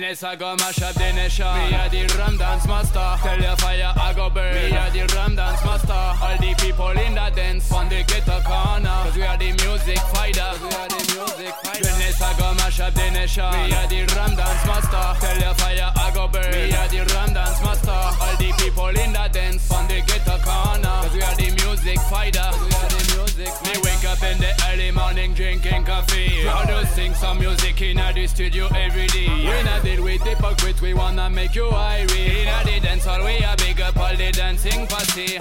Goodness, 0.06 0.22
I 0.22 0.36
go 0.36 0.54
mash 0.54 0.80
up 0.82 0.94
the 0.94 1.12
nation. 1.14 1.46
Me 1.58 1.74
a 1.74 1.90
the 1.90 2.06
rum 2.16 2.38
dance 2.38 2.64
master. 2.68 3.18
Tell 3.26 3.42
your 3.42 3.56
fire, 3.56 3.92
I 3.96 4.14
go 4.14 4.30
burn. 4.30 4.54
Me 4.54 4.70
a 4.70 4.86
the 4.94 5.02
rum 5.16 5.34
dance 5.34 5.64
master. 5.64 5.90
All 5.90 6.38
the 6.38 6.54
people 6.62 6.90
in 6.90 7.14
the 7.18 7.28
dance 7.34 7.72
on 7.72 7.88
the 7.88 8.04
ghetto 8.06 8.38
corner. 8.46 9.02
Cause 9.02 9.16
we 9.16 9.22
are 9.24 9.36
the 9.36 9.50
music 9.66 9.98
fighters. 10.14 10.62
We 10.62 10.70
are 10.70 10.86
the 10.86 11.02
music 11.10 11.54
fighters. 11.58 11.90
Goodness, 11.90 12.22
I 12.22 12.38
go 12.38 12.54
up 12.86 12.94
the 12.94 13.10
nation. 13.10 13.50
Me 13.52 13.72
a 13.72 13.82
the 13.88 14.00
rum 14.14 14.36
dance 14.36 14.64
master. 14.66 15.06
Tell 15.20 15.38
your 15.38 15.54
fire, 15.54 15.90
I 15.96 16.10
go 16.14 16.28
burn. 16.28 16.50
Me 16.52 16.70
a 16.70 16.82
the 16.88 17.02
rum 17.14 17.32
dance 17.34 17.60
master. 17.62 17.90
All 17.90 18.36
the 18.38 18.52
people 18.58 18.88
in 18.88 19.12
the 19.12 19.28
dance 19.32 19.70
on 19.70 19.88
the 19.88 20.00
ghetto 20.06 20.38
corner. 20.46 20.96
Cause 21.02 21.14
we 21.14 21.22
are 21.22 21.34
the 21.34 21.48
music 21.62 21.98
fighters. 22.10 22.56
We 22.62 22.70
are 22.78 22.90
the 22.94 23.02
music 23.16 23.50
Me 23.66 23.74
wake 23.82 24.04
up 24.06 24.22
in 24.22 24.38
the 24.38 24.52
early 24.70 24.90
morning 24.90 25.34
drinking 25.34 25.84
coffee. 25.84 26.48
I 26.48 26.64
just 26.66 26.94
sing 26.94 27.14
some 27.14 27.38
music 27.38 27.80
in 27.82 27.96
the 27.96 28.26
studio 28.26 28.66
every 28.74 29.08
day. 29.08 29.28
We 29.28 29.62
not 29.64 29.82
deal 29.82 30.02
with 30.02 30.22
hypocrite, 30.22 30.80
we 30.80 30.94
wanna 30.94 31.28
make 31.30 31.54
you 31.54 31.68
irate. 31.70 32.46
In 32.46 32.66
the 32.66 32.80
dance 32.80 33.04
hall, 33.04 33.24
we 33.24 33.38
a 33.38 33.54
big 33.58 33.80
up 33.80 33.96
all 33.96 34.16
the 34.16 34.30
dancing 34.32 34.86
party. 34.86 35.38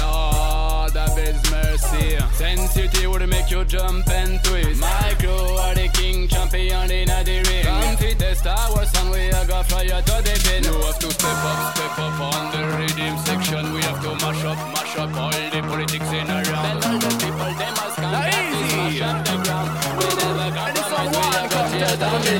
Lord 0.00 0.96
of 0.96 1.16
His 1.16 1.40
mercy. 1.50 2.18
Sensitive 2.34 3.10
would 3.10 3.28
make 3.28 3.50
you 3.50 3.64
jump 3.64 4.08
and 4.08 4.42
twist. 4.44 4.80
My 4.80 5.14
crew 5.18 5.56
are 5.64 5.74
the 5.74 5.88
king 5.88 6.28
champion 6.28 6.90
in 6.90 7.08
the 7.08 7.44
ring. 7.48 7.64
Come 7.64 7.96
to 7.96 8.14
the 8.14 8.34
Star 8.34 8.70
Wars 8.70 8.90
and 8.98 9.10
we 9.10 9.30
are 9.32 9.46
gonna 9.46 9.64
fly 9.64 9.86
to 9.86 10.02
the 10.02 10.34
bin. 10.44 10.62
We 10.62 10.84
have 10.84 10.98
to 10.98 11.10
step 11.10 11.44
up, 11.50 11.76
step 11.76 11.98
up 11.98 12.20
on 12.20 12.52
the 12.52 12.62
rhythm 12.76 13.16
section. 13.24 13.72
We 13.72 13.82
have 13.82 14.00
to 14.02 14.10
mash 14.22 14.44
up, 14.44 14.58
mash 14.74 14.96
up 14.96 15.14
all 15.14 15.30
the 15.30 15.60
politics 15.62 16.10
in 16.10 16.30
around. 16.30 16.46
Then 16.46 16.78
all 16.82 16.98
the 16.98 17.10
people 17.20 17.52
they 17.60 17.70
must 17.78 17.96
come 17.96 18.12
back 18.12 18.32
to 18.32 18.58
smash 18.70 19.00
up 19.02 19.24
the 19.24 19.36
ground. 19.44 19.68
We 19.98 20.06
never 20.18 20.48
compromise, 20.56 21.12
we 21.22 21.38
are 21.38 21.48
gonna 21.48 21.70
tear 21.72 21.96
down 21.96 22.20
the. 22.22 22.34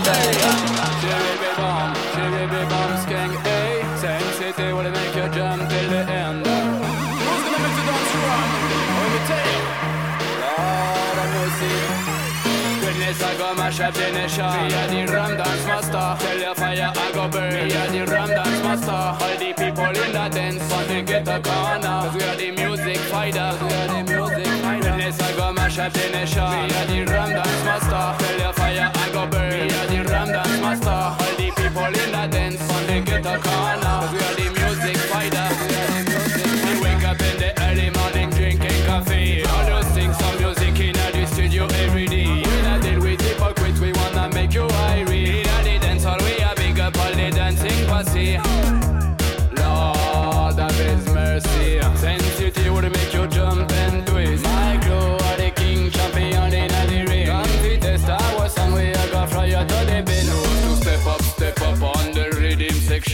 Cherry 1.02 1.34
bomb, 1.56 1.94
cherry 2.14 2.46
bomb, 2.46 2.52
skank, 2.52 2.80
hey. 2.80 2.91
Goodness, 13.54 13.80
I 13.80 13.92
go 13.92 13.92
mash 13.92 14.70
up 14.72 14.90
the 14.90 15.00
a 15.00 15.06
rum 15.12 15.36
dance 15.36 15.66
master. 15.66 16.24
Tell 16.24 16.38
your 16.38 16.54
fire, 16.54 16.92
I 16.94 17.12
go 17.12 17.28
burn. 17.28 17.52
Me 17.52 17.74
a 17.74 17.90
the 17.90 18.12
rum 18.12 18.28
dance 18.28 18.62
master. 18.62 18.90
All 18.90 19.36
the 19.36 19.52
people 19.52 19.84
in 19.84 20.12
the 20.12 20.28
dance 20.32 20.72
on 20.72 20.88
the 20.88 21.02
ghetto 21.02 21.42
corner. 21.42 21.80
Cause 21.80 22.14
we 22.14 22.22
are 22.22 22.36
the 22.36 22.50
music 22.52 22.96
fighters. 23.12 23.60
We 23.60 23.68
are 23.68 23.88
the 23.88 24.02
music 24.08 24.46
fighters. 24.62 24.84
Goodness, 24.84 25.20
I 25.20 25.36
go 25.36 25.52
mash 25.52 25.78
up 25.78 25.92
the 25.92 26.08
nation. 26.10 26.42
Me 26.42 26.70
a 26.72 27.04
the 27.04 27.12
rum 27.12 27.30
dance 27.30 27.64
master. 27.64 28.24
Tell 28.24 28.38
your 28.40 28.52
fire, 28.54 28.90
I 28.94 29.10
go 29.12 29.26
burn. 29.26 29.50
Me 29.52 29.68
a 29.68 29.86
the 29.86 30.10
rum 30.10 30.28
dance 30.28 30.60
master. 30.60 30.88
All 30.88 31.34
the 31.36 31.50
people 31.52 31.84
in 31.84 32.10
the 32.16 32.26
dance 32.32 32.70
on 32.70 32.86
the 32.86 33.00
ghetto 33.04 33.36
corner. 33.36 33.82
Cause 33.82 34.12
we 34.12 34.18
are 34.18 34.34
the 34.40 34.61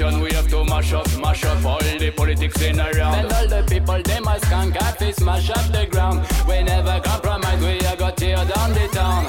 We 0.00 0.32
have 0.32 0.46
to 0.50 0.64
mash 0.64 0.92
up, 0.92 1.08
mash 1.18 1.44
up 1.44 1.64
all 1.64 1.80
the 1.80 2.12
politics 2.12 2.62
in 2.62 2.78
around. 2.78 3.14
And 3.14 3.32
all 3.32 3.48
the 3.48 3.64
people, 3.68 4.00
they 4.00 4.20
must 4.20 4.44
can't 4.44 4.72
got 4.72 4.96
to 5.00 5.12
smash 5.12 5.50
up 5.50 5.72
the 5.72 5.86
ground. 5.90 6.24
We 6.46 6.62
never 6.62 7.00
compromise, 7.00 7.60
we 7.60 7.84
are 7.84 7.96
gonna 7.96 8.14
tear 8.14 8.36
down 8.36 8.74
the 8.74 8.86
town. 8.92 9.24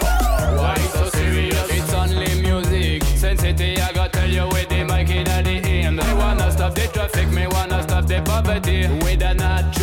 Why 0.60 0.76
so 0.94 1.10
serious? 1.10 1.68
It's 1.72 1.92
only 1.92 2.42
music. 2.44 3.02
Sensity, 3.02 3.80
I 3.80 3.92
gotta 3.94 4.12
tell 4.12 4.30
you 4.30 4.48
with 4.50 4.70
the 4.70 4.84
mic 4.84 5.10
in 5.10 5.24
the 5.24 5.68
end. 5.68 5.98
Me 5.98 6.14
wanna 6.14 6.52
stop 6.52 6.76
the 6.76 6.88
traffic, 6.94 7.30
me 7.32 7.48
wanna 7.48 7.82
stop 7.82 8.06
the 8.06 8.22
poverty. 8.22 8.88
We 9.04 9.14
a 9.14 9.34
natural 9.34 9.79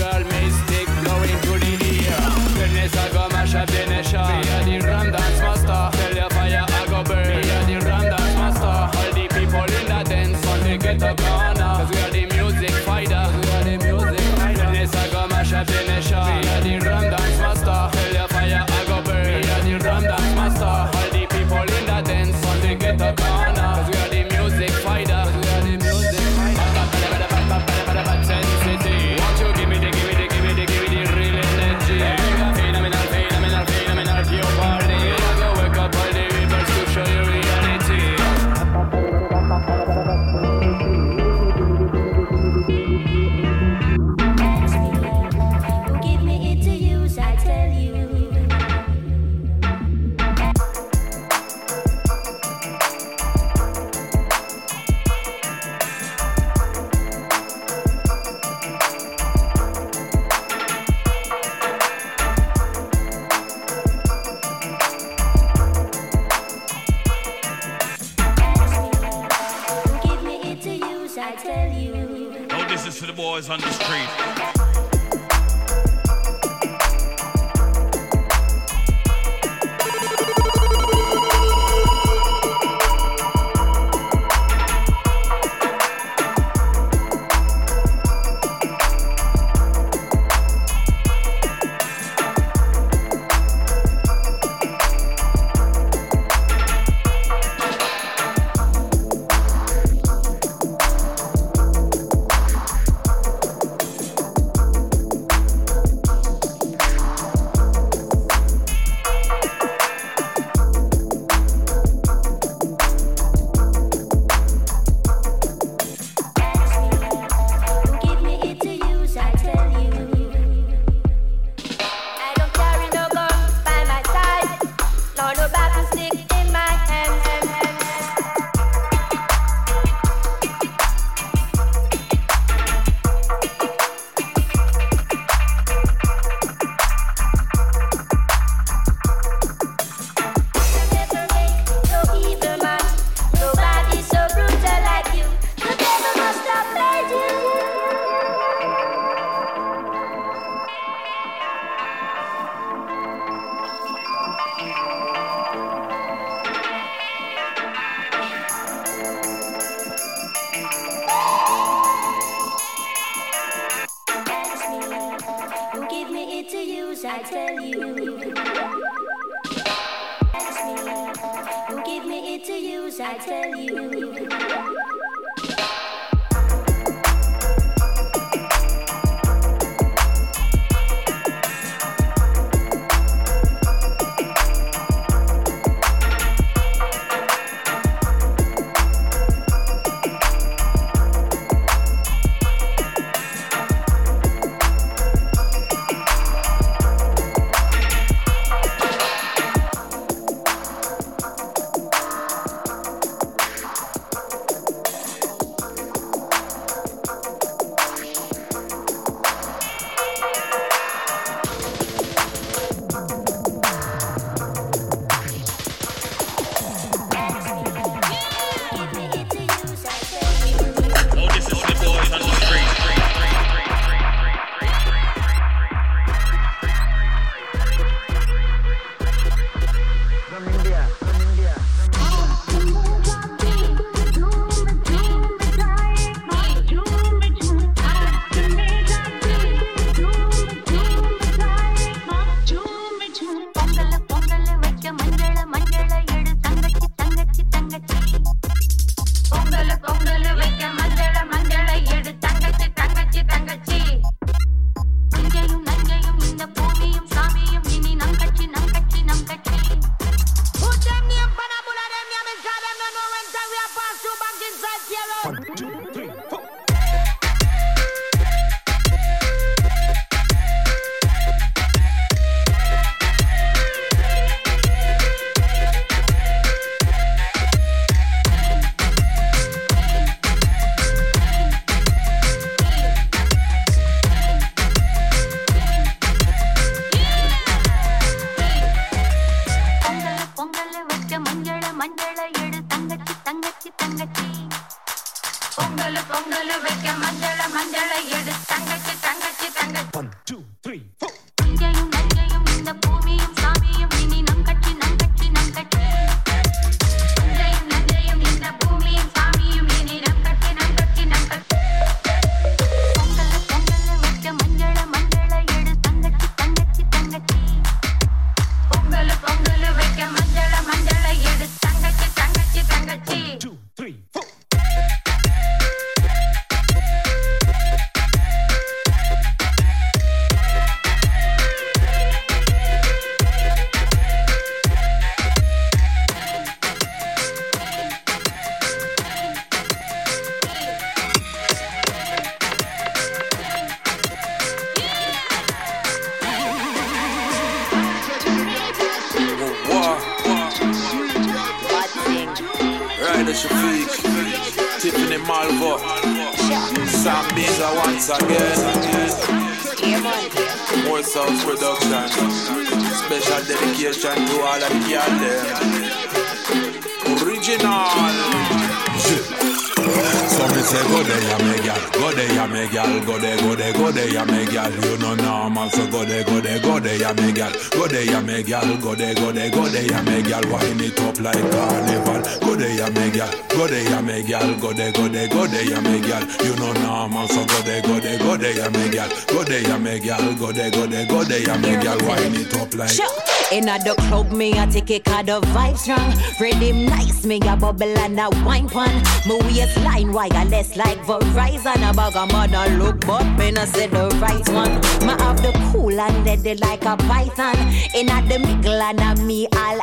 like 381.26 381.50
carnival. 381.50 382.22
Go 382.40 382.54
there 382.54 382.70
ya 382.70 382.88
me 382.90 383.10
gal, 383.10 383.30
go 383.50 383.66
there 383.66 383.82
ya 383.82 384.00
me 384.00 384.22
gal, 384.22 384.54
go 384.60 384.72
there, 384.72 384.92
go 384.92 385.08
there, 385.08 385.28
go 385.28 385.46
there 385.46 385.68
ya 385.68 385.80
me 385.80 386.00
gal. 386.00 386.22
You 386.44 386.54
know 386.56 386.72
normal, 386.84 387.26
so 387.28 387.44
go 387.44 387.58
there, 387.62 387.82
go 387.82 387.98
there, 387.98 388.18
go 388.18 388.36
there 388.36 388.56
ya 388.56 388.70
me 388.70 388.88
gal, 388.90 389.10
go 389.26 389.42
there 389.42 389.62
ya 389.62 389.76
me 389.78 389.98
gal, 389.98 390.34
go 390.34 390.52
there, 390.52 390.70
go 390.70 390.86
there, 390.86 391.06
go 391.06 391.24
there 391.24 391.42
ya 391.42 391.56
me 391.58 391.72
gal. 391.82 391.98
Wind 392.06 392.36
it 392.36 392.54
up 392.54 392.74
like. 392.74 392.90
Sure. 392.90 393.10
In 393.52 393.68
a 393.68 393.78
the 393.78 393.94
club, 394.08 394.32
me 394.32 394.58
a 394.58 394.66
take 394.66 394.90
it 394.90 395.04
cause 395.04 395.24
the 395.24 395.40
vibe 395.54 395.78
strong. 395.78 396.12
Rhythm 396.40 396.86
nice, 396.86 397.24
me 397.24 397.38
a 397.46 397.56
bubble 397.56 397.98
and 397.98 398.18
a 398.18 398.28
wine 398.44 398.68
pan. 398.68 399.02
My 399.26 399.38
waistline 399.46 400.12
wireless 400.12 400.76
like 400.76 400.98
Verizon. 401.06 401.88
A 401.88 401.94
bag 401.94 402.16
of 402.16 402.32
mother 402.32 402.76
look, 402.76 403.06
but 403.06 403.24
me 403.38 403.52
no 403.52 403.64
say 403.64 403.86
the 403.86 404.08
right 404.20 404.48
one. 404.48 404.74
Me 405.06 405.14
have 405.22 405.40
the 405.42 405.52
cool 405.70 406.00
and 406.00 406.24
dead 406.24 406.60
like 406.60 406.84
a 406.84 406.96
python. 406.96 407.56
In 407.94 408.08
a 408.10 408.20
the 408.28 408.38
middle 408.40 408.82
and 408.82 409.00
a 409.00 409.22
me 409.22 409.46
all 409.54 409.80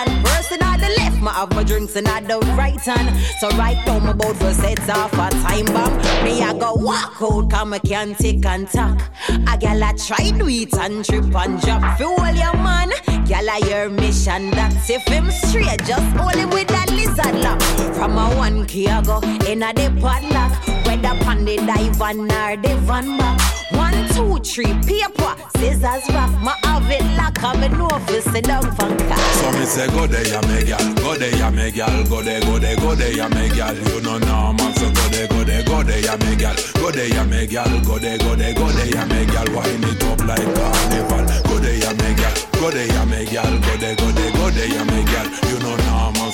on. 0.00 0.22
Person 0.24 0.62
on 0.62 0.80
the 0.80 0.88
left, 0.98 1.20
me 1.20 1.28
have 1.28 1.50
my 1.50 1.64
drinks 1.64 1.96
in 1.96 2.04
the 2.04 2.38
right 2.56 2.80
hand. 2.80 3.16
So 3.38 3.48
right 3.50 3.78
now 3.86 3.98
my 3.98 4.12
boat 4.12 4.36
for 4.36 4.52
sets 4.52 4.88
off 4.88 5.12
a 5.12 5.30
time 5.30 5.66
bomb. 5.66 5.96
Me 6.24 6.42
I 6.42 6.52
go 6.58 6.74
walk 6.74 7.20
out, 7.22 7.50
come 7.50 7.70
me 7.70 7.78
can't 7.80 8.16
take 8.18 8.44
and 8.46 8.68
talk. 8.68 9.00
A 9.28 9.56
gal 9.58 9.82
a 9.82 9.96
try 9.96 10.30
do 10.30 10.48
it 10.48 10.74
and 10.74 11.04
trip 11.04 11.34
and 11.34 11.60
drop. 11.60 11.96
Fuel 11.98 12.34
your 12.34 12.54
man. 12.54 12.90
Gal 13.26 13.48
a 13.48 13.58
your 13.68 13.90
mission 13.90 14.50
that's 14.50 14.90
if 14.90 15.06
him 15.06 15.30
straight, 15.30 15.84
just 15.84 16.16
hold 16.16 16.34
him 16.34 16.50
with 16.50 16.68
that 16.68 16.90
lizard 16.90 17.36
lock. 17.42 17.60
From 17.94 18.18
a 18.18 18.36
one 18.36 18.66
key 18.66 18.88
I 18.88 19.02
go 19.02 19.20
in 19.46 19.62
a 19.62 19.72
the 19.72 19.90
padlock, 20.00 20.52
whether 21.00 21.24
pon 21.24 21.44
the 21.44 21.56
dive 21.56 22.00
or 22.00 22.56
the 22.56 22.76
van 22.86 23.18
back. 23.18 23.40
One, 23.72 24.08
two, 24.08 24.38
three, 24.42 24.72
paper, 24.84 25.34
scissors, 25.56 26.04
rock. 26.10 26.30
My 26.42 26.56
have 26.64 26.90
it 26.90 27.04
lock, 27.16 27.42
I'm 27.42 27.62
in 27.62 27.80
office, 27.80 28.24
sit 28.24 28.44
down 28.44 28.62
for 28.62 28.88
So 28.88 29.52
me 29.52 29.64
say 29.64 29.86
go 29.88 30.06
there 30.06 30.26
ya 30.26 30.40
me 30.42 30.64
gal, 30.64 30.94
go 30.96 31.14
there 31.16 31.34
ya 31.36 31.50
me 31.50 31.70
gal, 31.70 32.04
go 32.04 32.20
there, 32.22 32.40
go 32.40 32.58
there, 32.58 32.76
go 32.76 32.94
there 32.94 33.12
ya 33.12 33.28
me 33.28 33.48
gal. 33.50 33.76
You 33.76 34.00
know 34.02 34.18
normal, 34.18 34.72
so 34.74 34.90
go 34.90 35.08
there, 35.08 35.28
go 35.28 35.44
there, 35.44 35.62
go 35.64 35.82
there 35.82 36.00
ya 36.00 36.16
me 36.16 36.36
gal, 36.36 36.56
go 36.74 36.90
there 36.90 37.08
ya 37.08 37.24
me 37.24 37.46
gal, 37.46 37.80
go 37.84 37.98
there, 37.98 38.18
go 38.18 38.34
there, 38.34 38.54
go 38.54 38.66
there 38.68 38.90
ya 38.90 39.04
me 39.06 39.26
gal. 39.26 39.46
Wind 39.54 39.84
it 39.84 40.04
up 40.04 40.18
like 40.26 40.54
carnival. 40.54 41.24
Go 41.46 41.58
there 41.58 41.76
ya 41.78 41.90
me 41.92 42.14
gal, 42.18 42.34
go 42.58 42.70
there 42.70 42.86
ya 42.86 43.04
me 43.04 43.24
gal, 43.26 43.52
go 43.60 43.76
there, 43.78 43.94
go 43.96 44.10
there, 44.10 44.32
go 44.32 44.50
there 44.50 44.66
ya 44.66 44.84
me 44.84 45.04
gal. 45.04 45.26
You 45.48 45.58
know 45.60 45.76
normal, 45.76 46.29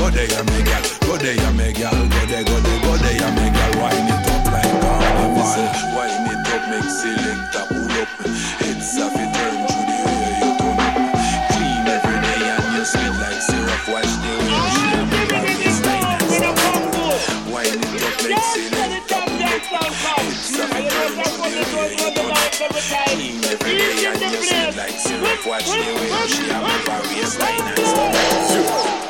Go 0.00 0.08
there, 0.08 0.24
ya 0.24 0.42
me 0.48 0.64
gal. 0.64 0.80
Go 1.04 1.18
there, 1.18 1.36
ya 1.36 1.50
me 1.52 1.72
gal. 1.76 1.92
Go 1.92 2.24
there, 2.24 2.42
go 2.42 2.56
there, 2.56 2.80
go 2.80 2.96
there, 3.04 3.20
ya 3.20 3.28
me 3.36 3.52
gal. 3.52 3.72
Wind 3.84 4.08
it 4.08 4.28
up 4.32 4.48
like 4.48 4.72
carnival. 4.80 5.44
Wine 5.92 6.24
it 6.24 6.48
up, 6.48 6.64
make 6.72 6.88
select 6.88 7.52
a 7.52 7.68
pull 7.68 7.92
up. 8.00 8.08
It's 8.64 8.96
a 8.96 9.12
it 9.12 9.28
turn 9.36 9.60
to 9.60 9.76
the 9.76 10.00
way 10.00 10.40
you 10.40 10.56
turn 10.56 10.80
up. 10.80 10.96
Clean 11.52 11.84
every 11.84 12.16
day 12.16 12.48
and 12.48 12.64
you 12.72 12.84
sweet 12.88 13.12
like 13.20 13.44
syrup. 13.44 13.82
Watch 13.92 14.08
the 14.24 14.32
way 14.40 14.56
she 14.72 14.88
and 14.88 15.04
me 15.12 15.20
rock 15.28 15.44
this 15.60 15.78
night 15.84 16.16
and 16.16 16.32
it 16.32 16.48
up, 16.48 16.56
make 18.16 18.40
select 18.40 19.04
a 19.04 19.20
pull 19.20 19.44
up. 19.44 19.68
It's 20.32 20.56
a 20.56 20.64
it 20.64 20.88
turn 20.88 21.12
to 21.12 21.44
the 21.44 21.76
way 21.76 21.92
you 21.92 22.08
turn 22.16 22.32
up. 22.32 22.48
Clean 23.12 23.36
every 23.52 23.74
day 23.76 24.08
and 24.08 24.16
you 24.16 24.40
sweet 24.48 24.72
like 24.80 24.96
syrup. 24.96 25.44
Watch 25.44 25.68
the 25.68 25.92
way 25.92 26.08
she 26.24 26.48
have 26.48 26.64
a 26.64 26.88
rock 26.88 27.04
this 27.04 27.36
night 27.36 27.60
and 27.68 27.84
stuff. 27.84 29.09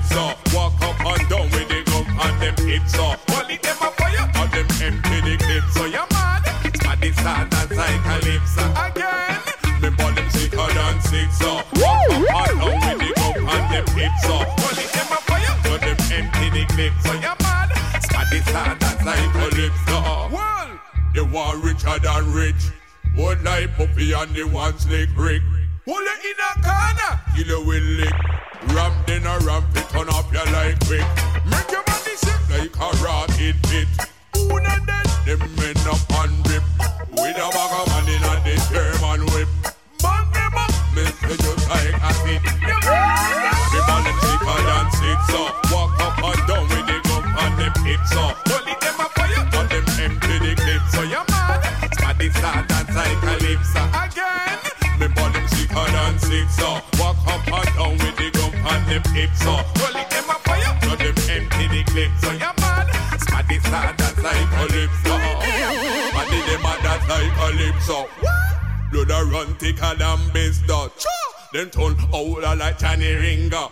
Six, 0.00 0.14
so 0.14 0.56
walk 0.56 0.80
up 0.82 1.00
and 1.00 1.28
down 1.28 1.50
with 1.50 1.68
the 1.68 1.82
gum 1.86 2.06
and 2.20 2.40
them 2.40 2.66
hips, 2.66 2.92
so 2.92 3.14
Only 3.34 3.56
them 3.56 3.76
a 3.80 3.90
fire 3.90 4.30
and 4.34 4.50
them 4.52 4.68
empty 4.82 5.20
the 5.20 5.36
clip, 5.38 5.64
so 5.72 5.84
you 5.84 6.04
mad? 6.12 6.42
Smaddy 6.74 7.12
start 7.12 7.54
and 7.54 7.70
cycalypso 7.70 8.64
again. 8.90 9.40
Me 9.82 9.90
ball 9.96 10.12
them 10.12 10.30
sicker 10.30 10.56
than 10.56 11.00
six, 11.02 11.38
so 11.38 11.54
walk 11.54 12.10
up 12.10 12.48
and 12.48 12.60
down 12.60 12.98
with 12.98 12.98
the 12.98 13.12
gum 13.16 13.48
and 13.48 13.66
them 13.72 13.86
hips, 13.96 14.22
so 14.22 14.36
Only 14.36 14.86
them 14.94 15.10
a 15.10 15.20
fire 15.28 15.56
and 15.64 15.82
them 15.82 15.98
empty 16.12 16.50
the 16.50 16.64
clip, 16.74 16.92
so 17.02 17.12
you 17.12 17.34
mad? 17.40 17.70
Smaddy 18.02 18.40
start 18.48 18.82
and 18.82 18.98
cycalypso. 19.00 20.30
Well, 20.32 20.80
they 21.14 21.22
want 21.22 21.64
richer 21.64 21.98
than 21.98 22.32
rich. 22.32 22.70
One 23.16 23.42
like 23.42 23.74
Puffy 23.76 24.12
and 24.12 24.34
the 24.34 24.44
one 24.44 24.78
slick 24.78 25.08
Rick. 25.16 25.42
Hold 25.90 26.06
it 26.06 26.22
in 26.22 26.38
a 26.38 26.50
corner, 26.62 27.18
kill 27.34 27.50
you 27.50 27.66
with 27.66 27.82
lick. 27.98 28.14
Ram 28.76 28.94
then 29.08 29.26
a 29.26 29.40
ram 29.42 29.66
fit 29.74 29.88
turn 29.88 30.08
up 30.08 30.30
your 30.30 30.46
life 30.54 30.78
quick. 30.86 31.02
Make 31.50 31.66
your 31.66 31.82
body 31.82 32.14
shake 32.14 32.46
like 32.46 32.76
a 32.78 32.88
rocket 33.02 33.58
pit. 33.66 33.88
Not 34.38 34.86
dead? 34.86 35.06
Them 35.26 35.42
men 35.58 35.74
up 35.90 35.98
and 36.22 36.46
rip. 36.46 36.62
With 37.10 37.42
a 37.42 37.48
bag 37.50 37.74
of 37.74 37.90
money 37.90 38.14
and 38.22 38.42
the 38.46 38.54
German 38.70 39.26
whip. 39.34 39.50
Man 39.98 40.30
them 40.30 40.54
up, 40.62 40.70
Mr. 40.94 41.34
just 41.34 41.66
like 41.66 41.98
a 41.98 42.14
fit. 42.22 42.42
Me 42.46 43.78
ball 43.82 44.02
them 44.06 44.18
sicker 44.22 44.62
than 44.62 44.86
six 44.94 45.18
so 45.26 45.42
Walk 45.74 45.98
up 45.98 46.22
and 46.22 46.46
down 46.46 46.68
with 46.70 46.86
the 46.86 46.98
gun 47.02 47.24
and 47.34 47.58
them 47.58 47.84
hips 47.84 48.10
so 48.14 48.49
them 58.90 59.02
hips 59.14 59.46
oh. 59.46 59.62
so 59.76 59.86
Only 59.86 60.04
them 60.10 60.30
a 60.30 60.36
fire 60.42 60.74
and 60.82 61.00
them 61.00 61.16
empty 61.30 61.66
the 61.70 61.82
clip. 61.90 62.10
So 62.20 62.30
you 62.32 62.52
mad? 62.58 62.90
Smaddy 63.22 63.60
start 63.62 64.00
and 64.00 64.16
cycalypso 64.18 65.14
oh. 65.14 65.38
Smaddy 66.10 66.40
them 66.50 66.66
a 66.66 66.72
that 66.82 67.00
cycalypso 67.06 68.08
oh. 68.10 68.40
Blood 68.90 69.10
a 69.10 69.24
run 69.30 69.54
thicker 69.54 69.94
than 69.94 70.18
dot 70.66 71.06
Them 71.52 71.70
turn 71.70 71.96
older 72.12 72.56
like 72.56 72.78
Johnny 72.78 73.12
Ringer. 73.12 73.68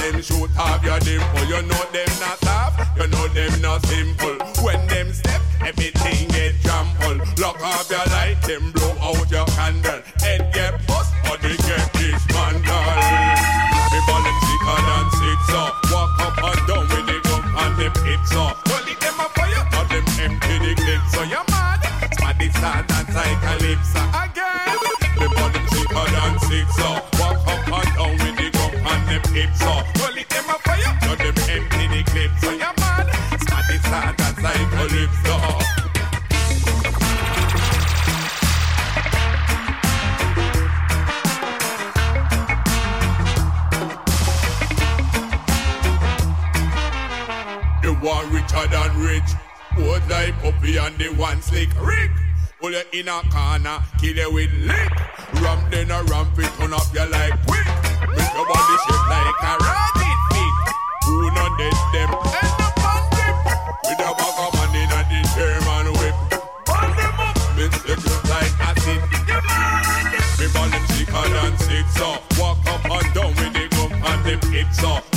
Them 0.00 0.20
shoot 0.22 0.50
off 0.58 0.82
your 0.82 0.98
dimple, 0.98 1.44
you 1.44 1.62
know 1.62 1.84
them 1.92 2.08
not 2.18 2.40
tough, 2.40 2.74
you 2.96 3.06
know 3.06 3.28
them 3.28 3.60
not 3.60 3.86
simple. 3.86 4.36
When 4.64 4.86
them 4.88 5.12
step, 5.12 5.40
everything 5.60 6.28
get 6.28 6.54
trampled. 6.62 7.38
Lock 7.38 7.62
off 7.62 7.88
your 7.90 8.04
light, 8.06 8.36
them 8.42 8.72
blow 8.72 8.96
out 9.00 9.30
your 9.30 9.46
candle. 9.46 10.00
Head 10.18 10.52
get 10.52 10.84
bust, 10.88 11.11
hips 18.32 18.58
so 18.66 18.74
Only 18.74 18.94
them 18.94 19.20
a 19.20 19.28
fire, 19.30 19.64
them 19.88 20.04
empty 20.20 20.58
the 20.58 20.74
clip 20.74 21.00
So 21.12 21.22
you 21.22 21.42
mad? 21.50 21.80
Smaddy 22.16 22.50
start 22.50 22.90
and 22.92 23.08
cycalypso 23.08 24.02
again. 24.24 24.78
Ball 25.34 25.50
them 25.50 25.66
sicker 25.68 26.06
than 26.10 26.38
six 26.40 26.76
so 26.76 26.88
Walk 27.18 27.46
up 27.46 27.68
and 27.68 27.96
down 27.96 28.12
with 28.12 28.36
the 28.36 28.50
gun 28.52 28.74
and 28.74 29.08
them 29.08 29.34
hips 29.34 29.60
so 29.60 30.01
die 50.12 50.32
puppy 50.42 50.76
and 50.76 50.96
the 50.98 51.08
one 51.16 51.40
slick 51.40 51.70
Rick. 51.80 52.10
Pull 52.60 52.72
you 52.72 52.82
in 52.92 53.08
a 53.08 53.22
corner, 53.32 53.78
kill 53.98 54.14
you 54.14 54.30
with 54.34 54.52
lick. 54.68 54.92
Ramp 55.40 55.62
then 55.70 55.90
a 55.90 56.02
ramp 56.04 56.36
it, 56.38 56.52
turn 56.60 56.74
up 56.74 56.84
you 56.92 57.06
like 57.08 57.32
quick. 57.48 57.68
Make 58.12 58.32
your 58.36 58.44
body 58.44 58.76
shape 58.84 59.06
like 59.08 59.40
a 59.40 59.52
rabbit. 59.64 60.18
stick. 60.28 60.54
Who 61.06 61.32
not 61.32 61.52
dead 61.56 61.78
them? 61.96 62.10
End 62.12 62.60
up 62.60 62.84
on 62.92 63.02
them. 63.16 63.36
With 63.88 64.04
a 64.04 64.12
bag 64.20 64.36
of 64.44 64.52
man 64.52 64.76
in 64.80 64.92
a 64.92 65.00
the 65.08 65.20
German 65.32 65.86
whip. 65.96 66.16
Burn 66.68 66.90
them 66.92 67.20
up, 67.26 67.36
miss 67.56 67.74
the 67.88 67.94
good 67.96 68.22
like 68.28 68.54
acid. 68.68 69.00
Me 70.38 70.46
ball 70.52 70.68
them 70.68 70.84
sicker 70.92 71.24
than 71.32 71.56
six, 71.56 71.88
so 71.96 72.20
walk 72.38 72.60
up 72.68 72.84
and 72.84 73.08
down 73.16 73.32
with 73.40 73.52
the 73.56 73.64
gum 73.72 73.92
and 73.96 74.20
them 74.26 74.52
hips, 74.52 74.76
so. 74.78 75.11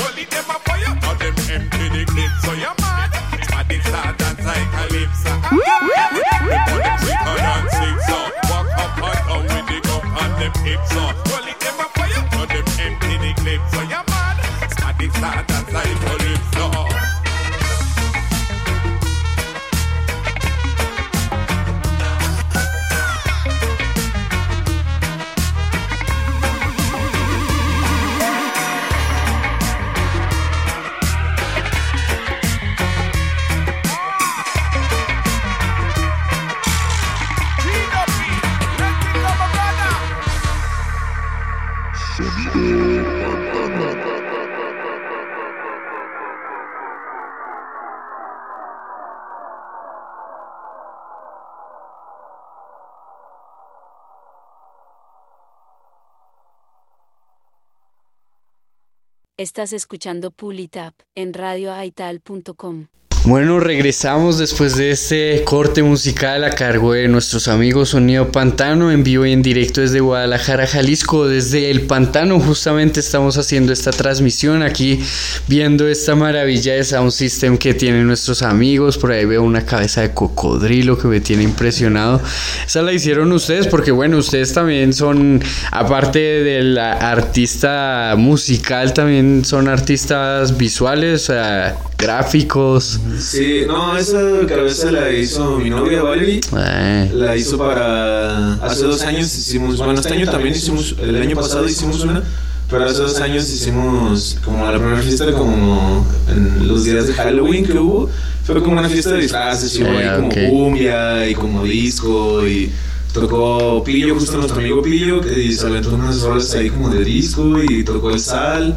Estás 59.38 59.74
escuchando 59.74 60.32
Pulitap 60.32 60.94
en 61.14 61.34
radioaital.com. 61.34 62.88
Bueno, 63.28 63.60
regresamos 63.60 64.38
después 64.38 64.78
de 64.78 64.92
este 64.92 65.44
corte 65.46 65.82
musical 65.82 66.44
a 66.44 66.52
cargo 66.52 66.94
de 66.94 67.08
nuestros 67.08 67.48
amigos 67.48 67.90
Sonido 67.90 68.32
Pantano 68.32 68.92
en 68.92 69.04
vivo 69.04 69.26
y 69.26 69.32
en 69.32 69.42
directo 69.42 69.82
desde 69.82 70.00
Guadalajara, 70.00 70.68
Jalisco. 70.68 71.28
Desde 71.28 71.72
el 71.72 71.82
Pantano 71.82 72.40
justamente 72.40 73.00
estamos 73.00 73.40
haciendo 73.40 73.74
esta 73.74 73.90
transmisión 73.90 74.62
aquí, 74.62 75.00
viendo 75.48 75.88
esta 75.88 76.14
maravilla 76.14 76.76
de 76.76 76.84
sound 76.84 77.10
system 77.10 77.58
que 77.58 77.74
tienen 77.74 78.06
nuestros 78.06 78.44
amigos. 78.44 79.00
Por 79.00 79.12
ahí 79.12 79.26
veo 79.26 79.42
una 79.42 79.66
cabeza 79.66 80.02
de 80.02 80.14
cocodrilo 80.14 80.96
que 80.96 81.08
me 81.08 81.20
tiene 81.20 81.42
impresionado. 81.42 82.22
Esa 82.68 82.84
la 82.84 82.94
hicieron 82.94 83.32
ustedes 83.32 83.66
porque 83.66 83.90
bueno, 83.90 84.18
ustedes 84.18 84.54
también 84.54 84.94
son, 84.94 85.42
aparte 85.72 86.20
del 86.20 86.78
artista 86.78 88.14
musical, 88.16 88.94
también 88.94 89.44
son 89.44 89.68
artistas 89.68 90.56
visuales, 90.56 91.24
o 91.24 91.26
sea, 91.34 91.76
gráficos. 91.98 93.00
Sí, 93.20 93.64
no, 93.68 93.98
esa 93.98 94.20
cabeza 94.48 94.92
la 94.92 95.12
hizo 95.12 95.58
mi 95.60 95.70
novia 95.70 96.04
Valerie. 96.04 96.42
Eh, 96.58 97.12
La 97.14 97.36
hizo 97.36 97.58
para. 97.58 98.54
Hace 98.56 98.84
dos 98.84 99.02
años 99.02 99.34
hicimos. 99.36 99.78
Bueno, 99.78 99.94
este 99.94 100.14
año 100.14 100.30
también 100.30 100.56
hicimos. 100.56 100.96
El 101.02 101.16
año 101.22 101.36
pasado 101.36 101.68
hicimos 101.68 102.04
una. 102.04 102.24
Pero 102.70 102.84
hace 102.86 102.98
dos 103.02 103.20
años 103.22 103.48
hicimos 103.50 104.38
como 104.44 104.66
la 104.70 104.78
primera 104.80 105.00
fiesta, 105.02 105.32
como 105.34 106.06
en 106.28 106.68
los 106.68 106.84
días 106.84 107.06
de 107.08 107.14
Halloween 107.14 107.64
que 107.66 107.74
hubo. 107.78 108.10
Fue 108.44 108.62
como 108.62 108.80
una 108.80 108.90
fiesta 108.90 109.12
de 109.12 109.22
disfraces 109.22 109.76
y 109.78 109.84
hubo 109.84 109.92
ahí 109.92 110.06
Ah, 110.08 110.16
como 110.18 110.28
ok. 110.30 110.36
cumbia 110.50 111.28
y 111.30 111.34
como 111.36 111.64
disco 111.64 112.46
y 112.46 112.72
tocó 113.14 113.84
Pillo, 113.84 114.16
justo 114.16 114.38
nuestro 114.38 114.60
amigo 114.60 114.82
Pillo, 114.82 115.22
que 115.22 115.52
se 115.52 115.66
aventó 115.66 115.94
unas 115.96 116.22
rolas 116.22 116.54
ahí 116.54 116.70
como 116.70 116.90
de 116.90 117.04
disco 117.04 117.62
y 117.64 117.84
tocó 117.84 118.10
el 118.12 118.20
sal. 118.20 118.76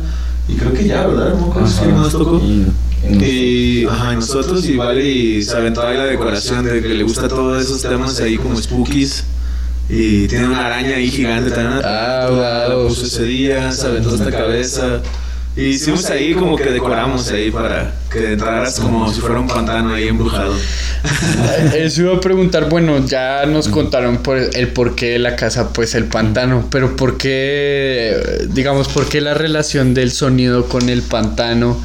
Y 0.48 0.56
creo 0.56 0.72
que 0.72 0.84
ya, 0.86 1.06
¿verdad? 1.06 1.34
Más 1.94 2.12
tocó. 2.12 2.40
Y, 3.10 3.84
ajá, 3.86 4.14
nosotros 4.14 4.66
y 4.66 4.76
Vale 4.76 5.42
se 5.42 5.56
aventó 5.56 5.82
ahí 5.82 5.96
la 5.96 6.06
decoración 6.06 6.64
de 6.64 6.82
que 6.82 6.88
le 6.88 7.04
gusta 7.04 7.28
todos 7.28 7.62
esos 7.62 7.82
temas 7.82 8.18
ahí 8.20 8.36
como 8.36 8.60
spookies. 8.60 9.24
Y 9.88 10.26
tiene 10.28 10.48
una 10.48 10.66
araña 10.66 10.96
ahí 10.96 11.10
gigante 11.10 11.50
también. 11.50 11.80
Ah, 11.84 12.28
la, 12.30 12.68
la 12.68 12.88
puso 12.88 13.06
ese 13.06 13.24
día, 13.24 13.72
se 13.72 13.86
aventó 13.86 14.14
esta 14.14 14.30
cabeza. 14.30 15.00
Y 15.56 15.70
hicimos 15.70 16.08
ahí 16.10 16.34
como 16.34 16.56
que 16.56 16.70
decoramos 16.70 17.28
ahí 17.32 17.50
para 17.50 17.92
que 18.12 18.34
entraras 18.34 18.78
como 18.78 19.12
si 19.12 19.20
fuera 19.20 19.40
un 19.40 19.48
pantano 19.48 19.92
ahí 19.92 20.06
embrujado. 20.06 20.54
Eso 21.74 22.02
iba 22.02 22.16
a 22.16 22.20
preguntar, 22.20 22.68
bueno, 22.68 23.04
ya 23.04 23.44
nos 23.46 23.68
contaron 23.68 24.18
por 24.18 24.38
el 24.38 24.68
porqué 24.68 25.10
de 25.10 25.18
la 25.18 25.34
casa, 25.34 25.72
pues 25.72 25.96
el 25.96 26.04
pantano, 26.04 26.68
pero 26.70 26.94
por 26.94 27.16
qué, 27.18 28.46
digamos, 28.50 28.86
por 28.88 29.08
qué 29.08 29.20
la 29.20 29.34
relación 29.34 29.94
del 29.94 30.12
sonido 30.12 30.66
con 30.68 30.88
el 30.88 31.02
pantano 31.02 31.80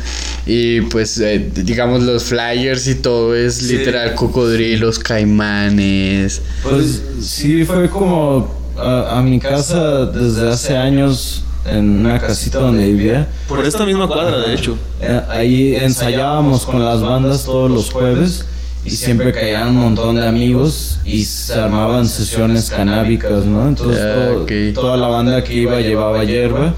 y 0.46 0.82
pues, 0.82 1.18
eh, 1.20 1.50
digamos, 1.56 2.04
los 2.04 2.26
flyers 2.26 2.88
y 2.88 2.96
todo 2.96 3.36
es 3.36 3.56
Sí. 3.56 3.78
literal 3.78 4.14
cocodrilos, 4.14 5.00
caimanes. 5.00 6.42
Pues 6.62 7.02
sí, 7.22 7.66
fue 7.66 7.90
como 7.90 8.54
a, 8.78 9.18
a 9.18 9.22
mi 9.24 9.40
casa 9.40 10.06
desde 10.06 10.50
hace 10.50 10.78
años 10.78 11.44
en 11.66 12.06
una 12.06 12.20
casita 12.20 12.60
donde 12.60 12.86
vivía. 12.86 13.28
Por 13.48 13.66
esta 13.66 13.86
misma 13.86 14.08
cuadra, 14.08 14.38
de 14.40 14.54
hecho. 14.54 14.78
Eh, 15.02 15.22
Ahí 15.30 15.76
ensayábamos 15.76 16.66
con 16.66 16.84
las 16.84 17.02
bandas 17.02 17.46
todos 17.46 17.70
los 17.72 17.90
jueves 17.92 18.46
y 18.86 18.90
siempre 18.92 19.32
caían 19.32 19.70
un 19.70 19.76
montón 19.78 20.16
de 20.18 20.28
amigos 20.28 21.00
y 21.06 21.24
se 21.24 21.54
armaban 21.54 22.08
sesiones 22.08 22.70
canábicas, 22.70 23.46
¿no? 23.46 23.68
Entonces 23.68 24.02
todo- 24.14 24.46
toda 24.74 24.98
la 24.98 25.08
banda 25.08 25.44
que 25.44 25.54
iba 25.54 25.80
llevaba 25.80 26.24
hierba 26.26 26.74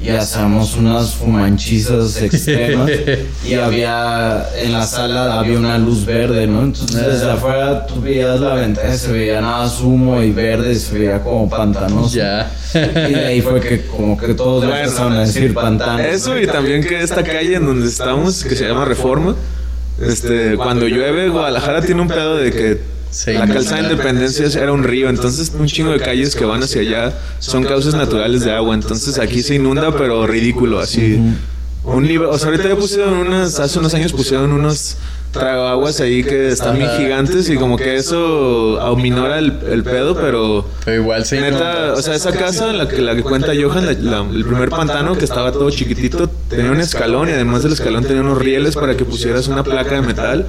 y 0.00 0.10
hacíamos 0.10 0.76
unas 0.76 1.14
fumanchizas 1.14 2.20
extremas 2.20 2.90
y 3.46 3.54
había 3.54 4.46
en 4.60 4.72
la 4.72 4.86
sala 4.86 5.38
había 5.38 5.58
una 5.58 5.78
luz 5.78 6.04
verde, 6.04 6.46
¿no? 6.46 6.64
Entonces 6.64 7.06
desde 7.06 7.30
afuera 7.30 7.86
tú 7.86 8.02
veías 8.02 8.38
la 8.38 8.54
ventana 8.54 8.94
y 8.94 8.98
se 8.98 9.10
veía 9.10 9.40
nada 9.40 9.64
más 9.64 9.80
humo 9.80 10.22
y 10.22 10.32
verde, 10.32 10.74
se 10.74 10.98
veía 10.98 11.22
como 11.22 11.48
pantanoso. 11.48 12.14
Ya. 12.14 12.50
Y 12.74 13.12
de 13.12 13.24
ahí 13.24 13.40
fue 13.40 13.60
que 13.60 13.86
como 13.86 14.18
que 14.18 14.34
todos 14.34 14.64
Bueno, 14.66 14.78
empezaron 14.78 15.14
a 15.14 15.20
decir 15.20 15.54
pantano. 15.54 15.98
Eso 16.00 16.38
y 16.38 16.46
también 16.46 16.84
que 16.84 17.00
esta 17.00 17.24
calle 17.24 17.56
en 17.56 17.64
donde 17.64 17.88
estamos, 17.88 18.44
que 18.44 18.54
se 18.54 18.68
llama 18.68 18.84
Reforma, 18.84 19.34
este, 20.00 20.56
cuando 20.56 20.86
llueve, 20.86 21.30
Guadalajara 21.30 21.80
tiene 21.80 22.02
un 22.02 22.08
pedo 22.08 22.36
de 22.36 22.52
que 22.52 22.95
la 23.26 23.46
calzada 23.46 23.82
de 23.82 23.92
Independencia 23.92 24.46
era 24.62 24.72
un 24.72 24.84
río, 24.84 25.08
entonces 25.08 25.52
un 25.58 25.66
chingo 25.66 25.90
de 25.92 26.00
calles 26.00 26.34
que 26.36 26.44
van 26.44 26.62
hacia 26.62 26.82
allá 26.82 27.12
son 27.38 27.64
causas 27.64 27.94
naturales 27.94 28.44
de 28.44 28.52
agua, 28.52 28.74
entonces 28.74 29.18
aquí 29.18 29.42
se 29.42 29.54
inunda, 29.54 29.96
pero 29.96 30.26
ridículo, 30.26 30.80
así. 30.80 31.18
Un 31.84 32.02
nivel, 32.02 32.26
o 32.28 32.36
sea, 32.36 32.48
ahorita 32.48 32.68
ya 32.68 32.76
pusieron 32.76 33.14
unas, 33.14 33.60
hace 33.60 33.78
unos 33.78 33.94
años 33.94 34.12
pusieron 34.12 34.52
unos 34.52 34.96
tragaguas 35.32 36.00
ahí 36.00 36.24
que 36.24 36.48
están 36.48 36.78
bien 36.78 36.88
gigantes 36.96 37.48
y 37.50 37.56
como 37.56 37.76
que 37.76 37.96
eso 37.96 38.80
aminora 38.80 39.38
el, 39.38 39.58
el 39.70 39.84
pedo, 39.84 40.16
pero... 40.16 40.66
Pero 40.84 41.02
igual 41.02 41.24
se 41.26 41.36
Neta, 41.40 41.48
inunda. 41.58 41.92
o 41.94 42.02
sea, 42.02 42.14
esa 42.14 42.32
casa, 42.32 42.72
la 42.72 42.88
que, 42.88 42.98
la 43.02 43.14
que 43.14 43.22
cuenta 43.22 43.48
Johan, 43.54 43.86
la- 43.86 43.92
la- 44.22 44.28
el 44.30 44.44
primer 44.44 44.68
pantano 44.70 45.16
que 45.16 45.24
estaba 45.24 45.52
todo 45.52 45.70
chiquitito, 45.70 46.28
tenía 46.48 46.70
un 46.72 46.80
escalón 46.80 47.28
y 47.28 47.32
además 47.32 47.62
del 47.62 47.72
escalón 47.74 48.04
tenía 48.04 48.22
unos 48.22 48.38
rieles 48.38 48.74
para 48.74 48.96
que 48.96 49.04
pusieras 49.04 49.46
una 49.48 49.62
placa 49.62 49.94
de 49.96 50.02
metal. 50.02 50.46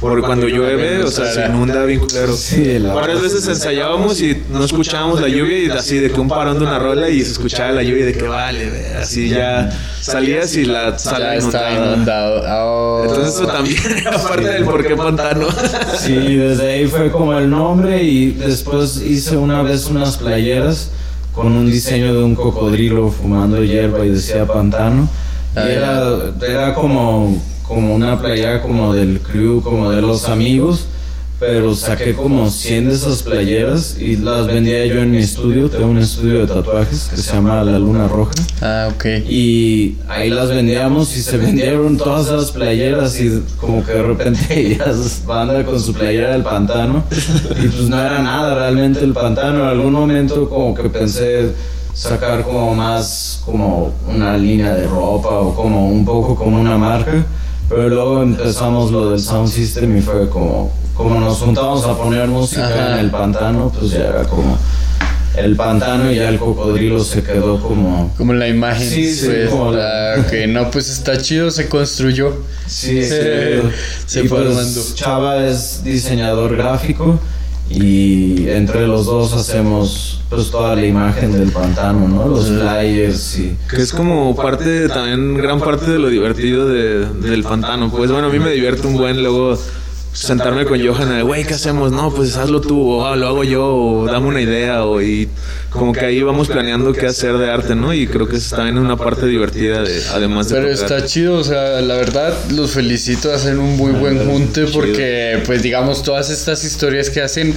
Porque 0.00 0.22
cuando 0.22 0.46
llueve, 0.46 1.02
o 1.02 1.10
sea, 1.10 1.26
se 1.32 1.46
inunda 1.46 1.84
bien 1.84 1.98
culero. 1.98 2.32
Varias 2.94 3.20
veces 3.20 3.48
ensayábamos 3.48 4.20
y 4.20 4.44
no 4.48 4.62
escuchábamos 4.64 5.20
la 5.20 5.26
lluvia 5.26 5.58
y 5.58 5.70
así 5.70 5.98
de 5.98 6.12
que 6.12 6.20
un 6.20 6.28
parón 6.28 6.56
de 6.60 6.64
una 6.66 6.78
rola 6.78 7.08
y 7.08 7.20
se 7.22 7.32
escuchaba 7.32 7.72
la 7.72 7.82
lluvia 7.82 8.02
y 8.02 8.06
de 8.06 8.12
que 8.12 8.28
vale, 8.28 8.70
ve, 8.70 8.94
así 8.96 9.28
ya 9.28 9.68
salías 10.00 10.54
y 10.56 10.66
la 10.66 10.96
sala 10.96 11.36
inundada. 11.36 11.94
inundado. 11.94 12.42
Oh. 12.46 13.02
Entonces 13.02 13.34
eso 13.34 13.46
también 13.48 13.82
era 13.98 14.12
parte 14.22 14.48
del 14.48 14.64
por 14.64 14.86
qué 14.86 14.94
pantano. 14.96 15.48
Sí, 15.98 16.14
desde 16.36 16.74
ahí 16.74 16.86
fue 16.86 17.10
como 17.10 17.36
el 17.36 17.50
nombre 17.50 18.00
y 18.04 18.30
después 18.34 19.02
hice 19.02 19.36
una 19.36 19.62
vez 19.62 19.86
unas 19.86 20.16
playeras 20.16 20.90
con 21.34 21.48
un 21.56 21.68
diseño 21.70 22.14
de 22.14 22.22
un 22.22 22.36
cocodrilo 22.36 23.10
fumando 23.10 23.64
hierba 23.64 24.06
y 24.06 24.10
decía 24.10 24.46
pantano. 24.46 25.08
Y 25.56 25.58
Ah, 25.58 25.68
era, 25.68 26.12
era 26.46 26.74
como, 26.74 27.42
como 27.68 27.94
una 27.94 28.18
playera 28.18 28.62
como 28.62 28.94
del 28.94 29.20
crew, 29.20 29.60
como 29.60 29.90
de 29.90 30.00
los 30.00 30.28
amigos. 30.28 30.86
Pero 31.40 31.72
saqué 31.76 32.14
como 32.14 32.50
100 32.50 32.88
de 32.88 32.94
esas 32.96 33.22
playeras 33.22 33.96
y 34.00 34.16
las 34.16 34.48
vendía 34.48 34.84
yo 34.86 35.00
en 35.00 35.12
mi 35.12 35.18
estudio. 35.18 35.70
Tengo 35.70 35.86
un 35.86 35.98
estudio 35.98 36.40
de 36.40 36.48
tatuajes 36.48 37.08
que 37.08 37.16
se 37.16 37.32
llama 37.32 37.62
La 37.62 37.78
Luna 37.78 38.08
Roja. 38.08 38.32
Ah, 38.60 38.88
ok. 38.92 39.04
Y 39.28 39.98
ahí 40.08 40.30
las 40.30 40.48
vendíamos 40.48 41.16
y 41.16 41.22
se 41.22 41.36
vendieron 41.36 41.96
todas 41.96 42.26
esas 42.26 42.50
playeras 42.50 43.20
y 43.20 43.40
como 43.60 43.86
que 43.86 43.92
de 43.92 44.02
repente 44.02 44.40
veías 44.48 45.24
banda 45.24 45.64
con 45.64 45.78
su 45.78 45.92
playera 45.92 46.32
del 46.32 46.42
pantano 46.42 47.04
y 47.12 47.68
pues 47.68 47.88
no 47.88 48.00
era 48.00 48.20
nada 48.20 48.56
realmente 48.56 49.04
el 49.04 49.12
pantano. 49.12 49.62
En 49.62 49.68
algún 49.68 49.92
momento 49.92 50.48
como 50.48 50.74
que 50.74 50.88
pensé 50.90 51.52
sacar 51.94 52.42
como 52.42 52.74
más 52.74 53.42
como 53.44 53.92
una 54.08 54.36
línea 54.36 54.74
de 54.74 54.88
ropa 54.88 55.30
o 55.30 55.54
como 55.54 55.88
un 55.88 56.04
poco 56.04 56.34
como 56.34 56.60
una 56.60 56.76
marca. 56.76 57.24
Pero 57.68 57.88
luego 57.88 58.22
empezamos 58.22 58.90
lo 58.90 59.10
del 59.10 59.20
sound 59.20 59.48
system 59.50 59.96
y 59.98 60.00
fue 60.00 60.28
como, 60.30 60.72
como 60.94 61.20
nos 61.20 61.38
juntamos 61.38 61.84
a 61.84 61.96
poner 61.96 62.26
música 62.28 62.66
Ajá. 62.66 62.94
en 62.94 62.98
el 63.00 63.10
pantano, 63.10 63.70
pues 63.78 63.90
ya 63.92 64.06
era 64.06 64.24
como 64.24 64.56
el 65.36 65.54
pantano 65.54 66.10
y 66.10 66.16
ya 66.16 66.30
el 66.30 66.38
cocodrilo 66.38 67.04
se 67.04 67.22
quedó 67.22 67.60
como... 67.60 68.12
Como 68.16 68.32
la 68.32 68.48
imagen. 68.48 68.88
Sí, 68.88 69.14
sí, 69.14 69.26
pues, 69.26 69.50
como 69.50 69.72
la- 69.72 70.16
ok, 70.18 70.32
no, 70.48 70.70
pues 70.70 70.88
está 70.88 71.18
chido, 71.18 71.50
se 71.50 71.68
construyó. 71.68 72.32
Sí, 72.66 73.04
sí. 73.04 73.14
se 74.06 74.24
Y 74.24 74.28
fue 74.28 74.44
pues. 74.44 74.94
Chava 74.94 75.44
es 75.46 75.84
diseñador 75.84 76.56
gráfico 76.56 77.20
y 77.70 78.48
entre 78.48 78.86
los 78.86 79.06
dos 79.06 79.32
hacemos 79.34 80.20
pues 80.30 80.50
toda 80.50 80.74
la 80.74 80.84
imagen 80.86 81.32
del 81.32 81.50
pantano, 81.50 82.06
¿no? 82.08 82.28
Los 82.28 82.48
flyers 82.48 83.38
y... 83.38 83.56
Que 83.70 83.82
es 83.82 83.92
como 83.92 84.34
parte, 84.36 84.88
también 84.88 85.36
gran 85.36 85.58
parte 85.60 85.90
de 85.90 85.98
lo 85.98 86.08
divertido 86.08 86.68
de- 86.68 87.06
del 87.06 87.42
pantano. 87.42 87.90
Pues 87.90 88.10
bueno, 88.10 88.28
a 88.28 88.30
mí 88.30 88.38
me 88.38 88.50
divierte 88.50 88.86
un 88.86 88.94
buen 88.96 89.22
luego 89.22 89.56
sentarme 90.18 90.64
con 90.64 90.84
Johan, 90.84 91.10
de, 91.16 91.22
güey, 91.22 91.44
¿qué 91.44 91.54
hacemos? 91.54 91.92
No, 91.92 92.12
pues 92.12 92.36
hazlo 92.36 92.60
tú, 92.60 92.90
o 92.92 93.06
"Ah, 93.06 93.14
lo 93.16 93.28
hago 93.28 93.44
yo, 93.44 93.66
o 93.66 94.06
dame 94.06 94.26
una 94.26 94.40
idea, 94.40 94.84
o 94.84 95.00
y 95.00 95.28
como 95.70 95.92
que 95.92 96.00
ahí 96.04 96.22
vamos 96.22 96.48
planeando 96.48 96.92
qué 96.92 97.06
hacer 97.06 97.38
de 97.38 97.50
arte, 97.50 97.74
¿no? 97.74 97.94
Y 97.94 98.06
creo 98.08 98.26
que 98.28 98.36
es 98.36 98.48
también 98.50 98.78
una 98.78 98.96
parte 98.96 99.26
divertida, 99.26 99.82
de, 99.82 100.02
además 100.12 100.48
de 100.48 100.56
Pero 100.60 100.74
tocar. 100.74 100.92
está 100.92 101.06
chido, 101.06 101.36
o 101.36 101.44
sea, 101.44 101.80
la 101.80 101.94
verdad 101.96 102.34
los 102.50 102.72
felicito, 102.72 103.32
hacen 103.32 103.58
un 103.58 103.76
muy 103.76 103.92
buen 103.92 104.26
junte 104.28 104.64
porque, 104.66 105.40
pues 105.46 105.62
digamos, 105.62 106.02
todas 106.02 106.30
estas 106.30 106.64
historias 106.64 107.10
que 107.10 107.20
hacen 107.22 107.54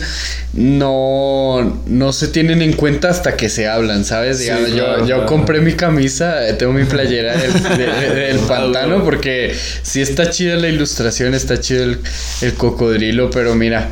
no, 0.54 1.82
no 1.88 2.14
se 2.14 2.28
tienen 2.28 2.62
en 2.62 2.74
cuenta 2.74 3.10
hasta 3.10 3.36
que 3.36 3.50
se 3.50 3.68
hablan, 3.68 4.06
¿sabes? 4.06 4.38
Sí, 4.38 4.44
Digamos, 4.44 4.70
yo, 4.70 4.76
claro, 4.86 5.00
yo 5.00 5.06
claro. 5.16 5.26
compré 5.26 5.62
mi 5.62 5.74
camisa, 5.74 6.36
tengo 6.58 6.74
mi 6.74 6.84
playera 6.86 7.36
del, 7.38 7.54
de- 7.64 7.86
de- 7.88 8.16
del 8.28 8.40
pantano 8.48 9.04
porque 9.04 9.56
sí 9.82 10.02
está 10.02 10.30
chida 10.30 10.56
la 10.58 10.68
ilustración, 10.70 11.34
está 11.34 11.60
chido 11.60 11.84
el, 11.84 12.00
el 12.42 12.51
cocodrilo, 12.54 13.30
pero 13.32 13.56
mira, 13.56 13.90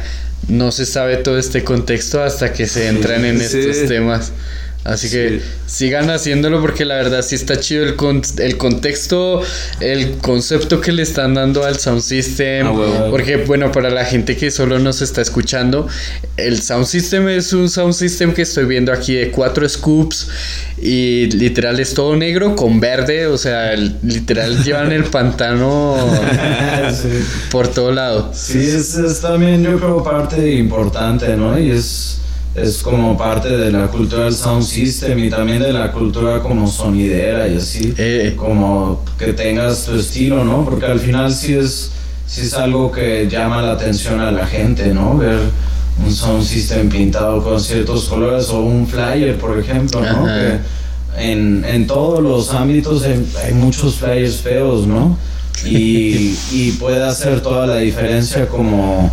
no 0.47 0.71
se 0.71 0.85
sabe 0.85 1.17
todo 1.17 1.37
este 1.37 1.63
contexto 1.63 2.23
hasta 2.23 2.53
que 2.53 2.65
se 2.67 2.87
entran 2.87 3.25
en 3.25 3.39
Sí. 3.39 3.59
estos 3.59 3.87
temas. 3.87 4.31
Así 4.85 5.09
que 5.09 5.41
sigan 5.67 6.09
haciéndolo 6.09 6.61
porque 6.61 6.85
la 6.85 6.95
verdad 6.95 7.21
sí 7.21 7.35
está 7.35 7.59
chido 7.59 7.83
el, 7.83 7.95
con- 7.95 8.21
el 8.37 8.57
contexto, 8.57 9.41
el 9.81 10.13
concepto 10.17 10.79
que 10.79 10.93
le 10.93 11.03
están 11.03 11.33
dando 11.33 11.63
al 11.65 11.77
sound 11.77 12.01
system. 12.01 12.65
Ah. 12.67 13.07
Porque 13.11 13.35
bueno, 13.37 13.71
para 13.73 13.89
la 13.89 14.05
gente 14.05 14.37
que 14.37 14.49
solo 14.51 14.79
nos 14.79 15.01
está 15.01 15.21
escuchando, 15.21 15.87
el 16.37 16.61
sound 16.61 16.85
system 16.85 17.27
es 17.27 17.51
un 17.53 17.69
sound 17.69 17.93
system 17.93 18.33
que 18.33 18.43
estoy 18.43 18.65
viendo 18.65 18.93
aquí 18.93 19.13
de 19.15 19.31
cuatro 19.31 19.67
scoops 19.67 20.29
y 20.81 21.25
literal 21.31 21.77
es 21.81 21.93
todo 21.93 22.15
negro 22.15 22.55
con 22.55 22.79
verde. 22.79 23.27
O 23.27 23.37
sea, 23.37 23.73
el- 23.73 23.95
literal 24.01 24.63
llevan 24.63 24.91
el 24.93 25.03
pantano 25.03 25.97
por 27.51 27.67
todo 27.67 27.91
lado. 27.91 28.31
Sí, 28.33 28.59
es, 28.59 28.95
es 28.95 29.19
también 29.19 29.61
yo 29.63 29.77
creo 29.77 30.03
parte 30.03 30.53
importante, 30.53 31.35
¿no? 31.35 31.59
Y 31.59 31.71
es, 31.71 32.15
es 32.61 32.77
como 32.79 33.17
parte 33.17 33.49
de 33.49 33.71
la 33.71 33.87
cultura 33.87 34.25
del 34.25 34.33
sound 34.33 34.63
system 34.63 35.19
y 35.19 35.29
también 35.29 35.61
de 35.61 35.73
la 35.73 35.91
cultura 35.91 36.41
como 36.41 36.67
sonidera 36.67 37.47
y 37.47 37.57
así. 37.57 37.93
Como 38.35 39.03
que 39.17 39.33
tengas 39.33 39.85
tu 39.85 39.95
estilo, 39.95 40.43
¿no? 40.43 40.65
Porque 40.65 40.85
al 40.85 40.99
final 40.99 41.31
sí 41.33 41.53
es, 41.53 41.91
sí 42.27 42.41
es 42.41 42.53
algo 42.53 42.91
que 42.91 43.27
llama 43.29 43.61
la 43.61 43.73
atención 43.73 44.19
a 44.19 44.31
la 44.31 44.45
gente, 44.45 44.93
¿no? 44.93 45.17
Ver 45.17 45.39
un 46.03 46.13
sound 46.13 46.43
system 46.43 46.89
pintado 46.89 47.43
con 47.43 47.59
ciertos 47.59 48.05
colores 48.05 48.49
o 48.49 48.61
un 48.61 48.87
flyer, 48.87 49.37
por 49.37 49.59
ejemplo, 49.59 50.01
¿no? 50.01 50.25
Que 50.25 50.59
en, 51.17 51.65
en 51.65 51.87
todos 51.87 52.21
los 52.21 52.53
ámbitos 52.53 53.03
hay, 53.03 53.25
hay 53.45 53.53
muchos 53.53 53.95
flyers 53.95 54.37
feos, 54.37 54.87
¿no? 54.87 55.17
Y, 55.65 56.37
y 56.51 56.71
puede 56.79 57.03
hacer 57.03 57.41
toda 57.41 57.67
la 57.67 57.77
diferencia 57.77 58.47
como 58.47 59.11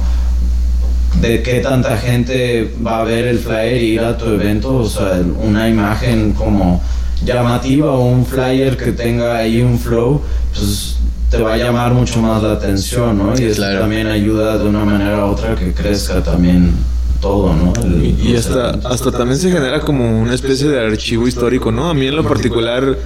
de 1.21 1.43
qué 1.43 1.61
tanta 1.61 1.97
gente 1.97 2.75
va 2.87 3.01
a 3.01 3.05
ver 3.05 3.27
el 3.27 3.39
flyer 3.39 3.83
y 3.83 3.87
ir 3.95 4.01
a 4.01 4.17
tu 4.19 4.27
evento, 4.27 4.77
o 4.77 4.89
sea, 4.89 5.21
una 5.43 5.69
imagen 5.69 6.33
como 6.33 6.83
llamativa 7.25 7.93
o 7.93 8.05
un 8.07 8.27
flyer 8.27 8.77
que 8.77 8.93
tenga 8.93 9.37
ahí 9.39 9.63
un 9.63 9.79
flow, 9.79 10.21
pues 10.55 10.97
te 11.31 11.39
va 11.41 11.55
a 11.55 11.57
llamar 11.57 11.93
mucho 11.95 12.21
más 12.21 12.43
la 12.43 12.53
atención, 12.53 13.19
¿no? 13.19 13.39
Y 13.39 13.45
eso 13.45 13.63
también 13.63 14.07
ayuda 14.07 14.59
de 14.59 14.69
una 14.69 14.85
manera 14.85 15.25
u 15.27 15.31
otra 15.31 15.55
que 15.55 15.73
crezca 15.73 16.23
también 16.23 16.73
todo, 17.21 17.53
¿no? 17.55 17.73
El- 17.83 18.17
Y 18.21 18.37
hasta, 18.37 18.69
eventos. 18.71 18.93
hasta 18.93 19.11
también 19.11 19.39
se 19.39 19.51
genera 19.51 19.81
como 19.81 20.21
una 20.21 20.35
especie 20.35 20.69
de 20.69 20.79
archivo 20.81 21.27
histórico, 21.27 21.73
¿no? 21.73 21.89
A 21.89 21.95
mí 21.95 22.07
en 22.07 22.15
lo 22.15 22.23
particular, 22.25 22.97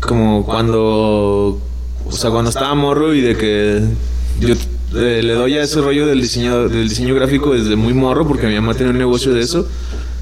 como 0.00 0.44
cuando, 0.44 1.60
o 2.06 2.12
sea, 2.12 2.30
cuando 2.30 2.48
estaba 2.50 2.74
morro 2.74 3.14
y 3.14 3.20
de 3.20 3.36
que 3.36 3.82
yo 4.40 4.54
eh, 4.96 5.22
le 5.22 5.32
doy 5.34 5.58
a 5.58 5.62
ese 5.62 5.80
rollo 5.80 6.06
del 6.06 6.20
diseño, 6.20 6.68
del 6.68 6.88
diseño 6.88 7.14
gráfico 7.14 7.52
desde 7.54 7.76
muy 7.76 7.94
morro, 7.94 8.26
porque 8.26 8.46
mi 8.46 8.54
mamá 8.54 8.74
tiene 8.74 8.90
un 8.92 8.98
negocio 8.98 9.32
de 9.34 9.40
eso. 9.42 9.66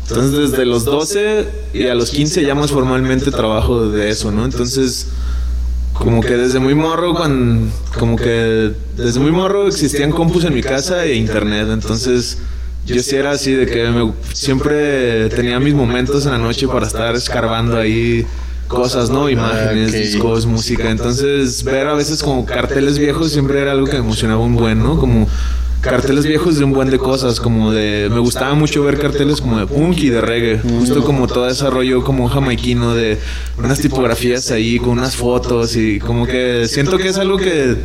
Entonces 0.08 0.50
desde 0.50 0.66
los 0.66 0.84
12 0.84 1.46
y 1.74 1.86
a 1.86 1.94
los 1.94 2.10
15 2.10 2.42
ya 2.44 2.54
más 2.54 2.70
formalmente 2.70 3.30
trabajo 3.30 3.88
de 3.88 4.10
eso, 4.10 4.30
¿no? 4.32 4.44
Entonces 4.44 5.08
como 5.94 6.20
que 6.20 6.36
desde 6.36 6.58
muy 6.58 6.74
morro, 6.74 7.14
cuando, 7.14 7.68
como 7.98 8.16
que 8.16 8.72
desde 8.96 9.20
muy 9.20 9.30
morro 9.30 9.68
existían 9.68 10.10
compus 10.10 10.44
en 10.44 10.54
mi 10.54 10.62
casa 10.62 11.04
e 11.04 11.14
internet, 11.14 11.68
entonces 11.70 12.38
yo 12.86 13.00
sí 13.00 13.14
era 13.14 13.30
así 13.30 13.52
de 13.52 13.66
que 13.66 13.88
me- 13.90 14.12
siempre 14.32 15.28
tenía 15.28 15.60
mis 15.60 15.74
momentos 15.74 16.24
en 16.26 16.32
la 16.32 16.38
noche 16.38 16.66
para 16.66 16.86
estar 16.86 17.14
escarbando 17.14 17.76
ahí 17.76 18.26
cosas, 18.72 19.10
¿no? 19.10 19.28
Imágenes, 19.28 19.92
discos, 19.92 20.46
música, 20.46 20.90
entonces 20.90 21.62
ver 21.62 21.86
a 21.86 21.94
veces 21.94 22.22
como 22.22 22.44
carteles 22.44 22.98
viejos 22.98 23.30
siempre 23.30 23.60
era 23.60 23.72
algo 23.72 23.86
que 23.86 23.92
me 23.92 24.00
emocionaba 24.00 24.40
un 24.40 24.56
buen, 24.56 24.82
¿no? 24.82 24.98
Como 24.98 25.28
carteles 25.82 26.24
viejos 26.24 26.58
de 26.58 26.64
un 26.64 26.72
buen 26.72 26.90
de 26.90 26.98
cosas, 26.98 27.40
como 27.40 27.72
de... 27.72 28.08
Me 28.10 28.20
gustaba 28.20 28.54
mucho 28.54 28.82
ver 28.84 28.98
carteles 28.98 29.40
como 29.40 29.58
de 29.58 29.66
punk 29.66 29.98
y 29.98 30.08
de 30.10 30.20
reggae, 30.20 30.58
justo 30.60 31.02
como 31.02 31.26
todo 31.26 31.48
ese 31.48 31.68
rollo 31.68 32.04
como 32.04 32.28
jamaiquino 32.28 32.94
de 32.94 33.18
unas 33.58 33.80
tipografías 33.80 34.50
ahí 34.52 34.78
con 34.78 34.90
unas 34.90 35.16
fotos 35.16 35.76
y 35.76 35.98
como 35.98 36.26
que 36.26 36.66
siento 36.68 36.98
que 36.98 37.08
es 37.08 37.18
algo 37.18 37.36
que 37.36 37.76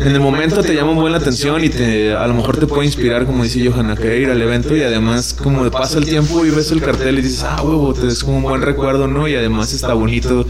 en 0.00 0.08
el 0.08 0.20
momento 0.20 0.62
te 0.62 0.74
llama 0.74 1.08
la 1.08 1.16
atención 1.16 1.64
y 1.64 1.68
te 1.68 2.14
a 2.14 2.26
lo 2.26 2.34
mejor 2.34 2.56
te 2.56 2.66
puede 2.66 2.86
inspirar, 2.86 3.26
como 3.26 3.42
dice 3.42 3.68
Johanna, 3.68 3.96
que 3.96 4.18
ir 4.18 4.30
al 4.30 4.40
evento 4.40 4.76
y 4.76 4.82
además 4.82 5.34
como 5.34 5.68
pasa 5.70 5.98
el 5.98 6.06
tiempo 6.06 6.44
y 6.44 6.50
ves 6.50 6.70
el 6.70 6.80
cartel 6.80 7.18
y 7.18 7.22
dices, 7.22 7.42
ah, 7.42 7.62
huevo, 7.62 7.94
te 7.94 8.06
es 8.06 8.22
como 8.22 8.38
un 8.38 8.42
buen 8.44 8.62
recuerdo, 8.62 9.08
¿no? 9.08 9.26
Y 9.26 9.34
además 9.34 9.72
está 9.72 9.94
bonito, 9.94 10.46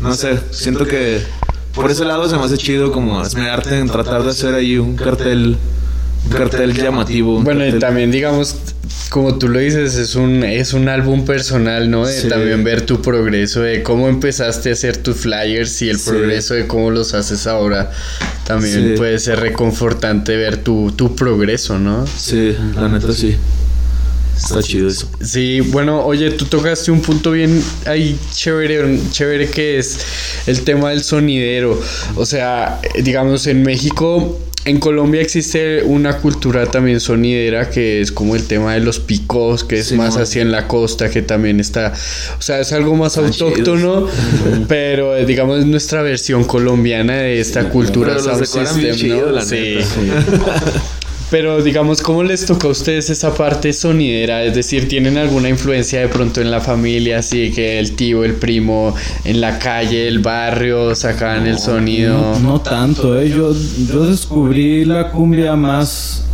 no 0.00 0.14
sé, 0.14 0.38
siento 0.50 0.84
que 0.86 1.22
por 1.74 1.90
ese 1.90 2.04
lado 2.04 2.28
se 2.28 2.36
me 2.36 2.42
hace 2.42 2.58
chido 2.58 2.90
como 2.90 3.22
esmerarte 3.22 3.78
en 3.78 3.88
tratar 3.88 4.24
de 4.24 4.30
hacer 4.30 4.54
ahí 4.54 4.78
un 4.78 4.96
cartel, 4.96 5.56
un 6.24 6.30
cartel 6.30 6.74
llamativo. 6.74 7.36
un 7.36 7.44
Bueno, 7.44 7.66
y 7.66 7.78
también 7.78 8.10
digamos, 8.10 8.56
como 9.10 9.38
tú 9.38 9.48
lo 9.48 9.58
dices, 9.58 9.96
es 9.96 10.14
un, 10.14 10.44
es 10.44 10.72
un 10.74 10.88
álbum 10.88 11.24
personal, 11.24 11.90
¿no? 11.90 12.06
De 12.06 12.12
Sí. 12.12 12.28
también 12.28 12.62
ver 12.64 12.82
tu 12.82 13.00
progreso, 13.00 13.60
de 13.62 13.82
cómo 13.82 14.08
empezaste 14.08 14.70
a 14.70 14.72
hacer 14.72 14.96
tus 14.98 15.16
flyers 15.18 15.80
y 15.82 15.88
el 15.88 15.98
Sí. 15.98 16.10
progreso 16.10 16.54
de 16.54 16.66
cómo 16.66 16.90
los 16.90 17.14
haces 17.14 17.46
ahora. 17.46 17.90
También 18.46 18.92
Sí. 18.92 18.94
puede 18.96 19.18
ser 19.18 19.40
reconfortante 19.40 20.36
ver 20.36 20.58
tu, 20.58 20.92
tu 20.92 21.14
progreso, 21.16 21.78
¿no? 21.78 22.06
Sí, 22.06 22.54
la 22.74 22.88
neta 22.88 23.12
sí. 23.12 23.36
Está 24.36 24.62
chido 24.62 24.88
eso. 24.88 25.10
Sí, 25.20 25.60
bueno, 25.60 26.04
oye, 26.06 26.30
tú 26.30 26.44
tocaste 26.44 26.92
un 26.92 27.02
punto 27.02 27.32
bien 27.32 27.60
ahí 27.86 28.16
chévere, 28.32 29.00
chévere 29.10 29.50
que 29.50 29.78
es 29.78 29.98
el 30.46 30.60
tema 30.62 30.90
del 30.90 31.02
sonidero. 31.02 31.80
O 32.14 32.24
sea, 32.24 32.80
digamos, 33.02 33.48
en 33.48 33.64
México, 33.64 34.38
en 34.68 34.78
Colombia 34.80 35.20
existe 35.20 35.82
una 35.82 36.18
cultura 36.18 36.66
también 36.66 37.00
sonidera 37.00 37.70
que 37.70 38.00
es 38.00 38.12
como 38.12 38.36
el 38.36 38.46
tema 38.46 38.74
de 38.74 38.80
los 38.80 39.00
picos, 39.00 39.64
que 39.64 39.78
es 39.78 39.92
más 39.92 40.16
así 40.16 40.40
en 40.40 40.52
la 40.52 40.68
costa, 40.68 41.10
que 41.10 41.22
también 41.22 41.60
está, 41.60 41.92
o 42.38 42.42
sea, 42.42 42.60
es 42.60 42.72
algo 42.72 42.94
más 42.96 43.16
autóctono, 43.18 44.06
pero 44.68 45.16
eh, 45.16 45.24
digamos 45.26 45.60
es 45.60 45.66
nuestra 45.66 46.02
versión 46.02 46.44
colombiana 46.44 47.14
de 47.16 47.40
esta 47.40 47.68
cultura 47.70 48.14
Pero 48.16 48.38
los 48.38 48.48
system, 48.48 48.94
chido, 48.94 49.26
¿no? 49.26 49.32
la 49.32 49.42
Sí. 49.42 49.78
neta. 50.02 50.62
Pero 51.30 51.62
digamos, 51.62 52.00
¿cómo 52.00 52.22
les 52.22 52.46
toca 52.46 52.68
a 52.68 52.70
ustedes 52.70 53.10
esa 53.10 53.34
parte 53.34 53.72
sonidera? 53.72 54.42
Es 54.44 54.54
decir, 54.54 54.88
¿tienen 54.88 55.18
alguna 55.18 55.48
influencia 55.50 56.00
de 56.00 56.08
pronto 56.08 56.40
en 56.40 56.50
la 56.50 56.60
familia? 56.60 57.18
Así 57.18 57.50
que 57.52 57.78
el 57.78 57.92
tío, 57.96 58.24
el 58.24 58.34
primo, 58.34 58.94
en 59.24 59.40
la 59.40 59.58
calle, 59.58 60.08
el 60.08 60.20
barrio, 60.20 60.94
sacaban 60.94 61.46
el 61.46 61.58
sonido. 61.58 62.18
No, 62.18 62.38
no 62.40 62.60
tanto, 62.60 63.20
¿eh? 63.20 63.28
Yo, 63.28 63.54
yo 63.90 64.06
descubrí 64.06 64.86
la 64.86 65.10
cumbia 65.10 65.54
más 65.54 66.24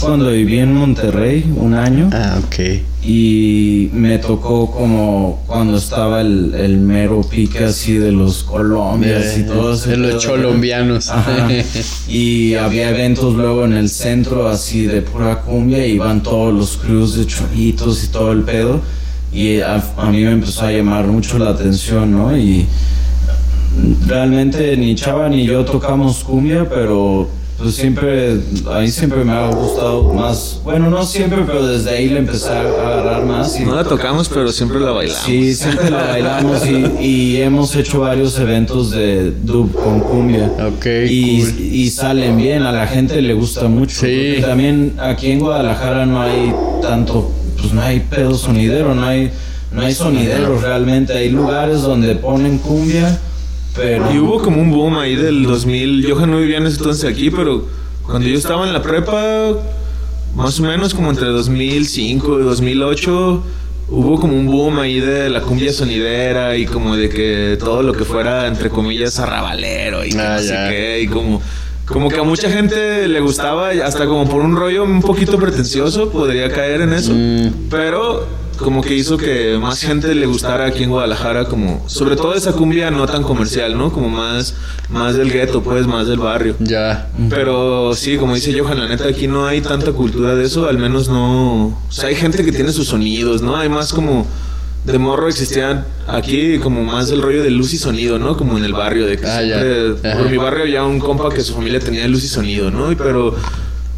cuando 0.00 0.30
viví 0.30 0.58
en 0.58 0.74
Monterrey 0.74 1.50
un 1.56 1.74
año. 1.74 2.10
Ah, 2.12 2.38
ok. 2.44 2.93
Y 3.06 3.90
me 3.92 4.18
tocó 4.18 4.70
como 4.70 5.42
cuando 5.46 5.76
estaba 5.76 6.22
el, 6.22 6.54
el 6.54 6.78
mero 6.78 7.20
pique 7.20 7.62
así 7.64 7.92
de 7.98 8.10
los 8.12 8.42
Colombias 8.44 9.36
y 9.36 9.42
De- 9.42 9.48
todo 9.52 9.76
de 9.76 9.96
los 9.98 10.22
cholombianos. 10.22 11.10
Ajá. 11.10 11.48
Y 12.08 12.54
había 12.54 12.90
eventos 12.90 13.34
luego 13.34 13.64
en 13.66 13.74
el 13.74 13.88
centro 13.90 14.48
así 14.48 14.86
de 14.86 15.02
pura 15.02 15.40
cumbia 15.42 15.86
y 15.86 15.92
iban 15.92 16.22
todos 16.22 16.54
los 16.54 16.76
crews 16.78 17.16
de 17.16 17.26
choritos 17.26 18.04
y 18.04 18.08
todo 18.08 18.32
el 18.32 18.42
pedo. 18.42 18.80
Y 19.32 19.60
a, 19.60 19.82
a 19.98 20.10
mí 20.10 20.22
me 20.22 20.30
empezó 20.32 20.62
a 20.64 20.72
llamar 20.72 21.06
mucho 21.06 21.38
la 21.38 21.50
atención, 21.50 22.10
¿no? 22.12 22.34
Y 22.36 22.66
realmente 24.06 24.76
ni 24.76 24.94
Chava 24.94 25.28
ni 25.28 25.44
yo 25.44 25.64
tocamos 25.64 26.22
cumbia, 26.24 26.68
pero 26.68 27.28
pues 27.58 27.76
siempre, 27.76 28.40
a 28.70 28.80
mí 28.80 28.88
siempre 28.88 29.24
me 29.24 29.32
ha 29.32 29.46
gustado 29.48 30.12
más, 30.12 30.60
bueno, 30.64 30.90
no 30.90 31.04
siempre, 31.06 31.44
pero 31.46 31.66
desde 31.66 31.90
ahí 31.90 32.08
le 32.08 32.18
empecé 32.18 32.48
a 32.48 32.60
agarrar 32.60 33.24
más. 33.24 33.58
Y 33.58 33.64
No 33.64 33.76
la 33.76 33.84
tocamos, 33.84 34.28
pero 34.28 34.50
siempre 34.50 34.80
la 34.80 34.90
bailamos. 34.90 35.22
Sí, 35.24 35.54
siempre 35.54 35.90
la 35.90 36.04
bailamos 36.04 36.66
y, 36.66 37.04
y 37.04 37.36
hemos 37.42 37.74
hecho 37.76 38.00
varios 38.00 38.38
eventos 38.38 38.90
de 38.90 39.30
dub 39.30 39.72
con 39.72 40.00
cumbia. 40.00 40.50
Ok. 40.66 40.86
Y, 41.08 41.42
y 41.60 41.90
salen 41.90 42.36
bien, 42.36 42.62
a 42.64 42.72
la 42.72 42.86
gente 42.88 43.22
le 43.22 43.34
gusta 43.34 43.68
mucho. 43.68 44.00
Sí. 44.00 44.38
También 44.40 44.96
aquí 44.98 45.30
en 45.30 45.38
Guadalajara 45.38 46.06
no 46.06 46.20
hay 46.22 46.52
tanto, 46.82 47.30
pues 47.60 47.72
no 47.72 47.82
hay 47.82 48.00
pedo 48.00 48.34
sonidero, 48.34 48.94
no 48.94 49.06
hay, 49.06 49.30
no 49.72 49.82
hay 49.82 49.94
sonideros 49.94 50.60
realmente. 50.60 51.12
Hay 51.12 51.30
lugares 51.30 51.82
donde 51.82 52.16
ponen 52.16 52.58
cumbia, 52.58 53.18
pero... 53.74 54.12
Y 54.12 54.18
hubo 54.18 54.40
como 54.40 54.60
un 54.60 54.70
boom 54.70 54.98
ahí 54.98 55.16
del 55.16 55.44
2000. 55.44 56.06
Yo 56.06 56.26
no 56.26 56.38
vivía 56.38 56.58
en 56.58 56.66
ese 56.66 56.78
entonces 56.78 57.10
aquí, 57.10 57.30
pero 57.30 57.66
cuando 58.02 58.28
yo 58.28 58.36
estaba 58.36 58.66
en 58.66 58.72
la 58.72 58.82
prepa, 58.82 59.54
más 60.36 60.60
o 60.60 60.62
menos 60.62 60.94
como 60.94 61.10
entre 61.10 61.26
2005 61.26 62.40
y 62.40 62.42
2008, 62.42 63.44
hubo 63.88 64.20
como 64.20 64.34
un 64.34 64.46
boom 64.46 64.78
ahí 64.78 65.00
de 65.00 65.30
la 65.30 65.40
cumbia 65.40 65.72
sonidera 65.72 66.56
y 66.56 66.66
como 66.66 66.96
de 66.96 67.08
que 67.08 67.56
todo 67.58 67.82
lo 67.82 67.92
que 67.92 68.04
fuera, 68.04 68.46
entre 68.46 68.70
comillas, 68.70 69.18
arrabalero 69.18 70.04
y 70.04 70.10
que 70.10 70.20
Ah, 70.20 70.36
no 70.36 70.42
sé 70.42 70.54
qué. 70.70 71.00
Y 71.02 71.06
como, 71.08 71.40
como 71.86 72.08
que 72.08 72.18
a 72.18 72.22
mucha 72.22 72.50
gente 72.50 73.08
le 73.08 73.20
gustaba, 73.20 73.70
hasta 73.70 74.06
como 74.06 74.28
por 74.28 74.42
un 74.42 74.56
rollo 74.56 74.84
un 74.84 75.00
poquito 75.00 75.38
pretencioso, 75.38 76.10
podría 76.10 76.50
caer 76.50 76.82
en 76.82 76.92
eso. 76.92 77.12
Pero 77.70 78.26
como 78.58 78.82
que 78.82 78.94
hizo 78.94 79.16
que 79.16 79.58
más 79.60 79.80
gente 79.80 80.14
le 80.14 80.26
gustara 80.26 80.66
aquí 80.66 80.82
en 80.84 80.90
Guadalajara, 80.90 81.46
como 81.46 81.84
sobre 81.88 82.16
todo 82.16 82.34
esa 82.34 82.52
cumbia 82.52 82.90
no 82.90 83.06
tan 83.06 83.22
comercial, 83.22 83.76
¿no? 83.76 83.92
Como 83.92 84.08
más, 84.08 84.54
más 84.90 85.16
del 85.16 85.30
gueto, 85.32 85.62
pues, 85.62 85.86
más 85.86 86.06
del 86.06 86.18
barrio. 86.18 86.56
Ya. 86.60 87.08
Pero 87.30 87.94
sí, 87.94 88.16
como 88.16 88.34
dice 88.34 88.58
Johan, 88.58 88.78
la 88.80 88.88
neta 88.88 89.08
aquí 89.08 89.26
no 89.26 89.46
hay 89.46 89.60
tanta 89.60 89.92
cultura 89.92 90.34
de 90.34 90.44
eso, 90.44 90.68
al 90.68 90.78
menos 90.78 91.08
no... 91.08 91.66
O 91.66 91.92
sea, 91.92 92.08
hay 92.08 92.14
gente 92.16 92.44
que 92.44 92.52
tiene 92.52 92.72
sus 92.72 92.88
sonidos, 92.88 93.42
¿no? 93.42 93.56
Hay 93.56 93.68
más 93.68 93.92
como... 93.92 94.26
De 94.84 94.98
morro 94.98 95.28
existían 95.28 95.86
aquí 96.06 96.58
como 96.58 96.82
más 96.84 97.10
el 97.10 97.22
rollo 97.22 97.42
de 97.42 97.50
luz 97.50 97.72
y 97.72 97.78
sonido, 97.78 98.18
¿no? 98.18 98.36
Como 98.36 98.58
en 98.58 98.64
el 98.66 98.74
barrio, 98.74 99.06
de 99.06 99.16
que 99.16 99.26
Ah, 99.26 99.40
siempre- 99.42 99.94
por 100.14 100.28
mi 100.30 100.36
barrio 100.36 100.66
ya 100.66 100.84
un 100.84 100.98
compa 100.98 101.30
que 101.30 101.40
su 101.40 101.54
familia 101.54 101.80
tenía 101.80 102.06
luz 102.06 102.22
y 102.24 102.28
sonido, 102.28 102.70
¿no? 102.70 102.92
Y 102.92 102.94
pero 102.94 103.34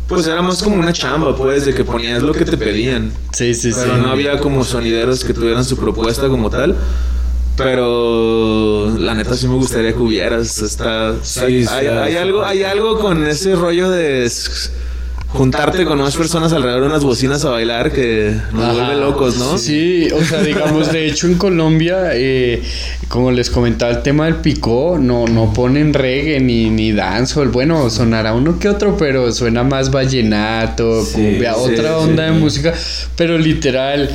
pues 0.08 0.26
era 0.26 0.40
más 0.42 0.62
como 0.62 0.76
una 0.76 0.92
chamba, 0.92 1.34
pues, 1.36 1.66
de 1.66 1.74
que 1.74 1.84
ponías 1.84 2.22
lo 2.22 2.32
que 2.32 2.44
te 2.44 2.56
pedían. 2.56 3.10
Sí, 3.32 3.54
sí, 3.54 3.72
Pero 3.74 3.96
sí. 3.96 4.00
no 4.02 4.10
había 4.10 4.38
como 4.38 4.64
sonideros 4.64 5.24
que 5.24 5.34
tuvieran 5.34 5.64
su 5.64 5.76
propuesta 5.76 6.28
como 6.28 6.48
tal. 6.50 6.76
Pero 7.56 8.94
la 8.98 9.14
neta 9.14 9.34
sí 9.34 9.48
me 9.48 9.54
gustaría 9.54 9.92
que 9.92 9.98
hubieras. 9.98 10.58
Está, 10.60 11.14
Sí, 11.22 11.40
hay, 11.40 11.64
sí, 11.66 11.72
hay- 11.72 11.86
sí. 11.86 11.92
hay 11.92 12.16
algo, 12.16 12.44
hay 12.44 12.62
algo 12.62 12.98
con 12.98 13.26
ese 13.26 13.54
rollo 13.56 13.90
de 13.90 14.24
juntarte 15.36 15.84
con 15.84 15.98
más 15.98 16.16
personas 16.16 16.52
alrededor 16.52 16.82
de 16.82 16.86
unas 16.88 17.04
bocinas 17.04 17.44
a 17.44 17.50
bailar 17.50 17.92
que 17.92 18.34
nos 18.52 18.62
Ajá. 18.62 18.72
vuelve 18.72 18.96
locos, 19.00 19.36
¿no? 19.36 19.58
Sí, 19.58 20.08
o 20.12 20.24
sea, 20.24 20.42
digamos, 20.42 20.92
de 20.92 21.06
hecho 21.06 21.26
en 21.26 21.34
Colombia, 21.34 22.10
eh, 22.12 22.62
como 23.08 23.30
les 23.30 23.50
comentaba, 23.50 23.92
el 23.92 24.02
tema 24.02 24.24
del 24.24 24.36
picó, 24.36 24.98
no, 24.98 25.26
no 25.26 25.52
ponen 25.52 25.94
reggae 25.94 26.40
ni, 26.40 26.70
ni 26.70 26.92
dancehall. 26.92 27.48
Bueno, 27.48 27.88
sonará 27.90 28.32
uno 28.34 28.58
que 28.58 28.68
otro, 28.68 28.96
pero 28.96 29.30
suena 29.32 29.62
más 29.62 29.90
vallenato, 29.90 31.04
cumbia, 31.12 31.54
sí, 31.54 31.60
otra 31.60 31.90
sí. 31.90 32.04
onda 32.04 32.24
de 32.24 32.32
música. 32.32 32.74
Pero 33.16 33.38
literal, 33.38 34.10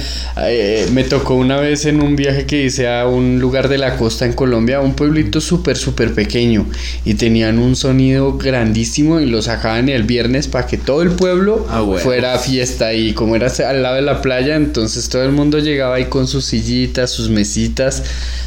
eh, 0.45 0.87
me 0.91 1.03
tocó 1.03 1.35
una 1.35 1.57
vez 1.57 1.85
en 1.85 2.01
un 2.01 2.15
viaje 2.15 2.45
que 2.45 2.63
hice 2.63 2.89
a 2.89 3.07
un 3.07 3.39
lugar 3.39 3.69
de 3.69 3.77
la 3.77 3.97
costa 3.97 4.25
en 4.25 4.33
Colombia, 4.33 4.81
un 4.81 4.93
pueblito 4.93 5.39
súper, 5.39 5.77
súper 5.77 6.13
pequeño. 6.13 6.65
Y 7.05 7.13
tenían 7.13 7.59
un 7.59 7.75
sonido 7.75 8.37
grandísimo 8.37 9.19
y 9.19 9.25
lo 9.27 9.41
sacaban 9.41 9.89
el 9.89 10.03
viernes 10.03 10.47
para 10.47 10.67
que 10.67 10.77
todo 10.77 11.01
el 11.01 11.10
pueblo 11.15 11.65
Ah, 11.69 11.81
bueno. 11.81 12.01
fuera 12.03 12.37
fiesta 12.39 12.93
y 12.93 13.13
como 13.13 13.35
era 13.35 13.47
al 13.67 13.83
lado 13.83 13.95
de 13.95 14.01
la 14.01 14.21
playa, 14.21 14.55
entonces 14.55 15.07
todo 15.09 15.23
el 15.23 15.31
mundo 15.31 15.59
llegaba 15.59 15.95
ahí 15.95 16.05
con 16.05 16.27
sus 16.27 16.45
sillitas, 16.45 17.11
sus 17.11 17.29
mesitas, 17.29 18.03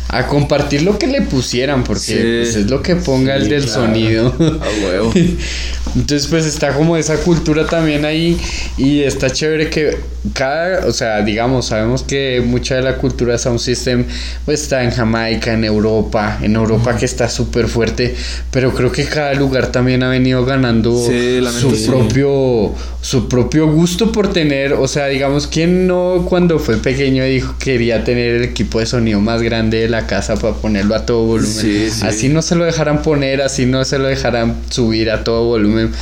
a 0.09 0.27
compartir 0.27 0.83
lo 0.83 0.99
que 0.99 1.07
le 1.07 1.23
pusieran, 1.23 1.83
porque 1.85 2.01
Sí. 2.01 2.15
pues, 2.15 2.57
es 2.57 2.71
lo 2.71 2.83
que 2.83 2.97
ponga 2.97 3.37
el 3.37 3.49
del 3.49 3.65
claro. 3.65 3.81
sonido. 3.87 4.29
A 4.39 4.85
huevo. 4.87 5.13
Entonces 5.97 6.27
pues 6.29 6.45
está 6.45 6.73
como 6.75 6.97
esa 6.97 7.17
cultura 7.19 7.67
también 7.67 8.05
ahí 8.05 8.37
y 8.77 9.03
está 9.03 9.31
chévere 9.31 9.71
que 9.71 9.97
cada, 10.33 10.87
o 10.89 10.93
sea, 10.93 11.23
digamos, 11.23 11.67
sabemos 11.67 12.03
que 12.03 12.43
mucha 12.45 12.75
de 12.75 12.83
la 12.83 12.97
cultura 12.97 13.39
Sound 13.39 13.61
System 13.61 14.05
pues 14.45 14.63
está 14.63 14.83
en 14.83 14.91
Jamaica, 14.91 15.53
en 15.53 15.63
Europa, 15.63 16.39
en 16.43 16.57
Europa 16.57 16.97
que 16.97 17.05
está 17.05 17.29
súper 17.29 17.69
fuerte, 17.69 18.13
pero 18.51 18.75
creo 18.75 18.91
que 18.91 19.05
cada 19.05 19.35
lugar 19.35 19.69
también 19.71 20.03
ha 20.03 20.09
venido 20.09 20.45
ganando 20.45 20.97
Sí, 21.07 21.39
su 21.61 21.77
sí. 21.77 21.85
Propio 22.45 22.95
su 23.05 23.29
propio 23.29 23.71
gusto 23.71 24.13
por 24.13 24.33
tener, 24.33 24.73
o 24.73 24.89
sea, 24.89 25.09
digamos, 25.09 25.47
¿quién 25.47 25.87
no 25.87 26.25
cuando 26.27 26.59
fue 26.59 26.79
pequeño 26.79 27.23
dijo 27.25 27.55
que 27.59 27.73
quería 27.73 28.03
tener 28.03 28.37
el 28.37 28.45
equipo 28.45 28.81
de 28.81 28.87
sonido 28.87 29.21
más 29.21 29.43
grande 29.43 29.81
de 29.81 29.89
la 29.91 30.07
casa 30.07 30.37
para 30.37 30.55
ponerlo 30.55 30.95
a 30.95 31.05
todo 31.05 31.25
volumen? 31.25 31.53
Sí, 31.53 31.91
sí. 31.91 32.07
Así 32.07 32.29
no 32.31 32.41
se 32.41 32.55
lo 32.55 32.65
dejaran 32.65 33.03
poner, 33.03 33.43
así 33.43 33.67
no 33.67 33.85
se 33.85 33.99
lo 33.99 34.07
dejaran 34.07 34.57
subir 34.71 35.11
a 35.11 35.23
todo 35.23 35.45
volumen. 35.45 35.93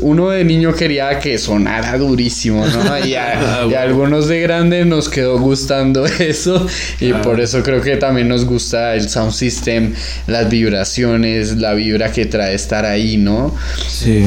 Uno 0.00 0.30
de 0.30 0.44
niño 0.44 0.74
quería 0.74 1.20
que 1.20 1.38
sonara 1.38 1.96
durísimo, 1.96 2.66
¿no? 2.66 2.82
Y 3.06 3.14
a, 3.14 3.66
y 3.68 3.74
a 3.74 3.82
algunos 3.82 4.28
de 4.28 4.40
grande 4.40 4.84
nos 4.84 5.08
quedó 5.08 5.38
gustando 5.38 6.06
eso 6.18 6.66
y 7.00 7.12
por 7.12 7.40
eso 7.40 7.62
creo 7.62 7.80
que 7.80 7.96
también 7.96 8.28
nos 8.28 8.44
gusta 8.44 8.94
el 8.94 9.08
sound 9.08 9.32
system, 9.32 9.94
las 10.26 10.48
vibraciones, 10.48 11.56
la 11.56 11.74
vibra 11.74 12.10
que 12.10 12.26
trae 12.26 12.54
estar 12.54 12.84
ahí, 12.84 13.16
¿no? 13.16 13.54
Sí. 13.88 14.26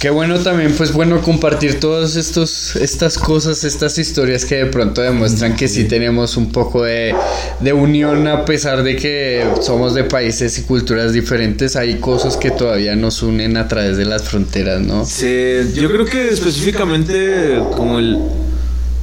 Qué 0.00 0.10
bueno 0.10 0.38
también, 0.38 0.72
pues 0.76 0.92
bueno, 0.92 1.20
compartir 1.22 1.80
todas 1.80 2.14
estas 2.14 3.18
cosas, 3.18 3.64
estas 3.64 3.98
historias 3.98 4.44
que 4.44 4.54
de 4.54 4.66
pronto 4.66 5.00
demuestran 5.00 5.56
que 5.56 5.66
sí 5.66 5.88
tenemos 5.88 6.36
un 6.36 6.52
poco 6.52 6.84
de, 6.84 7.16
de 7.58 7.72
unión 7.72 8.28
a 8.28 8.44
pesar 8.44 8.84
de 8.84 8.94
que 8.94 9.44
somos 9.60 9.94
de 9.94 10.04
países 10.04 10.56
y 10.60 10.62
culturas 10.62 11.12
diferentes, 11.12 11.74
hay 11.74 11.96
cosas 11.96 12.36
que 12.36 12.52
todavía 12.52 12.94
nos 12.94 13.24
unen 13.24 13.56
a 13.56 13.66
través 13.66 13.96
de 13.96 14.04
las 14.04 14.22
fronteras, 14.22 14.80
¿no? 14.82 15.04
Sí, 15.04 15.56
yo 15.74 15.90
creo 15.90 16.04
que 16.04 16.28
específicamente 16.28 17.60
como 17.74 17.98
el 17.98 18.18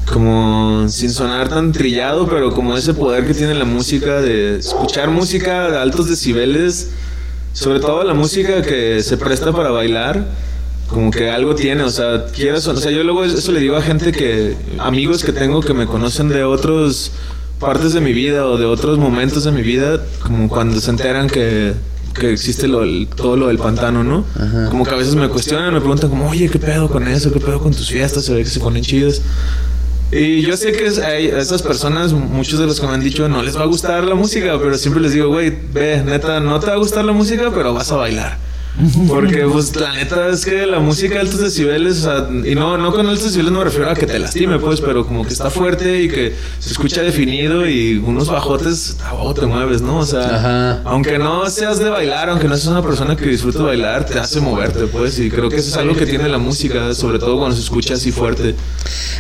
como 0.10 0.88
sin 0.88 1.12
sonar 1.12 1.50
tan 1.50 1.74
trillado, 1.74 2.30
pero 2.30 2.54
como 2.54 2.78
ese 2.78 2.94
poder 2.94 3.26
que 3.28 3.34
tiene 3.34 3.54
la 3.56 3.66
música 3.66 4.22
de 4.22 4.60
escuchar 4.60 5.10
música 5.10 5.70
de 5.70 5.78
altos 5.78 6.08
decibeles, 6.08 6.92
sobre 7.52 7.82
todo 7.82 8.04
la 8.06 8.14
música 8.14 8.62
que 8.62 9.02
se 9.04 9.18
presta 9.18 9.52
para 9.52 9.72
bailar, 9.72 10.26
como 10.88 11.12
que 11.12 11.30
algo 11.30 11.56
tiene, 11.56 11.84
o 11.84 11.90
sea, 11.90 12.26
quieras, 12.28 12.68
o 12.68 12.76
sea, 12.76 12.92
yo 12.92 13.04
luego 13.04 13.26
eso 13.26 13.52
le 13.52 13.60
digo 13.60 13.76
a 13.76 13.82
gente 13.82 14.12
que 14.12 14.56
amigos 14.78 15.24
que 15.24 15.32
tengo 15.32 15.62
que 15.62 15.74
me 15.74 15.88
conocen 15.88 16.30
de 16.30 16.44
otros 16.44 17.12
partes 17.60 17.94
de 17.94 18.02
mi 18.02 18.14
vida 18.14 18.46
o 18.46 18.58
de 18.58 18.66
otros 18.66 18.98
momentos 18.98 19.44
de 19.44 19.52
mi 19.52 19.62
vida, 19.62 20.02
como 20.24 20.50
cuando 20.50 20.80
se 20.80 20.92
enteran 20.92 21.28
que 21.28 21.74
que 22.16 22.32
existe 22.32 22.68
lo, 22.68 22.84
todo 23.08 23.36
lo 23.36 23.48
del 23.48 23.58
pantano, 23.58 24.04
¿no? 24.04 24.26
Como 24.70 24.86
que 24.86 24.92
a 24.92 24.98
veces 24.98 25.16
me 25.16 25.28
cuestionan, 25.28 25.74
me 25.74 25.80
preguntan 25.80 26.10
como, 26.10 26.30
oye, 26.30 26.50
¿qué 26.50 26.60
pedo 26.60 26.90
con 26.90 27.08
eso? 27.08 27.32
¿Qué 27.32 27.40
pedo 27.40 27.60
con 27.60 27.74
tus 27.74 27.90
fiestas? 27.90 28.26
Se 28.26 28.34
ve 28.34 28.44
que 28.44 28.50
se 28.50 28.60
ponen 28.60 28.84
chidas. 28.84 29.22
Y 30.12 30.42
yo 30.42 30.56
sé 30.56 30.72
que 30.72 30.88
a 31.02 31.18
esas 31.18 31.62
personas, 31.62 32.14
muchos 32.14 32.60
de 32.60 32.66
los 32.66 32.80
que 32.80 32.88
me 32.88 32.94
han 32.94 33.02
dicho, 33.02 33.28
no 33.28 33.44
les 33.44 33.58
va 33.58 33.64
a 33.64 33.66
gustar 33.66 34.04
la 34.06 34.16
música, 34.16 34.58
pero 34.60 34.78
siempre 34.78 35.02
les 35.02 35.14
digo, 35.14 35.28
güey, 35.28 35.54
ve, 35.74 36.04
neta, 36.06 36.40
no 36.40 36.60
te 36.60 36.68
va 36.68 36.74
a 36.74 36.78
gustar 36.78 37.04
la 37.04 37.12
música, 37.12 37.52
pero 37.54 37.74
vas 37.74 37.92
a 37.92 37.98
bailar. 37.98 38.38
Porque, 39.08 39.46
pues, 39.50 39.74
la 39.78 39.94
neta 39.94 40.28
es 40.30 40.46
que 40.46 40.66
la 40.66 40.80
música 40.80 41.16
de 41.16 41.22
altos 41.22 41.40
decibeles, 41.40 42.00
o 42.00 42.02
sea, 42.04 42.28
y 42.46 42.56
no, 42.56 42.78
no 42.78 42.92
con 42.92 43.08
altos 43.08 43.24
decibeles 43.26 43.52
me 43.54 43.64
refiero 43.64 43.90
a 43.90 43.94
que 43.94 44.06
te 44.06 44.20
lastime, 44.20 44.60
pues, 44.60 44.82
pero 44.82 45.06
como 45.06 45.24
que 45.26 45.32
está 45.32 45.50
fuerte 45.50 46.02
y 46.04 46.10
que 46.10 46.36
se 46.60 46.72
escucha 46.72 47.02
definido 47.02 47.68
y 47.70 47.98
unos 47.98 48.28
bajotes, 48.30 48.98
a 49.04 49.14
huevo 49.14 49.34
te 49.34 49.46
mueves, 49.46 49.82
¿no? 49.82 50.00
O 50.00 50.06
sea, 50.06 50.36
Ajá. 50.36 50.82
aunque 50.84 51.18
no 51.18 51.50
seas 51.50 51.80
de 51.80 51.90
bailar, 51.90 52.30
aunque 52.30 52.48
no 52.50 52.58
seas 52.58 52.68
una 52.68 52.82
persona 52.84 53.16
que 53.16 53.28
disfrute 53.30 53.60
bailar, 53.60 54.06
te 54.06 54.20
hace 54.20 54.42
moverte, 54.42 54.88
pues, 54.88 55.20
y 55.20 55.30
creo 55.30 55.50
que 55.50 55.56
eso 55.58 55.70
es 55.70 55.78
algo 55.78 55.96
que 55.96 56.06
tiene 56.06 56.28
la 56.28 56.38
música, 56.38 56.94
sobre 56.94 57.18
todo 57.20 57.38
cuando 57.38 57.56
se 57.56 57.62
escucha 57.62 57.94
así 57.94 58.12
fuerte. 58.12 58.56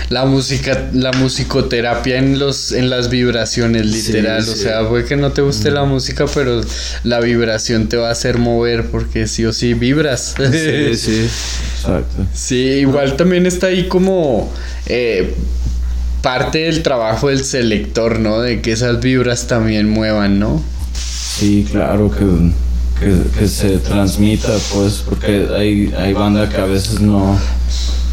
La 0.10 0.26
música, 0.26 0.90
la 0.94 1.12
musicoterapia 1.14 2.18
en 2.18 2.40
los, 2.40 2.72
en 2.74 2.90
las 2.90 3.10
vibraciones, 3.10 3.86
literal. 3.86 4.44
Sí, 4.44 4.50
O 4.52 4.54
sí. 4.54 4.60
sea, 4.64 4.88
puede 4.88 5.06
que 5.06 5.16
no 5.16 5.32
te 5.32 5.42
guste 5.42 5.72
la 5.72 5.86
música, 5.86 6.26
pero 6.34 6.62
la 7.04 7.20
vibración 7.22 7.88
te 7.88 7.98
va 7.98 8.10
a 8.10 8.12
hacer 8.12 8.38
mover 8.38 8.92
porque 8.92 9.28
sí 9.54 9.70
o 9.70 9.74
sí 9.74 9.74
vibras. 9.74 10.36
Sí, 10.38 10.96
sí. 10.96 11.22
Exacto. 11.76 12.26
Sí, 12.34 12.58
igual 12.58 13.16
también 13.16 13.46
está 13.46 13.68
ahí 13.68 13.88
como 13.88 14.52
eh, 14.88 15.36
parte 16.22 16.60
del 16.60 16.82
trabajo 16.84 17.30
del 17.30 17.44
selector, 17.44 18.20
¿no? 18.20 18.40
De 18.40 18.62
que 18.62 18.72
esas 18.72 19.00
vibras 19.00 19.48
también 19.48 19.90
muevan, 19.90 20.40
¿no? 20.40 20.62
Sí, 20.94 21.68
claro 21.70 22.10
que, 22.10 22.26
que, 23.00 23.40
que 23.40 23.48
se 23.48 23.78
transmita, 23.78 24.50
pues, 24.74 25.04
porque 25.08 25.48
hay, 25.56 25.94
hay 25.98 26.14
banda 26.14 26.50
que 26.50 26.58
a 26.58 26.66
veces 26.66 27.02
no, 27.02 27.38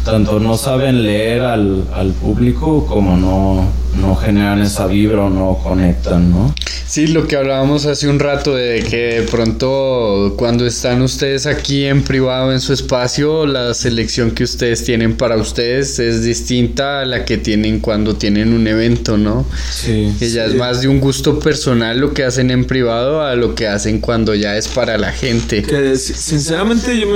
tanto 0.05 0.39
no 0.39 0.57
saben 0.57 1.03
leer 1.03 1.41
al, 1.41 1.87
al 1.93 2.11
público 2.11 2.85
como 2.85 3.17
no, 3.17 3.67
no 3.99 4.15
generan 4.15 4.61
esa 4.61 4.87
vibra 4.87 5.23
o 5.23 5.29
no 5.29 5.59
conectan, 5.63 6.31
¿no? 6.31 6.53
Sí, 6.85 7.07
lo 7.07 7.27
que 7.27 7.37
hablábamos 7.37 7.85
hace 7.87 8.07
un 8.07 8.19
rato 8.19 8.53
de 8.55 8.83
que 8.83 9.21
de 9.21 9.21
pronto 9.23 10.35
cuando 10.37 10.65
están 10.65 11.01
ustedes 11.01 11.45
aquí 11.47 11.85
en 11.85 12.03
privado 12.03 12.51
en 12.51 12.59
su 12.61 12.73
espacio, 12.73 13.45
la 13.47 13.73
selección 13.73 14.31
que 14.31 14.43
ustedes 14.43 14.83
tienen 14.83 15.15
para 15.15 15.37
ustedes 15.37 15.97
es 15.99 16.23
distinta 16.23 17.01
a 17.01 17.05
la 17.05 17.25
que 17.25 17.37
tienen 17.37 17.79
cuando 17.79 18.15
tienen 18.15 18.53
un 18.53 18.67
evento, 18.67 19.17
¿no? 19.17 19.45
Sí. 19.71 20.13
Que 20.19 20.29
ya 20.29 20.45
es 20.45 20.55
más 20.55 20.81
de 20.81 20.87
un 20.87 20.99
gusto 20.99 21.39
personal 21.39 21.99
lo 21.99 22.13
que 22.13 22.23
hacen 22.25 22.51
en 22.51 22.65
privado 22.65 23.21
a 23.23 23.35
lo 23.35 23.55
que 23.55 23.67
hacen 23.67 23.99
cuando 23.99 24.35
ya 24.35 24.55
es 24.57 24.67
para 24.67 24.97
la 24.97 25.11
gente. 25.11 25.63
Que 25.63 25.95
si- 25.97 26.13
sinceramente 26.13 26.99
yo 26.99 27.07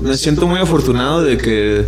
me 0.00 0.16
siento 0.16 0.46
muy 0.48 0.58
afortunado 0.58 1.22
de 1.22 1.36
que 1.36 1.84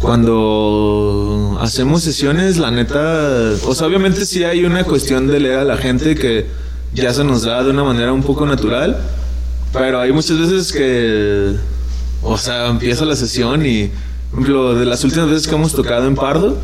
cuando 0.00 1.58
hacemos 1.60 2.02
sesiones, 2.02 2.58
la 2.58 2.70
neta, 2.70 3.52
o 3.66 3.74
sea, 3.74 3.86
obviamente 3.86 4.26
sí 4.26 4.44
hay 4.44 4.64
una 4.64 4.84
cuestión 4.84 5.26
de 5.26 5.40
leer 5.40 5.58
a 5.60 5.64
la 5.64 5.76
gente 5.76 6.14
que 6.14 6.46
ya 6.94 7.12
se 7.12 7.24
nos 7.24 7.42
da 7.42 7.62
de 7.62 7.70
una 7.70 7.84
manera 7.84 8.12
un 8.12 8.22
poco 8.22 8.46
natural, 8.46 8.98
pero 9.72 10.00
hay 10.00 10.12
muchas 10.12 10.38
veces 10.38 10.72
que, 10.72 11.54
o 12.22 12.38
sea, 12.38 12.68
empieza 12.68 13.04
la 13.04 13.16
sesión 13.16 13.64
y, 13.64 13.90
por 14.30 14.40
ejemplo, 14.40 14.74
de 14.74 14.86
las 14.86 15.02
últimas 15.04 15.30
veces 15.30 15.46
que 15.46 15.54
hemos 15.54 15.72
tocado 15.72 16.06
en 16.06 16.14
Pardo, 16.14 16.58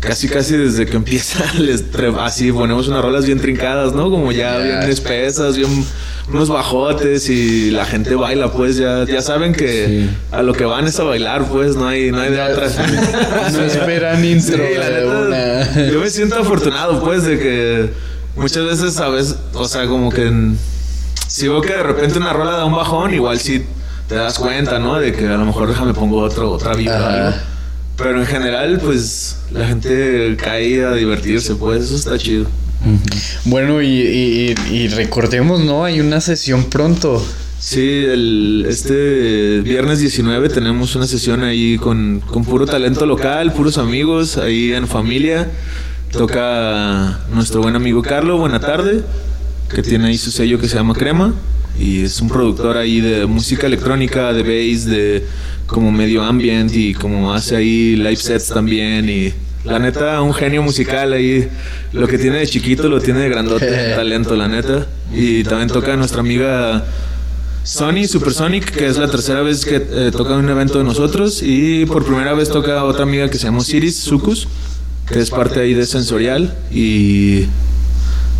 casi 0.00 0.28
casi 0.28 0.56
desde 0.56 0.86
que 0.86 0.96
empieza 0.96 1.44
les 1.58 1.84
así 2.20 2.52
ponemos 2.52 2.88
unas 2.88 3.02
rolas 3.02 3.26
bien 3.26 3.40
trincadas, 3.40 3.92
¿no? 3.92 4.10
Como 4.10 4.32
ya 4.32 4.58
bien 4.58 4.82
espesas, 4.84 5.56
bien 5.56 5.68
unos 6.30 6.48
bajotes 6.50 7.28
y 7.30 7.70
la 7.70 7.86
gente 7.86 8.14
baila, 8.14 8.52
pues 8.52 8.76
ya, 8.76 9.04
ya 9.04 9.22
saben 9.22 9.54
que 9.54 10.08
a 10.30 10.42
lo 10.42 10.52
que 10.52 10.64
van 10.66 10.86
es 10.86 11.00
a 11.00 11.04
bailar, 11.04 11.46
pues 11.46 11.74
no 11.74 11.88
hay, 11.88 12.10
no 12.12 12.20
hay 12.20 12.30
de 12.30 12.40
otra. 12.42 12.66
No 13.52 13.62
esperan 13.64 14.22
intro 14.24 14.56
Sí, 14.58 14.74
la 14.78 14.90
de 14.90 15.00
neta, 15.06 15.18
una. 15.18 15.90
Yo 15.90 16.00
me 16.00 16.10
siento 16.10 16.36
afortunado, 16.36 17.02
pues, 17.02 17.24
de 17.24 17.38
que 17.38 17.90
muchas 18.36 18.64
veces, 18.66 18.92
¿sabes? 18.92 19.36
O 19.54 19.66
sea, 19.66 19.86
como 19.86 20.10
que 20.10 20.26
en- 20.26 20.58
si 21.26 21.48
veo 21.48 21.60
que 21.62 21.72
de 21.72 21.82
repente 21.82 22.18
una 22.18 22.32
rola 22.34 22.52
da 22.52 22.64
un 22.66 22.74
bajón, 22.74 23.14
igual 23.14 23.38
sí 23.40 23.64
te 24.06 24.14
das 24.14 24.38
cuenta, 24.38 24.78
¿no? 24.78 24.98
De 24.98 25.12
que 25.12 25.26
a 25.26 25.36
lo 25.36 25.44
mejor 25.46 25.68
déjame 25.68 25.94
pongo 25.94 26.18
otro, 26.20 26.50
otra 26.52 26.74
vibra 26.74 26.94
o 26.94 26.98
Ajá. 27.06 27.26
algo. 27.28 27.36
Pero 27.98 28.20
en 28.20 28.26
general, 28.26 28.80
pues, 28.82 29.38
la 29.50 29.66
gente 29.66 30.36
cae 30.42 30.84
a 30.84 30.92
divertirse, 30.92 31.56
pues, 31.56 31.84
eso 31.84 31.96
está 31.96 32.16
chido. 32.16 32.46
Bueno, 33.44 33.82
y, 33.82 33.88
y- 33.88 34.54
y- 34.72 34.88
recordemos, 34.88 35.60
¿no? 35.64 35.84
Hay 35.84 36.00
una 36.00 36.20
sesión 36.20 36.64
pronto. 36.70 37.22
Sí, 37.58 38.04
el, 38.06 38.64
este 38.68 39.60
viernes 39.62 39.98
19 39.98 40.48
tenemos 40.48 40.94
una 40.94 41.08
sesión 41.08 41.42
ahí 41.42 41.76
con, 41.76 42.20
con 42.24 42.44
puro 42.44 42.66
talento 42.66 43.04
local, 43.04 43.52
puros 43.52 43.78
amigos, 43.78 44.36
ahí 44.38 44.72
en 44.72 44.86
familia. 44.86 45.50
Toca 46.12 47.18
nuestro 47.34 47.60
buen 47.62 47.74
amigo 47.74 48.00
Carlo, 48.02 48.38
buena 48.38 48.60
tarde, 48.60 49.02
que 49.74 49.82
tiene 49.82 50.06
ahí 50.06 50.16
su 50.18 50.30
sello 50.30 50.60
que 50.60 50.68
se 50.68 50.76
llama 50.76 50.94
Crema. 50.94 51.34
Y 51.78 52.02
es 52.04 52.20
un 52.20 52.28
productor 52.28 52.76
ahí 52.76 53.00
de 53.00 53.26
música 53.26 53.66
electrónica, 53.66 54.32
de 54.32 54.42
bass, 54.42 54.84
de 54.86 55.26
como 55.68 55.92
medio 55.92 56.24
ambient 56.24 56.74
y 56.74 56.94
como 56.94 57.32
hace 57.32 57.54
ahí 57.54 57.94
live 57.94 58.16
sets 58.16 58.48
también. 58.48 59.08
Y 59.08 59.32
la 59.64 59.78
neta, 59.78 60.20
un 60.22 60.34
genio 60.34 60.62
musical 60.62 61.12
ahí. 61.12 61.48
Lo 61.92 62.08
que 62.08 62.18
tiene 62.18 62.38
de 62.38 62.46
chiquito 62.46 62.88
lo 62.88 63.00
tiene 63.00 63.20
de 63.20 63.28
grandote, 63.28 63.66
talento, 63.94 64.34
la 64.34 64.48
neta. 64.48 64.86
Y 65.14 65.44
también 65.44 65.68
toca 65.68 65.94
nuestra 65.96 66.20
amiga 66.20 66.84
Sony 67.62 68.06
Supersonic, 68.08 68.70
que 68.70 68.86
es 68.86 68.96
la 68.96 69.08
tercera 69.08 69.42
vez 69.42 69.64
que 69.64 69.76
eh, 69.76 70.10
toca 70.10 70.32
en 70.34 70.40
un 70.40 70.48
evento 70.48 70.78
de 70.78 70.84
nosotros. 70.84 71.42
Y 71.42 71.84
por 71.86 72.04
primera 72.04 72.32
vez 72.32 72.48
toca 72.48 72.82
otra 72.84 73.02
amiga 73.02 73.28
que 73.28 73.36
se 73.36 73.44
llama 73.44 73.60
Siris 73.60 73.98
Sucus, 73.98 74.48
que 75.06 75.20
es 75.20 75.30
parte 75.30 75.60
ahí 75.60 75.74
de 75.74 75.84
Sensorial. 75.84 76.56
Y 76.72 77.44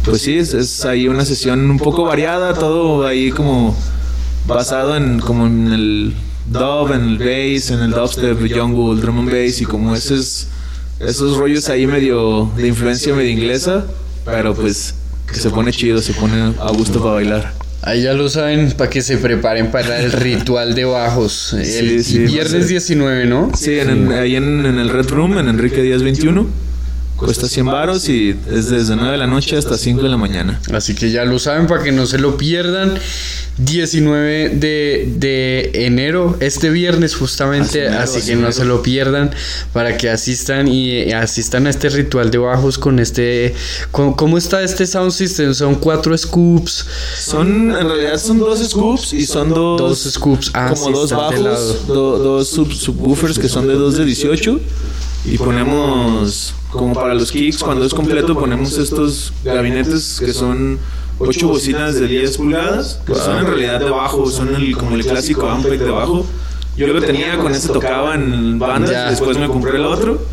pues 0.05 0.23
sí, 0.23 0.39
es, 0.39 0.55
es 0.55 0.87
ahí 0.87 1.09
una 1.09 1.27
sesión 1.27 1.71
un 1.71 1.79
poco 1.79 2.05
variada, 2.05 2.55
todo 2.55 3.07
ahí 3.07 3.31
como 3.31 3.77
basado 4.47 4.97
en 4.97 5.21
como 5.21 5.47
en 5.47 5.73
el 5.75 6.15
dub, 6.51 6.93
en 6.93 7.03
el 7.03 7.19
bass, 7.19 7.71
en 7.71 7.81
el 7.81 7.91
dubstep, 7.91 8.41
el 8.41 8.53
jungle, 8.59 8.95
el 8.95 9.01
drum 9.01 9.19
and 9.21 9.31
bass 9.31 9.61
y 9.61 9.65
como 9.65 9.95
esos, 9.95 10.49
esos 11.01 11.37
rollos 11.37 11.69
ahí 11.69 11.87
medio 11.87 12.51
de 12.57 12.69
influencia 12.69 13.15
medio 13.15 13.31
inglesa, 13.31 13.87
pero 14.25 14.55
pues 14.55 14.95
que 15.33 15.39
se 15.41 15.51
pone 15.51 15.73
chido, 15.73 16.01
se 16.01 16.13
pone 16.15 16.55
a 16.59 16.71
gusto 16.73 17.01
para 17.01 17.15
bailar. 17.15 17.53
Ahí 17.83 18.03
ya 18.03 18.13
lo 18.13 18.29
saben, 18.29 18.73
para 18.73 18.91
que 18.91 19.03
se 19.03 19.19
preparen 19.19 19.71
para 19.71 20.01
el 20.03 20.11
ritual 20.11 20.75
de 20.75 20.85
bajos. 20.85 21.53
El 21.53 21.65
Sí, 21.65 22.03
sí, 22.03 22.19
viernes 22.21 22.65
sí. 22.65 22.71
19, 22.73 23.27
¿no? 23.27 23.53
Sí, 23.57 23.79
en, 23.79 23.91
en- 23.91 24.13
ahí 24.13 24.35
en, 24.37 24.67
en 24.67 24.79
el 24.79 24.89
Red 24.89 25.09
Room, 25.11 25.39
en 25.39 25.49
Enrique 25.49 25.81
Díaz 25.83 26.03
21. 26.03 26.47
Cuesta 27.19 27.49
100 27.49 27.67
varos 27.67 28.09
y 28.09 28.31
es 28.51 28.71
desde 28.71 28.95
9 28.95 29.11
de 29.13 29.19
la 29.19 29.27
noche 29.27 29.57
hasta 29.57 29.77
5 29.77 30.03
de 30.03 30.09
la 30.09 30.17
mañana. 30.17 30.61
Así 30.73 30.95
que 30.95 31.11
ya 31.11 31.25
lo 31.25 31.39
saben 31.39 31.67
para 31.67 31.83
que 31.83 31.91
no 31.93 32.07
se 32.07 32.19
lo 32.19 32.37
pierdan. 32.37 32.95
19 33.59 34.51
de, 34.51 35.13
de 35.17 35.71
enero, 35.87 36.37
este 36.39 36.71
viernes 36.71 37.17
justamente, 37.17 37.89
Así 37.89 37.91
mero, 37.91 38.03
así 38.05 38.19
así 38.19 38.27
que 38.29 38.35
no 38.37 38.43
mero. 38.43 38.53
se 38.53 38.65
lo 38.65 38.83
pierdan 38.85 39.33
para 39.73 39.97
que 39.97 40.09
asistan 40.11 40.69
y 40.69 40.93
eh, 40.93 41.15
asistan 41.17 41.67
a 41.67 41.71
este 41.71 41.89
ritual 41.89 42.31
de 42.31 42.39
bajos 42.39 42.79
con 42.79 43.01
este... 43.01 43.53
con- 43.91 44.15
¿Cómo 44.15 44.39
está 44.39 44.63
este 44.63 44.87
sound 44.87 45.11
system? 45.11 45.55
Son 45.55 45.75
cuatro 45.75 46.17
scoops. 46.17 46.87
Son, 47.21 47.73
en 47.73 47.89
realidad 47.89 48.17
son 48.19 48.39
dos 48.39 48.61
scoops 48.61 49.13
y 49.15 49.27
son 49.27 49.49
dos... 49.51 49.81
Dos 49.81 50.13
scoops, 50.13 50.51
ah, 50.55 50.73
como 50.75 50.87
sí, 50.87 50.93
dos 50.93 51.11
bajos, 51.11 51.87
do- 51.89 52.19
dos 52.19 52.49
sub, 52.49 52.73
subwoofers 52.73 53.41
que 53.41 53.49
son 53.49 53.67
de 53.67 53.75
2 53.75 53.97
de 53.97 54.05
18 54.05 54.61
y 55.31 55.39
ponemos 55.39 56.55
como 56.71 56.95
para 56.95 57.15
los 57.15 57.31
kicks 57.33 57.63
cuando 57.63 57.85
es 57.85 57.95
completo 57.95 58.39
ponemos 58.39 58.77
estos 58.79 59.33
gabinetes 59.45 60.21
que 60.25 60.33
son 60.33 60.79
ocho 61.19 61.49
bocinas 61.49 61.95
de 61.95 62.07
10 62.07 62.37
pulgadas 62.37 63.01
que 63.07 63.15
son 63.15 63.39
en 63.39 63.47
realidad 63.47 63.81
de 63.81 63.91
bajo 63.91 64.31
son 64.31 64.55
el, 64.55 64.77
como 64.77 64.97
el 64.97 65.05
clásico 65.05 65.49
ampeg 65.49 65.79
de 65.81 65.91
bajo 65.91 66.27
yo 66.79 66.87
lo 66.87 67.03
tenía 67.03 67.37
con 67.39 67.53
ese 67.53 67.69
tocaba 67.71 68.15
en 68.15 68.57
bandas 68.61 69.11
después 69.11 69.37
me 69.37 69.49
compré 69.49 69.79
el 69.79 69.85
otro. 69.85 70.25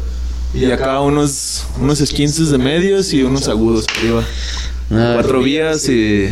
Y 0.54 0.72
acá 0.72 1.02
unos 1.02 1.66
unos 1.82 2.00
esquinces 2.02 2.52
de 2.52 2.60
medios 2.60 3.12
y 3.14 3.24
unos 3.24 3.48
agudos 3.48 3.88
arriba. 3.98 4.24
Cuatro 4.88 5.42
vías 5.42 5.90
y 5.90 6.30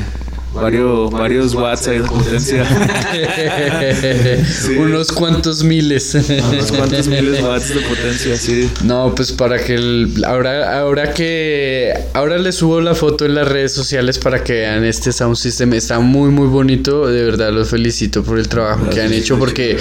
varios 0.54 1.12
varios 1.12 1.54
watts 1.56 1.86
de 1.86 2.00
potencia 2.02 2.64
Sí. 4.46 4.74
Unos 4.78 5.12
cuantos 5.12 5.64
miles. 5.64 6.16
unos 6.16 6.72
cuantos 6.72 7.08
miles 7.08 7.38
de 7.38 7.44
watts 7.44 7.70
de 7.74 7.82
potencia, 7.82 8.36
sí. 8.38 8.70
No, 8.84 9.14
pues 9.16 9.32
para 9.32 9.64
que 9.64 9.76
el- 9.76 10.24
ahora, 10.26 10.80
ahora 10.80 11.14
que 11.14 11.94
ahora 12.14 12.38
les 12.38 12.56
subo 12.56 12.82
la 12.82 12.96
foto 12.96 13.26
en 13.26 13.36
las 13.36 13.48
redes 13.48 13.72
sociales 13.74 14.18
para 14.20 14.44
que 14.44 14.54
vean 14.54 14.84
este 14.86 15.12
sound 15.12 15.36
system. 15.36 15.74
Está 15.74 16.00
muy 16.00 16.30
muy 16.30 16.48
bonito. 16.48 17.08
De 17.08 17.24
verdad 17.24 17.52
los 17.52 17.70
felicito 17.70 18.24
por 18.24 18.40
el 18.40 18.48
trabajo 18.48 18.90
que 18.90 19.02
han 19.02 19.14
hecho 19.14 19.38
porque 19.40 19.78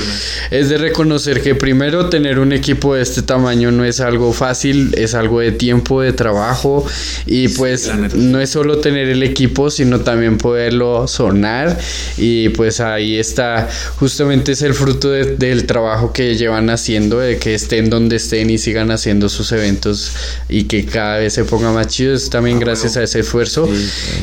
es 0.50 0.68
de 0.68 0.78
reconocer 0.78 1.42
que 1.42 1.54
primero 1.54 2.08
tener 2.08 2.38
un 2.38 2.52
equipo 2.52 2.94
de 2.94 3.02
este 3.02 3.22
tamaño 3.22 3.70
no 3.70 3.84
es 3.84 4.00
algo 4.00 4.32
fácil, 4.32 4.94
es 4.96 5.14
algo 5.14 5.40
de 5.40 5.52
tiempo, 5.52 6.00
de 6.00 6.12
trabajo 6.12 6.84
y 7.26 7.48
pues 7.48 7.90
no 8.14 8.40
es 8.40 8.50
solo 8.50 8.78
tener 8.78 9.08
el 9.08 9.22
equipo, 9.22 9.70
sino 9.70 10.00
también 10.00 10.38
poderlo 10.62 11.08
sonar. 11.08 11.76
Y 12.16 12.50
pues 12.50 12.80
ahí 12.80 13.18
está, 13.18 13.68
justamente 13.96 14.52
es 14.52 14.62
el 14.62 14.74
fruto 14.74 15.10
de- 15.10 15.36
del 15.36 15.66
trabajo 15.66 16.12
que 16.12 16.36
llevan 16.36 16.70
haciendo, 16.70 17.18
de 17.18 17.38
que 17.38 17.54
estén 17.54 17.90
donde 17.90 18.16
estén 18.16 18.50
y 18.50 18.58
sigan 18.58 18.90
haciendo 18.90 19.28
sus 19.28 19.50
eventos 19.52 20.12
y 20.48 20.64
que 20.64 20.84
cada 20.84 21.18
vez 21.18 21.32
se 21.34 21.44
ponga 21.44 21.72
más 21.72 21.88
chido, 21.88 22.14
es 22.14 22.30
también 22.30 22.58
gracias 22.60 22.96
a 22.96 23.02
ese 23.02 23.20
esfuerzo. 23.20 23.68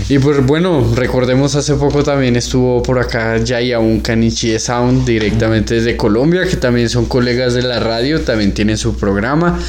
Y 0.07 0.19
pues 0.19 0.45
bueno, 0.45 0.93
recordemos 0.95 1.55
hace 1.55 1.73
poco 1.75 2.03
también 2.03 2.35
estuvo 2.35 2.81
por 2.83 2.99
acá 2.99 3.37
Yaya 3.37 3.79
un 3.79 3.99
Canichi 3.99 4.49
de 4.51 4.59
Sound 4.59 5.05
directamente 5.05 5.75
desde 5.75 5.97
Colombia, 5.97 6.45
que 6.49 6.55
también 6.55 6.89
son 6.89 7.05
colegas 7.05 7.53
de 7.53 7.63
la 7.63 7.79
radio, 7.79 8.21
también 8.21 8.53
tienen 8.53 8.77
su 8.77 8.95
programa. 8.95 9.59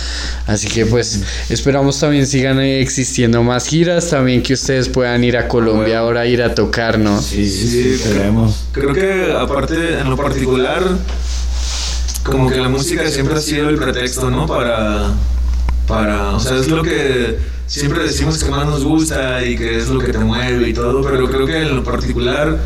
Así 0.47 0.69
que 0.69 0.87
pues 0.87 1.21
esperamos 1.49 1.99
también 1.99 2.27
sigan 2.27 2.61
existiendo 2.61 3.43
más 3.43 3.67
giras, 3.67 4.11
también 4.11 4.43
que 4.43 4.55
ustedes 4.55 4.89
puedan 4.89 5.25
ir 5.25 5.37
a 5.37 5.49
Colombia 5.49 5.99
ahora 6.01 6.21
a 6.23 6.27
ir 6.27 6.43
a 6.43 6.55
tocar, 6.61 6.99
¿no? 6.99 7.21
Sí, 7.23 7.49
sí, 7.49 7.69
Sí, 7.69 8.03
queremos. 8.03 8.67
Creo 8.73 8.93
que 8.93 9.33
aparte, 9.33 9.99
en 9.99 10.11
lo 10.11 10.17
particular, 10.17 10.83
como 12.23 12.51
que 12.51 12.57
la 12.57 12.69
música 12.69 13.09
siempre 13.09 13.37
ha 13.37 13.41
sido 13.41 13.71
el 13.71 13.77
pretexto, 13.77 14.31
¿no? 14.31 14.47
Para, 14.47 15.11
para, 15.87 16.33
o 16.33 16.41
sea, 16.41 16.59
es 16.59 16.69
lo 16.69 16.83
que 16.83 17.39
siempre 17.67 18.03
decimos 18.03 18.45
que 18.45 18.51
más 18.51 18.67
nos 18.67 18.85
gusta 18.85 19.43
y 19.43 19.57
que 19.57 19.79
es 19.79 19.89
lo 19.89 20.01
que 20.01 20.13
te 20.13 20.19
mueve 20.19 20.69
y 20.69 20.75
todo, 20.75 21.03
pero 21.03 21.31
creo 21.31 21.47
que 21.47 21.63
en 21.63 21.77
lo 21.77 21.83
particular, 21.83 22.59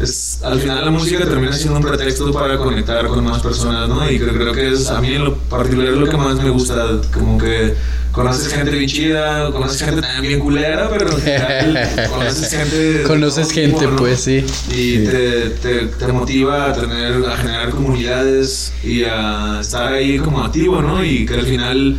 es, 0.00 0.40
al 0.42 0.60
final 0.60 0.84
la 0.84 0.90
música 0.90 1.24
termina 1.24 1.54
siendo 1.54 1.78
un 1.78 1.84
pretexto 1.84 2.30
para 2.30 2.58
conectar 2.58 3.06
con 3.06 3.24
más 3.24 3.40
personas, 3.42 3.88
¿no? 3.88 4.10
Y 4.10 4.18
creo, 4.18 4.34
creo 4.34 4.52
que 4.52 4.72
es, 4.72 4.90
a 4.90 5.00
mí 5.00 5.14
en 5.14 5.24
lo 5.24 5.36
particular 5.36 5.94
es 5.94 5.98
lo 5.98 6.06
que 6.06 6.16
más 6.18 6.36
me 6.42 6.50
gusta, 6.50 7.00
como 7.10 7.38
que 7.38 7.74
conoces 8.14 8.52
gente 8.52 8.70
bien 8.70 8.88
chida, 8.88 9.50
conoces 9.50 9.82
gente 9.82 10.00
también 10.00 10.22
bien 10.22 10.40
culera, 10.40 10.88
pero 10.88 11.10
en 11.10 11.20
general 11.20 12.08
conoces 12.10 12.50
gente... 12.50 13.02
Conoces 13.02 13.48
todo 13.48 13.56
gente, 13.56 13.88
pues 13.98 14.20
sí. 14.20 14.44
y 14.70 14.98
te, 15.04 15.50
te, 15.50 15.86
te 15.86 16.12
motiva 16.12 16.70
a 16.70 16.72
tener 16.72 17.24
a 17.26 17.36
generar 17.36 17.70
comunidades 17.70 18.72
y 18.84 19.02
a 19.02 19.58
estar 19.60 19.92
ahí 19.92 20.18
como 20.18 20.44
activo 20.44 20.80
no 20.80 21.04
y 21.04 21.26
que 21.26 21.34
al 21.34 21.46
final 21.46 21.96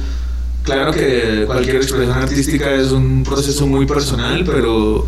claro 0.64 0.92
que 0.94 1.44
cualquier 1.46 1.78
expresión 1.78 2.18
artística 2.18 2.74
es 2.74 2.92
un 2.92 3.24
proceso 3.24 3.68
muy 3.68 3.86
personal, 3.86 4.44
pero 4.46 5.06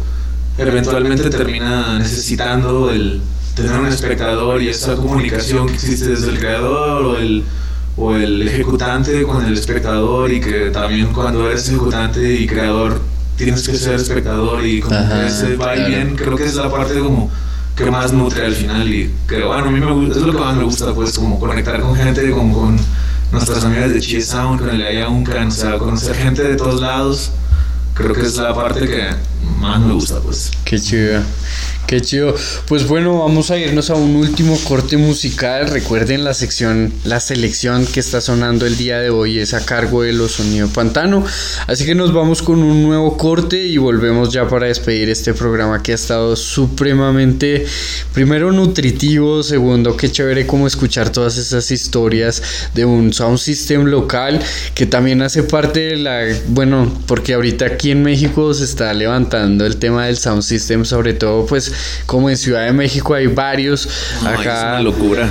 eventualmente 0.58 1.30
termina 1.30 2.00
necesitando 2.00 2.92
el 2.92 3.22
tener 3.56 3.80
un 3.80 3.88
espectador 3.88 4.62
y 4.62 4.70
esa 4.70 4.96
comunicación 4.96 5.68
que 5.68 5.74
existe 5.74 6.10
desde 6.10 6.32
el 6.32 6.40
creador 6.40 7.06
o 7.06 7.18
el, 7.18 7.44
o 7.98 8.16
el 8.16 8.48
ejecutante 8.48 9.24
con 9.24 9.44
el 9.44 9.54
espectador 9.54 10.32
y 10.32 10.40
que 10.40 10.70
también 10.70 11.08
cuando 11.14 11.50
eres 11.50 11.68
ejecutante 11.68 12.34
y 12.36 12.46
creador 12.46 13.02
tienes 13.36 13.68
que 13.68 13.76
ser 13.76 13.96
espectador 13.96 14.66
y 14.66 14.82
como 14.82 14.96
Ajá, 14.96 15.22
que 15.22 15.28
ese 15.28 15.56
va 15.56 15.74
y 15.74 15.78
claro. 15.78 15.90
bien, 15.90 16.16
creo 16.16 16.36
que 16.36 16.46
es 16.46 16.56
la 16.56 16.72
parte 16.72 17.00
como 17.00 17.30
que 17.76 17.92
más 17.92 18.14
nutre 18.14 18.46
al 18.46 18.54
final 18.54 18.88
y 18.92 19.12
que 19.28 19.44
bueno, 19.44 19.66
a 19.66 19.72
mí 19.72 19.80
me 19.80 19.92
gusta, 19.92 20.20
es 20.20 20.26
lo 20.26 20.34
que 20.34 20.40
más 20.40 20.56
me 20.56 20.64
gusta 20.64 20.94
pues 20.94 21.18
como 21.18 21.40
conectar 21.40 21.80
con 21.82 21.96
gente, 21.96 22.30
como 22.32 22.62
con 22.62 22.78
nuestras 23.32 23.64
amigas 23.66 23.94
de 23.94 24.00
Chie 24.00 24.22
Sound, 24.22 24.60
con 24.60 24.70
el 24.70 24.82
Aya 24.82 25.10
Uncan, 25.10 25.48
o 25.48 25.52
sea, 25.52 25.78
conocer 25.78 26.16
gente 26.16 26.44
de 26.44 26.56
todos 26.56 26.82
lados, 26.82 27.32
creo 27.94 28.14
que 28.14 28.22
es 28.22 28.38
la 28.38 28.54
parte 28.54 28.88
que 28.88 29.08
más 29.60 29.80
me 29.80 29.94
gusta 29.94 30.20
pues. 30.20 30.52
Qué 30.66 30.80
chido. 30.80 31.22
Qué 31.88 32.02
chido. 32.02 32.36
Pues 32.68 32.86
bueno, 32.86 33.20
vamos 33.20 33.50
a 33.50 33.58
irnos 33.58 33.90
a 33.90 33.96
un 33.96 34.18
último 34.18 34.60
corte 34.66 34.98
musical. 34.98 35.70
Recuerden 35.70 36.26
la 36.26 36.34
sección, 36.34 36.92
la 37.06 37.22
selección 37.22 37.86
que 37.86 38.02
está 38.02 38.20
sonando 38.20 38.66
el 38.66 38.76
día 38.76 39.00
de 39.00 39.10
hoy 39.10 39.40
es 39.40 39.54
a 39.54 39.66
cargo 39.66 40.02
de 40.02 40.12
los 40.12 40.34
Sonido 40.34 40.68
Pantano. 40.68 41.24
Así 41.66 41.86
que 41.86 41.96
nos 41.96 42.12
vamos 42.12 42.42
con 42.42 42.62
un 42.62 42.84
nuevo 42.84 43.16
corte 43.16 43.66
y 43.66 43.78
volvemos 43.78 44.34
ya 44.34 44.50
para 44.50 44.68
despedir 44.68 45.10
este 45.10 45.34
programa 45.34 45.82
que 45.82 45.94
ha 45.94 45.96
estado 45.96 46.36
supremamente, 46.36 47.66
primero 48.14 48.52
nutritivo, 48.52 49.42
segundo, 49.42 49.96
qué 49.96 50.12
chévere 50.12 50.46
como 50.46 50.68
escuchar 50.68 51.10
todas 51.10 51.38
esas 51.38 51.72
historias 51.72 52.44
de 52.76 52.84
un 52.84 53.14
sound 53.14 53.38
system 53.38 53.86
local 53.86 54.42
que 54.76 54.88
también 54.88 55.22
hace 55.22 55.42
parte 55.42 55.80
de 55.80 55.96
la, 55.96 56.26
bueno, 56.48 56.92
porque 57.08 57.34
ahorita 57.34 57.66
aquí 57.66 57.92
en 57.92 58.04
México 58.04 58.54
se 58.54 58.66
está 58.66 58.94
levantando 58.94 59.66
el 59.66 59.78
tema 59.78 60.08
del 60.08 60.18
sound 60.18 60.42
system, 60.42 60.84
sobre 60.84 61.14
todo 61.14 61.46
pues 61.46 61.77
como 62.06 62.30
en 62.30 62.38
Ciudad 62.38 62.66
de 62.66 62.74
México 62.74 63.14
hay 63.14 63.28
varios 63.28 63.88
No, 64.24 64.30
acá 64.30 64.42
es 64.42 64.64
una 64.64 64.82
locura. 64.82 65.30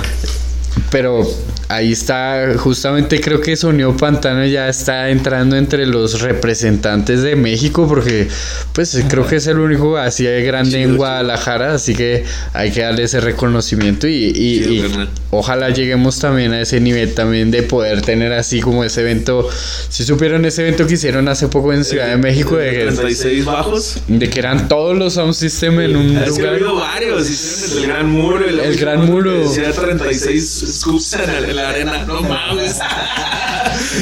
pero 0.89 1.27
ahí 1.69 1.91
está, 1.91 2.53
justamente 2.57 3.19
creo 3.19 3.41
que 3.41 3.55
Sonido 3.57 3.95
Pantano 3.97 4.45
ya 4.45 4.69
está 4.69 5.09
entrando 5.09 5.57
entre 5.57 5.85
los 5.85 6.21
representantes 6.21 7.21
de 7.23 7.35
México 7.35 7.87
porque 7.87 8.27
pues 8.73 8.97
creo 9.09 9.27
que 9.27 9.35
es 9.37 9.47
el 9.47 9.59
único 9.59 9.97
así 9.97 10.23
de 10.23 10.43
grande 10.43 10.81
en 10.81 10.95
Guadalajara, 10.97 11.73
así 11.73 11.93
que 11.93 12.23
hay 12.53 12.71
que 12.71 12.81
darle 12.81 13.03
ese 13.03 13.19
reconocimiento 13.19 14.07
y, 14.07 14.13
y- 14.13 14.57
Sí, 14.67 14.75
y 14.77 14.83
ojalá 15.31 15.69
lleguemos 15.69 16.19
también 16.19 16.53
a 16.53 16.61
ese 16.61 16.79
nivel 16.79 17.13
también 17.13 17.51
de 17.51 17.63
poder 17.63 18.01
tener 18.01 18.31
así 18.33 18.61
como 18.61 18.83
ese 18.83 19.01
evento, 19.01 19.47
si 19.89 20.03
supieron 20.03 20.45
ese 20.45 20.61
evento 20.61 20.87
que 20.87 20.93
hicieron 20.95 21.27
hace 21.27 21.47
poco 21.47 21.73
en 21.73 21.83
Ciudad 21.83 22.07
de 22.07 22.17
México 22.17 22.55
de 22.57 22.71
que, 22.71 22.77
36 22.85 23.45
bajos. 23.45 23.97
de 24.07 24.29
que 24.29 24.39
eran 24.39 24.67
todos 24.67 24.97
los 24.97 25.13
sound 25.13 25.33
system 25.33 25.79
en 25.81 25.95
un 25.95 26.17
Es 26.17 26.23
que 26.23 26.27
ha 26.27 26.29
lugar. 26.29 26.49
habido 26.53 26.75
varios, 26.75 27.29
hicieron 27.29 27.77
el 27.83 27.87
gran 27.89 28.09
muro. 28.09 28.45
El 28.47 28.59
última 28.59 28.75
gran 28.91 29.05
muro. 29.05 29.39
Decía 29.49 29.71
36 29.71 30.65
scoops 30.79 31.13
en, 31.13 31.29
el- 31.29 31.56
la 31.57 31.69
arena, 31.69 32.05
no 32.05 32.21
mames. 32.21 32.79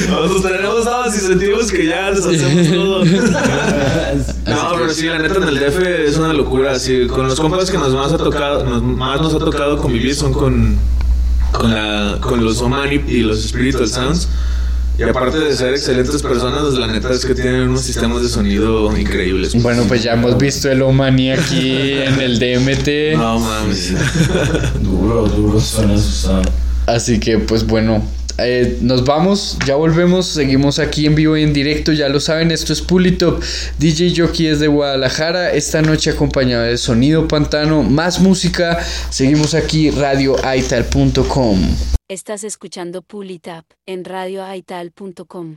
Nosotros 0.08 0.42
tenemos 0.42 0.84
todos 0.84 1.14
y 1.14 1.18
sentimos 1.18 1.70
que 1.70 1.86
ya 1.86 2.10
deshacemos 2.10 2.68
todo. 2.68 3.04
No, 4.46 4.70
pero 4.78 4.90
sí, 4.90 5.06
la 5.06 5.18
neta 5.18 5.36
en 5.36 5.44
el 5.44 5.58
DF 5.58 5.80
es 6.06 6.16
una 6.16 6.32
locura. 6.32 6.72
Así, 6.72 7.06
con 7.06 7.26
los 7.26 7.38
compas 7.38 7.70
que 7.70 7.78
nos 7.78 7.92
más 7.92 8.12
ha 8.12 8.16
tocado, 8.16 8.64
nos, 8.64 8.82
más 8.82 9.20
nos 9.20 9.34
ha 9.34 9.38
tocado 9.38 9.78
convivir 9.78 10.14
son 10.14 10.32
con, 10.32 10.76
con, 11.52 11.74
la, 11.74 12.18
con 12.20 12.44
los 12.44 12.60
Oman 12.62 12.92
y, 12.92 12.94
y 13.10 13.22
los 13.22 13.42
Spiritual 13.42 13.88
Sounds. 13.88 14.28
Y 14.98 15.02
aparte 15.02 15.38
de 15.38 15.54
ser 15.54 15.74
excelentes 15.74 16.22
personas, 16.22 16.72
la 16.74 16.86
neta 16.86 17.12
es 17.12 17.26
que 17.26 17.34
tienen 17.34 17.68
unos 17.68 17.82
sistemas 17.82 18.22
de 18.22 18.30
sonido 18.30 18.96
increíbles. 18.96 19.60
Bueno, 19.62 19.84
pues 19.86 20.02
ya 20.02 20.14
hemos 20.14 20.38
visto 20.38 20.70
el 20.70 20.80
Omani 20.80 21.32
aquí 21.32 21.92
en 21.92 22.18
el 22.20 22.38
DMT. 22.38 23.18
No 23.18 23.38
mames. 23.38 23.92
Duro, 24.80 25.26
duro 25.26 25.60
suena 25.60 25.98
su 25.98 26.10
sound. 26.10 26.48
Así 26.86 27.20
que 27.20 27.38
pues 27.38 27.66
bueno, 27.66 28.02
eh, 28.38 28.78
nos 28.82 29.04
vamos, 29.04 29.58
ya 29.66 29.76
volvemos, 29.76 30.26
seguimos 30.26 30.78
aquí 30.78 31.06
en 31.06 31.14
vivo 31.14 31.36
y 31.36 31.42
en 31.42 31.52
directo, 31.52 31.92
ya 31.92 32.08
lo 32.08 32.20
saben, 32.20 32.50
esto 32.50 32.72
es 32.72 32.82
Pulitop, 32.82 33.42
DJ 33.78 34.12
Jockey 34.14 34.46
desde 34.46 34.66
Guadalajara, 34.66 35.52
esta 35.52 35.80
noche 35.80 36.10
acompañado 36.10 36.64
de 36.64 36.76
Sonido 36.76 37.28
Pantano, 37.28 37.82
más 37.82 38.20
música, 38.20 38.84
seguimos 39.08 39.54
aquí 39.54 39.90
radioaital.com. 39.90 41.60
Estás 42.08 42.44
escuchando 42.44 43.02
Pulitap 43.02 43.64
en 43.86 44.04
radioaital.com. 44.04 45.56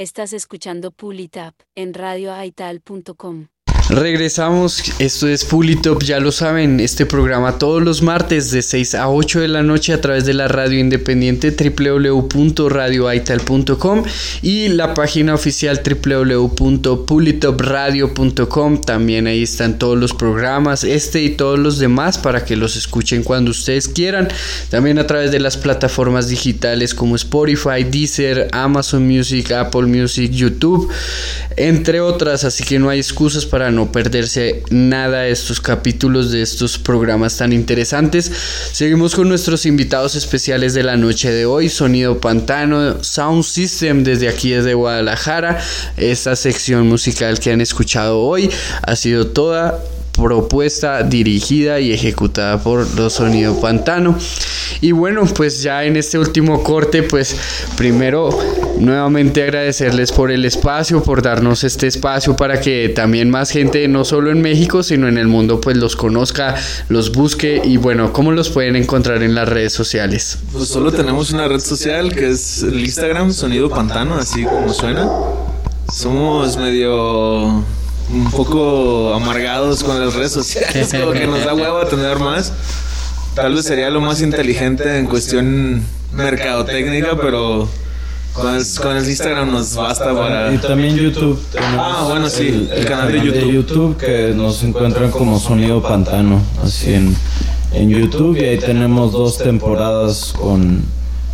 Estás 0.00 0.32
escuchando 0.32 0.92
Pulitap 0.92 1.56
en 1.74 1.92
radioaital.com. 1.92 3.48
Regresamos, 3.90 4.82
esto 4.98 5.28
es 5.28 5.46
Pulitop, 5.46 6.02
ya 6.02 6.20
lo 6.20 6.30
saben, 6.30 6.78
este 6.78 7.06
programa 7.06 7.56
todos 7.56 7.82
los 7.82 8.02
martes 8.02 8.50
de 8.50 8.60
6 8.60 8.94
a 8.94 9.08
8 9.08 9.40
de 9.40 9.48
la 9.48 9.62
noche 9.62 9.94
a 9.94 10.00
través 10.02 10.26
de 10.26 10.34
la 10.34 10.46
radio 10.46 10.78
independiente 10.78 11.52
www.radioaital.com 11.52 14.02
y 14.42 14.68
la 14.68 14.92
página 14.92 15.34
oficial 15.34 15.80
www.pulitopradio.com, 15.82 18.80
también 18.82 19.26
ahí 19.26 19.44
están 19.44 19.78
todos 19.78 19.96
los 19.96 20.12
programas, 20.12 20.84
este 20.84 21.22
y 21.22 21.30
todos 21.30 21.58
los 21.58 21.78
demás 21.78 22.18
para 22.18 22.44
que 22.44 22.56
los 22.56 22.76
escuchen 22.76 23.22
cuando 23.22 23.52
ustedes 23.52 23.88
quieran, 23.88 24.28
también 24.68 24.98
a 24.98 25.06
través 25.06 25.32
de 25.32 25.40
las 25.40 25.56
plataformas 25.56 26.28
digitales 26.28 26.94
como 26.94 27.16
Spotify, 27.16 27.84
Deezer, 27.90 28.48
Amazon 28.52 29.08
Music, 29.08 29.50
Apple 29.52 29.86
Music, 29.86 30.30
YouTube, 30.30 30.92
entre 31.56 32.02
otras, 32.02 32.44
así 32.44 32.64
que 32.64 32.78
no 32.78 32.90
hay 32.90 32.98
excusas 32.98 33.46
para 33.46 33.70
no 33.70 33.77
perderse 33.86 34.62
nada 34.70 35.22
de 35.22 35.30
estos 35.30 35.60
capítulos 35.60 36.30
de 36.30 36.42
estos 36.42 36.78
programas 36.78 37.36
tan 37.36 37.52
interesantes. 37.52 38.30
Seguimos 38.72 39.14
con 39.14 39.28
nuestros 39.28 39.66
invitados 39.66 40.16
especiales 40.16 40.74
de 40.74 40.82
la 40.82 40.96
noche 40.96 41.30
de 41.30 41.46
hoy, 41.46 41.68
Sonido 41.68 42.20
Pantano, 42.20 43.02
Sound 43.02 43.44
System 43.44 44.04
desde 44.04 44.28
aquí 44.28 44.50
desde 44.50 44.74
Guadalajara. 44.74 45.60
Esta 45.96 46.36
sección 46.36 46.86
musical 46.88 47.38
que 47.38 47.52
han 47.52 47.60
escuchado 47.60 48.20
hoy 48.20 48.50
ha 48.82 48.96
sido 48.96 49.28
toda 49.28 49.82
propuesta 50.20 51.02
dirigida 51.02 51.80
y 51.80 51.92
ejecutada 51.92 52.58
por 52.62 52.94
los 52.96 53.14
Sonido 53.14 53.60
Pantano. 53.60 54.18
Y 54.80 54.92
bueno, 54.92 55.24
pues 55.34 55.62
ya 55.62 55.84
en 55.84 55.96
este 55.96 56.18
último 56.18 56.62
corte, 56.62 57.02
pues 57.02 57.36
primero 57.76 58.30
nuevamente 58.78 59.42
agradecerles 59.42 60.12
por 60.12 60.30
el 60.30 60.44
espacio, 60.44 61.02
por 61.02 61.22
darnos 61.22 61.64
este 61.64 61.86
espacio 61.86 62.36
para 62.36 62.60
que 62.60 62.88
también 62.88 63.30
más 63.30 63.50
gente, 63.50 63.86
no 63.88 64.04
solo 64.04 64.30
en 64.30 64.42
México, 64.42 64.82
sino 64.82 65.08
en 65.08 65.18
el 65.18 65.26
mundo, 65.26 65.60
pues 65.60 65.76
los 65.76 65.96
conozca, 65.96 66.56
los 66.88 67.12
busque 67.12 67.60
y 67.64 67.76
bueno, 67.76 68.12
¿cómo 68.12 68.32
los 68.32 68.50
pueden 68.50 68.76
encontrar 68.76 69.22
en 69.22 69.34
las 69.34 69.48
redes 69.48 69.72
sociales? 69.72 70.38
Pues 70.52 70.68
solo 70.68 70.92
tenemos 70.92 71.32
una 71.32 71.48
red 71.48 71.60
social 71.60 72.14
que 72.14 72.30
es 72.30 72.62
el 72.62 72.78
Instagram 72.80 73.32
Sonido 73.32 73.70
Pantano, 73.70 74.14
así 74.14 74.44
como 74.44 74.72
suena. 74.72 75.08
Somos 75.92 76.56
medio 76.58 77.64
un 78.12 78.30
poco 78.30 79.12
amargados 79.14 79.84
con 79.84 80.00
las 80.00 80.14
redes 80.14 80.32
sociales, 80.32 80.88
como 80.92 81.12
que 81.12 81.26
nos 81.26 81.44
da 81.44 81.54
huevo 81.54 81.78
a 81.78 81.88
tener 81.88 82.18
más. 82.18 82.52
Tal 83.34 83.54
vez 83.54 83.66
sería 83.66 83.90
lo 83.90 84.00
más 84.00 84.20
inteligente 84.20 84.98
en 84.98 85.06
cuestión 85.06 85.82
mercadotecnica, 86.12 87.16
pero 87.20 87.68
Con 88.32 88.54
el, 88.54 88.64
con 88.80 88.96
el 88.96 89.08
Instagram 89.08 89.50
nos 89.50 89.74
basta 89.74 90.14
para... 90.14 90.52
Y 90.52 90.58
también 90.58 90.96
YouTube. 90.96 91.40
Ah, 91.58 92.06
bueno, 92.08 92.28
sí, 92.28 92.68
el 92.72 92.84
canal 92.84 93.10
de 93.10 93.52
YouTube. 93.52 93.96
que 93.96 94.32
nos 94.34 94.62
encuentran 94.62 95.10
como 95.10 95.38
Sonido 95.40 95.82
Pantano, 95.82 96.40
así 96.62 96.94
en, 96.94 97.16
en 97.72 97.90
YouTube. 97.90 98.36
Y 98.36 98.44
ahí 98.44 98.58
tenemos 98.58 99.12
dos 99.12 99.38
temporadas 99.38 100.32
con 100.38 100.82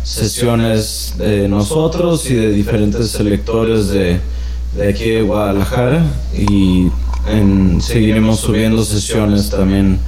sesiones 0.03 1.15
de 1.17 1.47
nosotros 1.47 2.29
y 2.29 2.35
de 2.35 2.51
diferentes 2.51 3.09
selectores 3.11 3.89
de, 3.89 4.19
de 4.75 4.89
aquí 4.89 5.09
de 5.09 5.21
Guadalajara. 5.21 6.03
Y 6.37 6.87
en- 7.29 7.81
seguiremos 7.81 8.39
subiendo 8.39 8.83
sesiones 8.83 9.49
también 9.49 9.99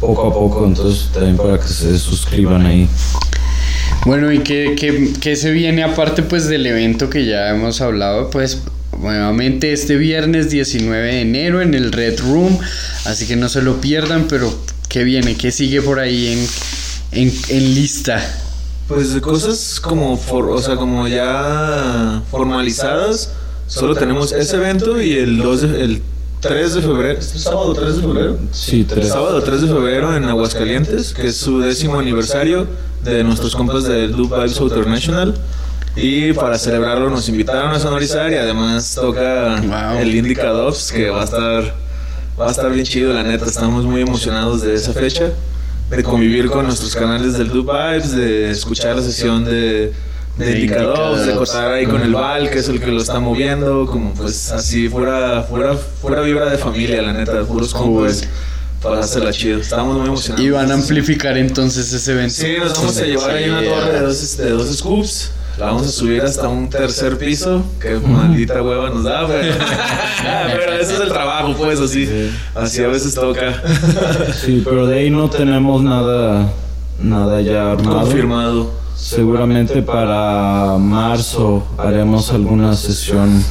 poco 0.00 0.28
a 0.28 0.32
poco, 0.34 0.66
entonces 0.66 1.08
también 1.12 1.36
para 1.36 1.58
que 1.58 1.68
se 1.68 1.98
suscriban 1.98 2.64
ahí. 2.66 2.88
Bueno, 4.06 4.32
¿y 4.32 4.38
qué, 4.40 4.76
qué- 4.78 5.12
qué 5.20 5.36
se 5.36 5.50
viene 5.50 5.82
aparte 5.82 6.22
pues 6.22 6.46
del 6.48 6.64
evento 6.66 7.10
que 7.10 7.26
ya 7.26 7.50
hemos 7.50 7.80
hablado? 7.82 8.30
Pues 8.30 8.62
nuevamente 8.98 9.72
este 9.72 9.96
viernes 9.96 10.50
19 10.50 11.06
de 11.06 11.20
enero 11.20 11.60
en 11.60 11.74
el 11.74 11.92
Red 11.92 12.20
Room, 12.20 12.58
así 13.04 13.26
que 13.26 13.36
no 13.36 13.48
se 13.50 13.60
lo 13.62 13.80
pierdan, 13.80 14.26
pero 14.28 14.52
¿qué 14.88 15.04
viene? 15.04 15.36
¿Qué 15.36 15.50
sigue 15.52 15.82
por 15.82 15.98
ahí 15.98 16.28
en, 17.12 17.22
en, 17.28 17.34
en 17.48 17.74
lista? 17.74 18.22
Pues 18.88 19.12
de 19.14 19.20
cosas 19.20 19.78
como, 19.80 20.16
for- 20.16 20.48
o 20.50 20.62
sea, 20.62 20.76
como 20.76 21.06
ya 21.06 22.22
formalizadas, 22.30 23.32
solo 23.70 23.94
tenemos 23.94 24.32
ese 24.32 24.56
evento 24.56 25.00
y 25.00 25.14
el 25.16 25.38
2 25.38 25.60
de- 25.62 25.80
el 25.84 26.02
3 26.40 26.74
de 26.74 26.82
febrero, 26.82 27.18
¿este 27.18 27.38
sábado 27.38 27.72
3 27.74 27.96
de 27.96 28.02
febrero? 28.02 28.38
Sí, 28.52 28.84
tres. 28.84 29.08
Sábado 29.08 29.42
3 29.42 29.60
de 29.62 29.68
febrero 29.68 30.16
en 30.16 30.24
Aguascalientes, 30.24 31.12
que 31.12 31.28
es 31.28 31.36
su 31.36 31.60
décimo 31.60 31.98
aniversario 31.98 32.66
de 33.04 33.22
nuestros 33.24 33.54
compas 33.54 33.84
de 33.84 34.08
Loop 34.08 34.34
Vibes 34.34 34.58
International. 34.60 35.34
Y 35.96 36.32
para 36.34 36.56
celebrarlo 36.58 37.10
nos 37.10 37.28
invitaron 37.28 37.72
a 37.72 37.78
sonorizar 37.80 38.30
y 38.32 38.36
además 38.36 38.94
toca 38.94 39.56
el 40.00 40.14
Indica 40.14 40.48
Doves, 40.50 40.92
que 40.92 41.10
va 41.10 41.22
a 41.22 41.24
estar 41.24 41.74
va 42.40 42.48
a 42.48 42.50
estar 42.52 42.72
bien 42.72 42.86
chido, 42.86 43.12
la 43.12 43.22
neta. 43.22 43.44
Estamos 43.44 43.84
muy 43.84 44.00
emocionados 44.00 44.62
de 44.62 44.74
esa 44.74 44.92
fecha, 44.94 45.30
de 45.90 46.02
convivir 46.02 46.48
con 46.48 46.64
nuestros 46.64 46.94
canales 46.94 47.36
del 47.36 47.48
Loop 47.48 47.66
Vibes, 47.70 48.12
de 48.16 48.50
escuchar 48.50 48.96
la 48.96 49.02
sesión 49.02 49.44
de 49.44 49.92
de 50.40 50.46
De 50.46 50.58
Indica 50.60 50.82
Indica 50.82 50.92
Doves, 50.92 51.26
de 51.26 51.32
Doves. 51.32 51.50
cortar 51.50 51.72
ahí 51.72 51.86
con 51.86 52.00
el 52.00 52.12
Val, 52.12 52.50
que 52.50 52.58
es 52.58 52.68
el 52.68 52.80
que 52.80 52.90
lo 52.90 53.00
está 53.00 53.20
moviendo, 53.20 53.86
como 53.86 54.12
pues 54.14 54.50
así 54.50 54.88
fuera 54.88 55.42
fuera 55.42 55.74
fuera 55.74 56.22
vibra 56.22 56.50
de 56.50 56.58
familia, 56.58 57.02
la 57.02 57.12
neta, 57.12 57.42
puros 57.44 57.72
compas 57.72 58.26
para 58.82 59.00
hacerla 59.00 59.32
chido. 59.32 59.60
Estamos 59.60 59.96
muy 59.96 60.06
emocionados. 60.06 60.44
Y 60.44 60.50
van 60.50 60.70
a 60.70 60.74
amplificar 60.74 61.36
entonces 61.36 61.92
ese 61.92 62.12
evento. 62.12 62.34
Sí, 62.34 62.54
nos 62.58 62.74
vamos 62.74 62.96
a 62.98 63.04
llevar 63.04 63.30
ahí 63.30 63.48
una 63.50 63.62
torre 63.62 63.92
de 63.92 64.00
dos, 64.00 64.22
este, 64.22 64.44
de 64.44 64.50
dos 64.50 64.76
scoops. 64.76 65.32
La 65.58 65.66
vamos 65.66 65.86
a 65.86 65.90
subir 65.90 66.22
hasta 66.22 66.48
un 66.48 66.70
tercer 66.70 67.18
piso. 67.18 67.62
Que 67.80 67.94
maldita 67.96 68.62
hueva 68.62 68.88
nos 68.88 69.04
da, 69.04 69.26
pero, 69.26 69.54
pero 70.56 70.72
ese 70.72 70.94
es 70.94 71.00
el 71.00 71.08
trabajo, 71.08 71.54
pues, 71.54 71.78
así. 71.80 72.08
Así 72.54 72.82
a 72.82 72.88
veces 72.88 73.14
toca. 73.14 73.62
Sí, 74.42 74.62
pero 74.64 74.86
de 74.86 75.00
ahí 75.00 75.10
no 75.10 75.28
tenemos 75.28 75.82
nada, 75.82 76.50
nada 76.98 77.42
ya 77.42 77.72
armado. 77.72 78.00
Confirmado. 78.00 78.72
Seguramente 79.00 79.80
para 79.80 80.76
marzo 80.78 81.66
haremos 81.78 82.30
alguna 82.30 82.76
sesión 82.76 83.42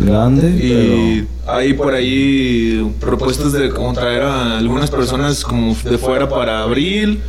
grande. 0.00 0.48
Y 0.48 1.28
hay 1.46 1.74
por 1.74 1.94
ahí 1.94 2.90
propuestas 2.98 3.52
de 3.52 3.68
cómo 3.68 3.92
traer 3.92 4.22
a 4.22 4.56
algunas 4.56 4.90
personas 4.90 5.44
como 5.44 5.76
de 5.84 5.98
fuera 5.98 6.28
para 6.28 6.62
abril, 6.62 7.22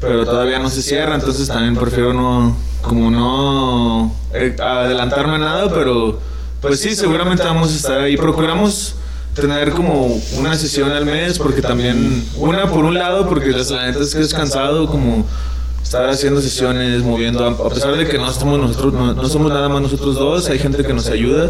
pero 0.00 0.26
todavía 0.26 0.58
no 0.58 0.68
se 0.68 0.82
cierra, 0.82 1.14
entonces 1.14 1.48
también 1.48 1.76
prefiero 1.76 2.12
no, 2.12 2.54
como 2.82 3.10
no 3.10 4.14
eh, 4.34 4.54
adelantarme 4.60 5.38
nada, 5.38 5.72
pero 5.72 6.20
pues 6.60 6.78
sí, 6.80 6.94
seguramente 6.94 7.42
vamos 7.42 7.72
a 7.72 7.76
estar 7.76 8.00
ahí. 8.00 8.18
Procuramos 8.18 8.96
tener 9.34 9.70
como 9.70 10.20
una 10.36 10.54
sesión 10.56 10.92
al 10.92 11.06
mes, 11.06 11.38
porque 11.38 11.62
también, 11.62 12.22
una 12.36 12.66
por 12.66 12.84
un 12.84 12.94
lado, 12.94 13.26
porque 13.28 13.50
la 13.50 13.86
neta 13.86 14.00
es 14.02 14.14
que 14.14 14.20
es 14.20 14.34
cansado, 14.34 14.86
como 14.86 15.24
estar 15.86 16.10
haciendo 16.10 16.40
sesiones, 16.42 17.04
moviendo, 17.04 17.46
a 17.46 17.68
pesar 17.70 17.96
de 17.96 18.08
que 18.08 18.18
no 18.18 18.28
estamos 18.28 18.58
nosotros, 18.58 18.92
no, 18.92 19.14
no 19.14 19.28
somos 19.28 19.52
nada 19.52 19.68
más 19.68 19.80
nosotros 19.80 20.16
dos, 20.16 20.48
hay 20.48 20.58
gente 20.58 20.82
que 20.82 20.92
nos 20.92 21.08
ayuda, 21.08 21.48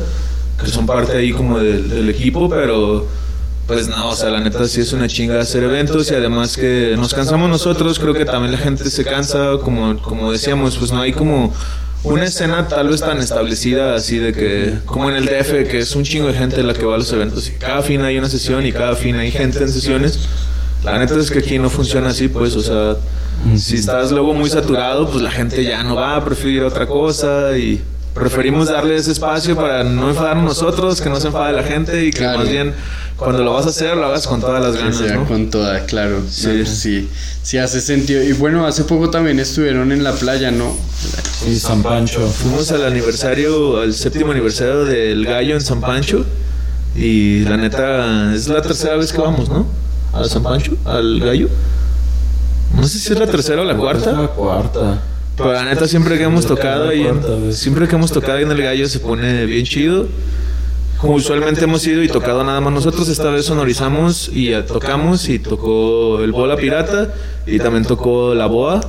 que 0.62 0.70
son 0.70 0.84
parte 0.84 1.16
ahí 1.16 1.32
como 1.32 1.58
del, 1.58 1.88
del 1.88 2.10
equipo, 2.10 2.46
pero 2.50 3.06
pues 3.66 3.88
no, 3.88 4.10
o 4.10 4.14
sea, 4.14 4.28
la 4.28 4.40
neta 4.40 4.68
sí 4.68 4.82
es 4.82 4.92
una 4.92 5.08
chinga 5.08 5.40
hacer 5.40 5.62
eventos 5.64 6.10
y 6.10 6.14
además 6.14 6.58
que 6.58 6.96
nos 6.98 7.14
cansamos 7.14 7.48
nosotros, 7.48 7.98
creo 7.98 8.12
que 8.12 8.26
también 8.26 8.52
la 8.52 8.58
gente 8.58 8.90
se 8.90 9.06
cansa, 9.06 9.52
como, 9.64 9.96
como 10.02 10.30
decíamos, 10.30 10.76
pues 10.76 10.92
no 10.92 11.00
hay 11.00 11.14
como 11.14 11.54
una 12.04 12.24
escena 12.26 12.68
tal 12.68 12.88
vez 12.88 13.00
tan 13.00 13.18
establecida 13.20 13.94
así 13.94 14.18
de 14.18 14.34
que, 14.34 14.74
como 14.84 15.08
en 15.08 15.16
el 15.16 15.24
DF, 15.24 15.66
que 15.66 15.78
es 15.78 15.96
un 15.96 16.04
chingo 16.04 16.26
de 16.26 16.34
gente 16.34 16.62
la 16.62 16.74
que 16.74 16.84
va 16.84 16.96
a 16.96 16.98
los 16.98 17.10
eventos 17.10 17.48
y 17.48 17.52
cada 17.52 17.80
fin 17.80 18.02
hay 18.02 18.18
una 18.18 18.28
sesión 18.28 18.66
y 18.66 18.72
cada 18.72 18.96
fin 18.96 19.16
hay 19.16 19.30
gente 19.30 19.60
en 19.60 19.70
sesiones. 19.70 20.18
La 20.84 20.98
neta 20.98 21.18
es 21.18 21.30
que 21.30 21.38
aquí 21.38 21.58
no 21.58 21.70
funciona 21.70 22.10
así, 22.10 22.28
pues, 22.28 22.54
o 22.54 22.60
sea, 22.60 22.96
si 23.56 23.76
estás 23.76 24.12
luego 24.12 24.34
muy 24.34 24.50
saturado, 24.50 25.08
pues 25.10 25.22
la 25.22 25.30
gente 25.30 25.62
ya 25.64 25.82
no 25.82 25.94
va, 25.94 26.24
prefiere 26.24 26.56
ir 26.58 26.62
a 26.62 26.66
otra 26.66 26.86
cosa 26.86 27.56
y 27.56 27.82
preferimos 28.14 28.68
darle 28.68 28.96
ese 28.96 29.12
espacio 29.12 29.54
para 29.54 29.84
no 29.84 30.08
enfadarnos 30.08 30.44
nosotros, 30.44 31.00
que 31.00 31.08
no 31.10 31.20
se 31.20 31.26
enfade 31.28 31.52
la 31.52 31.62
gente 31.62 32.04
y 32.06 32.10
que 32.10 32.18
Claro. 32.20 32.38
más 32.38 32.48
bien 32.48 32.72
cuando 33.16 33.42
lo 33.42 33.52
vas 33.52 33.66
a 33.66 33.70
hacer 33.70 33.96
lo 33.96 34.06
hagas 34.06 34.26
con 34.26 34.40
todas 34.40 34.62
las 34.62 34.76
ganas, 34.76 34.96
sea 34.96 35.14
¿no? 35.16 35.24
con 35.26 35.50
toda, 35.50 35.84
claro. 35.84 36.22
Sí. 36.30 36.64
Sí. 36.64 36.66
sí, 36.66 37.08
sí 37.42 37.58
hace 37.58 37.80
sentido. 37.80 38.22
Y 38.22 38.32
bueno, 38.32 38.66
hace 38.66 38.84
poco 38.84 39.10
también 39.10 39.38
estuvieron 39.38 39.92
en 39.92 40.02
la 40.02 40.12
playa, 40.12 40.50
¿no? 40.50 40.76
Sí, 41.44 41.58
San 41.58 41.82
Pancho. 41.82 42.26
Fuimos 42.26 42.70
al 42.72 42.84
aniversario, 42.84 43.80
al 43.80 43.92
séptimo 43.94 44.32
aniversario 44.32 44.84
del 44.84 45.24
gallo 45.26 45.54
en 45.54 45.60
San 45.60 45.80
Pancho 45.80 46.24
y 46.94 47.40
la 47.44 47.56
neta 47.58 48.34
es 48.34 48.48
la 48.48 48.62
tercera 48.62 48.96
vez 48.96 49.12
que 49.12 49.18
vamos, 49.20 49.48
¿no? 49.50 49.66
A 50.14 50.24
San 50.24 50.42
Pancho, 50.42 50.72
al 50.86 51.20
gallo. 51.20 51.48
No 52.76 52.86
sé 52.86 52.98
si 52.98 53.12
es 53.12 53.18
la 53.18 53.26
tercera 53.26 53.62
o 53.62 53.64
la 53.64 53.76
cuarta. 53.76 54.12
La 54.12 54.28
cuarta. 54.28 55.02
Pero 55.36 55.52
la 55.52 55.64
neta 55.64 55.86
siempre 55.86 56.16
que 56.16 56.24
hemos 56.24 56.46
tocado 56.46 56.88
ahí, 56.88 57.02
en- 57.06 57.18
cuarta 57.18 57.36
vez. 57.36 57.56
siempre 57.58 57.88
que 57.88 57.94
hemos 57.96 58.10
tocado 58.12 58.38
ahí 58.38 58.44
en 58.44 58.50
el 58.52 58.62
gallo 58.62 58.88
se 58.88 59.00
pone 59.00 59.44
bien 59.46 59.64
chido. 59.64 60.06
Como 61.00 61.14
usualmente 61.14 61.64
hemos 61.64 61.86
ido 61.86 62.02
y 62.02 62.08
tocado 62.08 62.42
nada 62.42 62.58
más 62.62 62.72
nosotros, 62.72 63.08
esta 63.08 63.30
vez 63.30 63.44
sonorizamos 63.44 64.30
y 64.32 64.52
tocamos 64.62 65.28
y 65.28 65.38
tocó 65.38 66.20
el 66.22 66.32
Bola 66.32 66.56
Pirata 66.56 67.12
y 67.46 67.58
también 67.58 67.84
tocó 67.84 68.34
la 68.34 68.46
Boa 68.46 68.80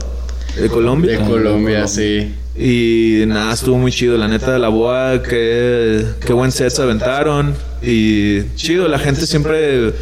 de 0.58 0.70
Colombia. 0.70 1.20
De 1.20 1.26
Colombia, 1.26 1.86
sí. 1.86 2.34
Y 2.56 3.24
nada, 3.28 3.54
estuvo 3.54 3.78
muy 3.78 3.92
chido, 3.92 4.18
la 4.18 4.28
neta, 4.30 4.58
la 4.58 4.70
boa, 4.70 5.22
qué, 5.22 6.04
qué 6.26 6.34
buen 6.34 6.52
set 6.52 6.70
se 6.72 6.82
aventaron. 6.82 7.54
Y 7.84 8.44
chido, 8.56 8.88
la 8.88 8.98
gente 9.00 9.28
siempre 9.28 9.94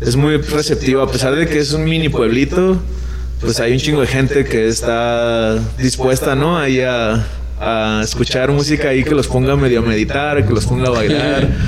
es 0.00 0.16
muy 0.16 0.38
receptiva, 0.38 1.04
a 1.04 1.06
pesar 1.06 1.36
de 1.36 1.46
que 1.46 1.58
es 1.60 1.72
un 1.74 1.84
mini 1.84 2.08
pueblito, 2.08 2.78
pues 3.42 3.60
hay 3.60 3.72
un 3.72 3.78
chingo 3.78 4.00
de 4.00 4.06
gente 4.06 4.44
que 4.44 4.68
está 4.68 5.58
dispuesta, 5.76 6.34
¿no? 6.34 6.56
Ahí 6.58 6.80
a, 6.80 7.26
a 7.60 8.00
escuchar 8.02 8.50
música 8.52 8.88
ahí 8.88 9.04
que 9.04 9.14
los 9.14 9.26
ponga 9.26 9.56
medio 9.56 9.80
a 9.80 9.82
meditar, 9.82 10.46
que 10.46 10.52
los 10.52 10.64
ponga 10.64 10.88
a 10.88 10.90
bailar. 10.90 11.48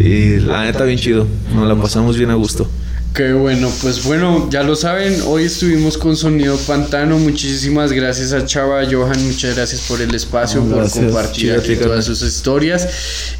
Y 0.00 0.38
la 0.40 0.64
neta, 0.64 0.84
bien 0.84 0.98
chido, 0.98 1.26
nos 1.54 1.68
la 1.68 1.74
pasamos 1.74 2.16
bien 2.16 2.30
a 2.30 2.34
gusto. 2.34 2.66
Qué 3.14 3.32
bueno, 3.32 3.70
pues 3.82 4.04
bueno, 4.04 4.48
ya 4.50 4.62
lo 4.62 4.76
saben, 4.76 5.20
hoy 5.26 5.42
estuvimos 5.44 5.98
con 5.98 6.16
Sonido 6.16 6.56
Pantano, 6.58 7.18
muchísimas 7.18 7.90
gracias 7.92 8.32
a 8.32 8.46
Chava, 8.46 8.82
Johan, 8.88 9.26
muchas 9.26 9.56
gracias 9.56 9.80
por 9.88 10.00
el 10.00 10.14
espacio, 10.14 10.62
por 10.64 10.88
compartir 10.88 11.52
aquí 11.52 11.74
todas 11.74 12.04
sus 12.04 12.22
historias. 12.22 12.88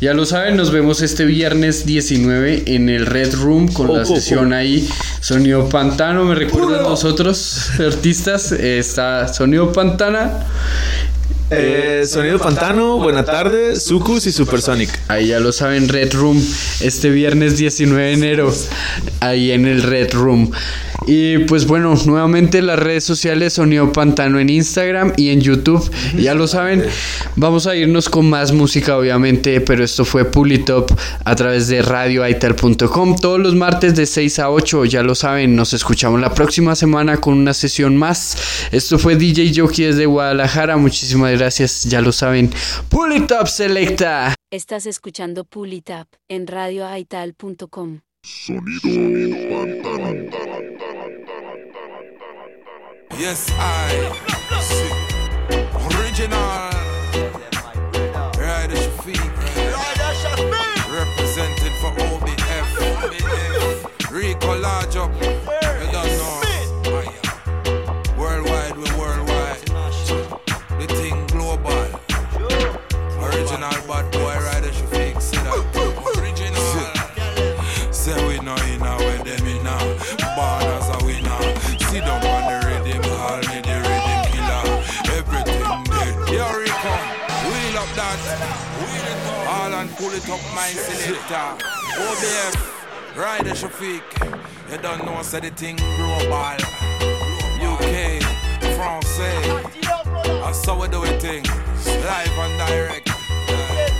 Ya 0.00 0.12
lo 0.12 0.26
saben, 0.26 0.56
nos 0.56 0.72
vemos 0.72 1.02
este 1.02 1.24
viernes 1.24 1.86
19 1.86 2.64
en 2.66 2.88
el 2.88 3.06
Red 3.06 3.34
Room 3.36 3.68
con 3.72 3.86
la 3.94 4.00
Oh, 4.00 4.02
oh, 4.02 4.16
sesión 4.16 4.52
ahí, 4.52 4.88
Sonido 5.20 5.68
Pantano, 5.68 6.24
me 6.24 6.34
recuerdan 6.34 6.82
los 6.82 7.04
otros 7.04 7.70
artistas, 7.78 8.50
Eh, 8.52 8.80
está 8.80 9.32
Sonido 9.32 9.72
Pantana. 9.72 10.46
Eh, 11.52 12.04
Sonido 12.06 12.38
Pantano, 12.38 12.98
buena 12.98 13.24
tarde, 13.24 13.74
Sucus 13.74 14.24
y 14.26 14.32
Supersonic. 14.32 14.88
Ahí 15.08 15.28
ya 15.28 15.40
lo 15.40 15.50
saben, 15.50 15.88
Red 15.88 16.14
Room, 16.14 16.40
este 16.80 17.10
viernes 17.10 17.58
19 17.58 18.02
de 18.02 18.12
enero, 18.12 18.54
ahí 19.18 19.50
en 19.50 19.66
el 19.66 19.82
Red 19.82 20.12
Room. 20.12 20.52
Y 21.06 21.38
pues 21.38 21.66
bueno, 21.66 21.94
nuevamente 22.06 22.62
las 22.62 22.78
redes 22.78 23.04
sociales 23.04 23.54
Sonido 23.54 23.90
Pantano 23.90 24.38
en 24.38 24.48
Instagram 24.48 25.12
y 25.16 25.30
en 25.30 25.40
YouTube. 25.40 25.90
Ya 26.16 26.34
lo 26.34 26.46
saben, 26.46 26.84
vamos 27.36 27.66
a 27.66 27.74
irnos 27.74 28.08
con 28.08 28.28
más 28.28 28.52
música 28.52 28.96
obviamente, 28.96 29.60
pero 29.60 29.82
esto 29.82 30.04
fue 30.04 30.24
Pulitop 30.24 30.90
a 31.24 31.34
través 31.34 31.68
de 31.68 31.82
radioaital.com 31.82 33.16
todos 33.16 33.40
los 33.40 33.54
martes 33.56 33.96
de 33.96 34.06
6 34.06 34.38
a 34.38 34.50
8, 34.50 34.84
ya 34.84 35.02
lo 35.02 35.14
saben, 35.14 35.56
nos 35.56 35.72
escuchamos 35.72 36.20
la 36.20 36.32
próxima 36.34 36.76
semana 36.76 37.16
con 37.16 37.34
una 37.34 37.54
sesión 37.54 37.96
más. 37.96 38.68
Esto 38.70 38.98
fue 38.98 39.16
DJ 39.16 39.52
Jockey 39.56 39.86
desde 39.86 40.06
Guadalajara, 40.06 40.76
muchísimas 40.76 41.32
gracias, 41.32 41.39
gracias, 41.40 41.84
ya 41.84 42.02
lo 42.02 42.12
saben. 42.12 42.52
Pulitop 42.90 43.46
Selecta. 43.46 44.34
Estás 44.50 44.84
escuchando 44.86 45.44
Pulitap 45.44 46.06
en 46.28 46.46
radioaital.com. 46.46 48.00
Sonido. 48.22 48.90
Yes, 53.18 53.48
I. 53.58 53.90
Original. 55.88 56.70
Rider 58.36 58.76
Shafiq. 58.76 59.32
Rider 59.56 60.14
Shafiq. 60.22 60.52
Representing 60.92 61.74
for 61.80 61.92
OBF. 62.00 62.68
OBF. 63.02 64.10
Rico 64.12 64.56
my 90.60 90.72
selector. 90.72 91.34
Eh? 91.34 92.04
OBF, 92.06 92.54
Rider 93.16 93.50
eh, 93.50 93.60
Shafiq. 93.60 94.04
You 94.70 94.78
don't 94.78 95.04
know, 95.06 95.22
said 95.22 95.44
the 95.44 95.50
thing 95.50 95.76
global. 95.76 96.60
UK, 97.70 98.20
France. 98.76 99.20
I 100.48 100.52
saw 100.52 100.80
we 100.80 100.88
do 100.88 101.02
a 101.02 101.12
thing. 101.18 101.44
Live 102.08 102.38
and 102.44 102.54
direct. 102.62 103.08
Yeah. 103.48 103.90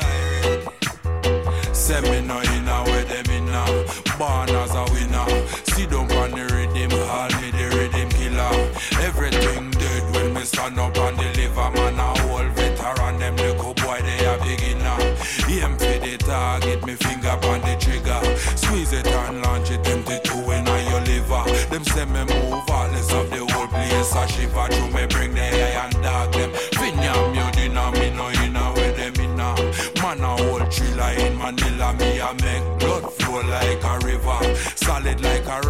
Direct. 0.00 1.76
Send 1.76 2.04
me 2.10 2.20
no 2.20 2.38
like 35.22 35.46
a 35.46 35.61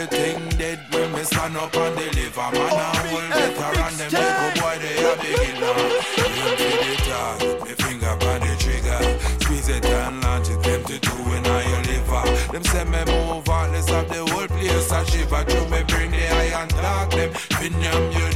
everything 0.00 0.48
dead 0.58 0.80
when 0.92 1.12
me 1.12 1.22
stand 1.24 1.56
up 1.56 1.74
and 1.74 1.96
deliver. 1.96 2.48
Man, 2.52 2.72
I 2.72 2.96
hold 3.10 3.30
better 3.30 3.80
and 3.84 3.96
them 4.00 4.10
little 4.16 4.50
boy 4.62 4.76
they 4.80 4.96
a 5.04 5.12
beginner. 5.20 5.74
Aim 6.20 6.36
for 6.36 6.64
uh, 6.64 6.84
the 6.84 6.94
target, 7.08 7.62
me 7.64 7.72
finger 7.84 8.16
by 8.20 8.38
the 8.38 8.52
trigger. 8.62 9.00
Squeeze 9.40 9.68
it 9.68 9.84
and 9.84 10.22
launch 10.22 10.48
it, 10.48 10.62
them 10.62 10.84
to 10.84 10.98
do 10.98 11.10
when 11.28 11.46
I 11.46 11.82
liver. 11.88 12.52
Them 12.52 12.64
say 12.64 12.84
me 12.84 13.00
move 13.12 13.46
heartless 13.46 13.90
of 13.90 14.08
the 14.08 14.24
whole 14.32 14.48
place 14.48 14.92
a 14.92 15.06
shiver. 15.06 15.44
Through 15.44 15.68
me 15.68 15.82
bring 15.84 16.10
the 16.10 16.24
iron 16.34 16.68
dark 16.68 17.10
them. 17.10 17.32
Fin 17.32 17.72
your 17.80 18.00
you 18.12 18.29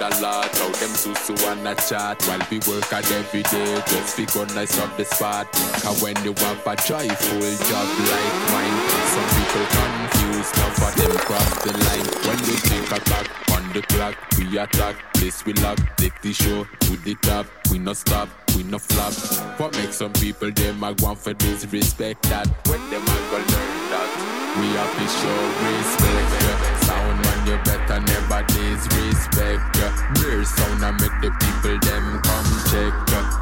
a 0.00 0.08
lot. 0.20 0.48
How 0.56 0.68
them 0.80 0.94
susu 0.96 1.34
wanna 1.44 1.74
chat 1.76 2.22
while 2.26 2.44
we 2.50 2.58
work 2.68 2.88
hard 2.88 3.04
every 3.12 3.42
day. 3.42 3.74
Just 3.86 4.16
fi 4.16 4.24
go 4.32 4.44
nice 4.54 4.78
up 4.78 4.96
the 4.96 5.04
spot. 5.04 5.50
Cause 5.82 6.02
when 6.02 6.16
you 6.24 6.32
have 6.32 6.66
a 6.66 6.74
joyful 6.76 7.52
job 7.68 7.88
like 8.10 8.36
mine, 8.52 8.78
some 9.12 9.30
people 9.36 9.66
confused. 9.76 10.52
Now 10.56 10.70
for 10.78 10.90
them 10.98 11.14
cross 11.28 11.50
the 11.64 11.72
line. 11.84 12.08
When 12.26 12.38
you 12.48 12.56
a 12.56 12.96
attack 12.96 13.26
on 13.54 13.72
the 13.72 13.82
clock, 13.82 14.16
we 14.38 14.58
attack. 14.58 14.96
This 15.14 15.44
we 15.44 15.52
lock, 15.54 15.78
take 15.96 16.18
the 16.22 16.32
show 16.32 16.64
to 16.64 16.96
the 17.04 17.14
top. 17.22 17.46
We 17.70 17.78
no 17.78 17.92
stop, 17.92 18.28
we 18.56 18.62
no 18.62 18.78
flop. 18.78 19.12
What 19.60 19.76
makes 19.76 19.96
some 19.96 20.12
people 20.14 20.50
them 20.50 20.82
a 20.82 20.94
want 21.00 21.18
for 21.18 21.34
this 21.34 21.66
respect 21.72 22.22
that 22.30 22.48
when 22.68 22.80
them 22.90 23.02
a 23.02 23.18
go 23.30 23.36
learn 23.36 23.72
that 23.92 24.10
we 24.58 24.66
have 24.74 24.92
to 24.98 25.06
show 25.20 25.40
respect. 25.68 26.84
Sound 26.84 27.09
you 27.50 27.58
better 27.64 28.00
never 28.00 28.42
disrespect. 28.46 29.76
Mere 30.22 30.44
sound 30.44 30.84
and 30.84 31.00
make 31.00 31.18
the 31.20 31.30
people 31.42 31.78
them 31.82 32.20
come 32.22 32.50
check. 32.70 32.94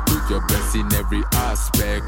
Do 0.06 0.16
your 0.32 0.40
best 0.46 0.74
in 0.74 0.92
every 0.94 1.22
aspect. 1.32 2.06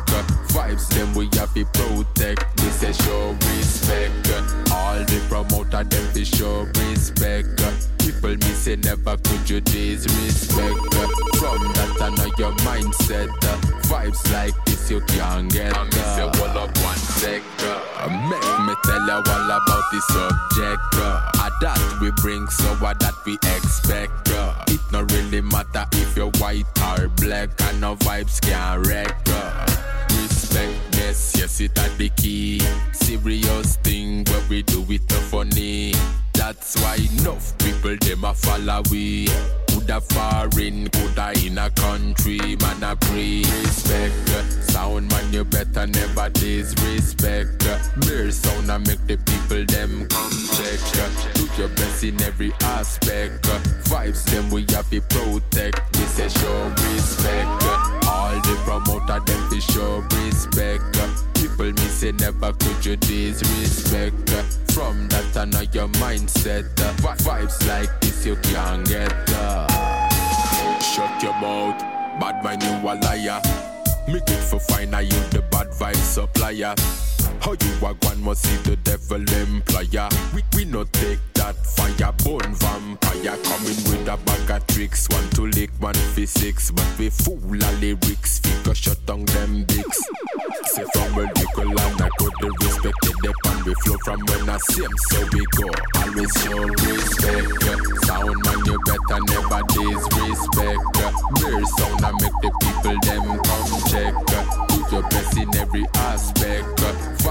Vibes 0.48 0.88
them 0.88 1.14
we 1.14 1.28
have 1.38 1.52
to 1.54 1.64
protect. 1.66 2.56
This 2.56 2.82
is 2.82 2.96
show 3.04 3.36
respect. 3.52 4.30
All 4.72 4.98
the 5.04 5.20
promoter 5.28 5.84
them 5.84 6.06
fi 6.14 6.24
show 6.24 6.66
respect. 6.88 7.60
People 7.98 8.36
me 8.36 8.52
say 8.56 8.76
never 8.76 9.16
could 9.18 9.50
you 9.50 9.60
disrespect. 9.60 10.94
From 11.36 11.60
that 11.76 11.96
I 12.00 12.08
know 12.16 12.30
your 12.38 12.52
mindset. 12.64 13.28
Vibes 13.90 14.24
like 14.32 14.54
you 14.88 15.00
can't 15.00 15.50
get. 15.52 15.76
And 15.76 15.86
me 15.92 16.00
say 16.14 16.30
hold 16.38 16.56
up 16.56 16.70
one 16.78 16.96
sec. 16.96 17.42
Make 18.30 18.58
me 18.66 18.74
tell 18.84 19.04
you 19.06 19.12
all 19.12 19.50
about 19.50 19.84
the 19.90 20.00
subject. 20.08 20.94
Uh, 20.94 21.30
that 21.60 21.98
we 22.00 22.10
bring, 22.22 22.48
so 22.48 22.74
what 22.76 22.98
that 23.00 23.14
we 23.24 23.34
expect. 23.34 24.30
Uh, 24.30 24.54
it 24.68 24.80
no 24.92 25.02
really 25.02 25.40
matter 25.42 25.86
if 25.92 26.16
you're 26.16 26.30
white 26.38 26.66
or 26.82 27.08
black, 27.08 27.50
and 27.62 27.80
no 27.80 27.96
vibes 27.96 28.40
can 28.40 28.82
wreck. 28.82 29.14
Uh, 29.26 29.66
respectness, 30.22 31.34
yes, 31.36 31.60
it 31.60 31.76
had 31.76 31.96
the 31.98 32.08
key. 32.10 32.60
Serious 32.92 33.76
thing 33.76 34.24
where 34.24 34.42
we 34.48 34.62
do 34.62 34.84
it 34.88 35.08
no 35.10 35.16
funny. 35.16 35.92
That's 36.32 36.80
why 36.80 36.96
enough 36.96 37.56
people 37.58 37.96
them 38.00 38.24
a 38.24 38.34
follow 38.34 38.82
we. 38.90 39.28
Coulda 39.90 40.06
foreign, 40.12 40.88
coulda 40.90 41.32
in 41.44 41.58
a 41.58 41.68
country, 41.70 42.38
man 42.60 42.82
a 42.84 42.94
pre 42.94 43.38
respect. 43.38 44.14
Sound 44.62 45.10
man, 45.10 45.32
you 45.32 45.44
better 45.44 45.84
never 45.84 46.30
disrespect. 46.30 47.66
Mere 48.06 48.30
sound 48.30 48.70
a 48.70 48.78
make 48.78 49.04
the 49.08 49.16
people 49.16 49.64
them 49.64 50.06
come 50.06 50.30
check. 50.54 51.34
Do 51.34 51.48
your 51.58 51.68
best 51.70 52.04
in 52.04 52.22
every 52.22 52.52
aspect. 52.60 53.42
Vibes 53.90 54.24
them 54.26 54.48
we 54.50 54.64
have 54.70 54.88
to 54.90 55.00
protect. 55.00 55.92
This 55.92 56.20
is 56.20 56.32
show 56.34 56.72
respect. 56.92 57.48
All 58.06 58.36
the 58.42 58.60
promoter 58.64 59.18
them 59.26 59.50
fi 59.50 59.58
show 59.58 60.04
respect. 60.22 61.29
People 61.50 61.72
me 61.72 61.88
say 61.88 62.12
never 62.12 62.52
could 62.52 62.84
you 62.86 62.96
disrespect. 62.96 64.30
From 64.72 65.08
that 65.08 65.36
I 65.36 65.44
know 65.46 65.60
your 65.72 65.88
mindset. 65.98 66.64
Uh, 66.80 66.92
vi- 67.02 67.16
Vibes 67.16 67.66
like 67.68 68.00
this 68.00 68.24
you 68.24 68.36
can't 68.36 68.86
get. 68.88 69.12
Uh. 69.34 69.66
Shut 70.80 71.22
your 71.22 71.34
mouth, 71.34 71.78
bad 72.20 72.42
man 72.44 72.60
you 72.60 72.88
a 72.88 72.94
liar. 73.02 73.40
Make 74.08 74.28
it 74.28 74.42
for 74.42 74.58
fine, 74.60 74.94
are 74.94 75.02
you 75.02 75.10
the 75.30 75.42
bad 75.50 75.68
vibe 75.68 75.96
supplier? 75.96 76.74
How 77.40 77.52
you 77.52 77.86
a 77.86 77.94
one 78.06 78.22
must 78.22 78.44
see 78.46 78.56
the 78.68 78.76
devil 78.76 79.20
employer? 79.20 80.08
We 80.34 80.42
we 80.56 80.64
no 80.64 80.84
take 80.84 81.18
that 81.40 81.56
fire 81.64 82.12
bone 82.24 82.54
vampire 82.60 83.36
coming 83.48 83.80
with 83.88 84.08
a 84.08 84.16
bag 84.24 84.50
of 84.50 84.66
tricks. 84.66 85.08
One 85.08 85.28
to 85.30 85.42
lick, 85.46 85.70
one 85.80 85.94
physics, 86.14 86.70
but 86.70 86.86
we 86.98 87.08
fool 87.08 87.40
a 87.56 87.70
lyrics. 87.80 88.40
Figure 88.40 88.74
shut 88.74 89.00
down 89.06 89.24
them 89.24 89.64
dicks. 89.64 90.00
Say 90.72 90.84
from 90.92 91.14
where 91.16 91.30
we 91.34 91.44
go 91.56 91.62
land, 91.62 92.00
I 92.02 92.08
got 92.18 92.34
the 92.40 92.50
respect 92.60 92.98
the 93.02 93.12
dep 93.22 93.52
and 93.52 93.64
we 93.64 93.74
flow 93.82 93.96
from 94.04 94.20
when 94.26 94.50
I 94.50 94.58
see 94.68 94.84
'em, 94.84 94.94
so 95.08 95.18
we 95.32 95.42
go. 95.56 95.68
Always 96.00 96.32
show 96.42 96.60
respect. 96.84 97.48
Sound 98.04 98.36
man, 98.44 98.58
you 98.66 98.76
better 98.84 99.20
never 99.32 99.62
disrespect. 99.72 100.82
Mere 101.40 101.64
sound 101.76 102.04
I 102.04 102.12
make 102.20 102.38
the 102.44 102.50
people 102.60 102.98
them 103.06 103.24
come 103.48 103.72
check. 103.90 104.12
Do 104.68 104.78
your 104.92 105.02
best 105.08 105.36
in 105.38 105.56
every 105.56 105.86
aspect. 105.94 106.79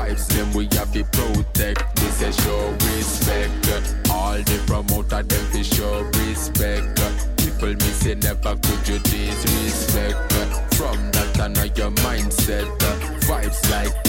Vibes 0.09 0.27
them 0.27 0.53
we 0.53 0.67
have 0.77 0.91
to 0.93 1.03
protect. 1.03 1.95
This 1.97 2.21
is 2.21 2.35
show 2.43 2.71
respect. 2.71 3.95
All 4.09 4.37
the 4.37 4.63
promoter 4.65 5.21
them 5.21 5.45
fi 5.51 5.61
show 5.61 6.01
respect. 6.17 6.99
People 7.37 7.73
me 7.75 7.91
say 7.93 8.15
never 8.15 8.55
could 8.55 8.87
you 8.87 8.99
disrespect. 8.99 10.33
From 10.73 11.11
that 11.11 11.39
I 11.39 11.47
know 11.49 11.63
your 11.63 11.91
mindset. 12.01 12.65
Vibes 13.21 13.69
like 13.69 14.08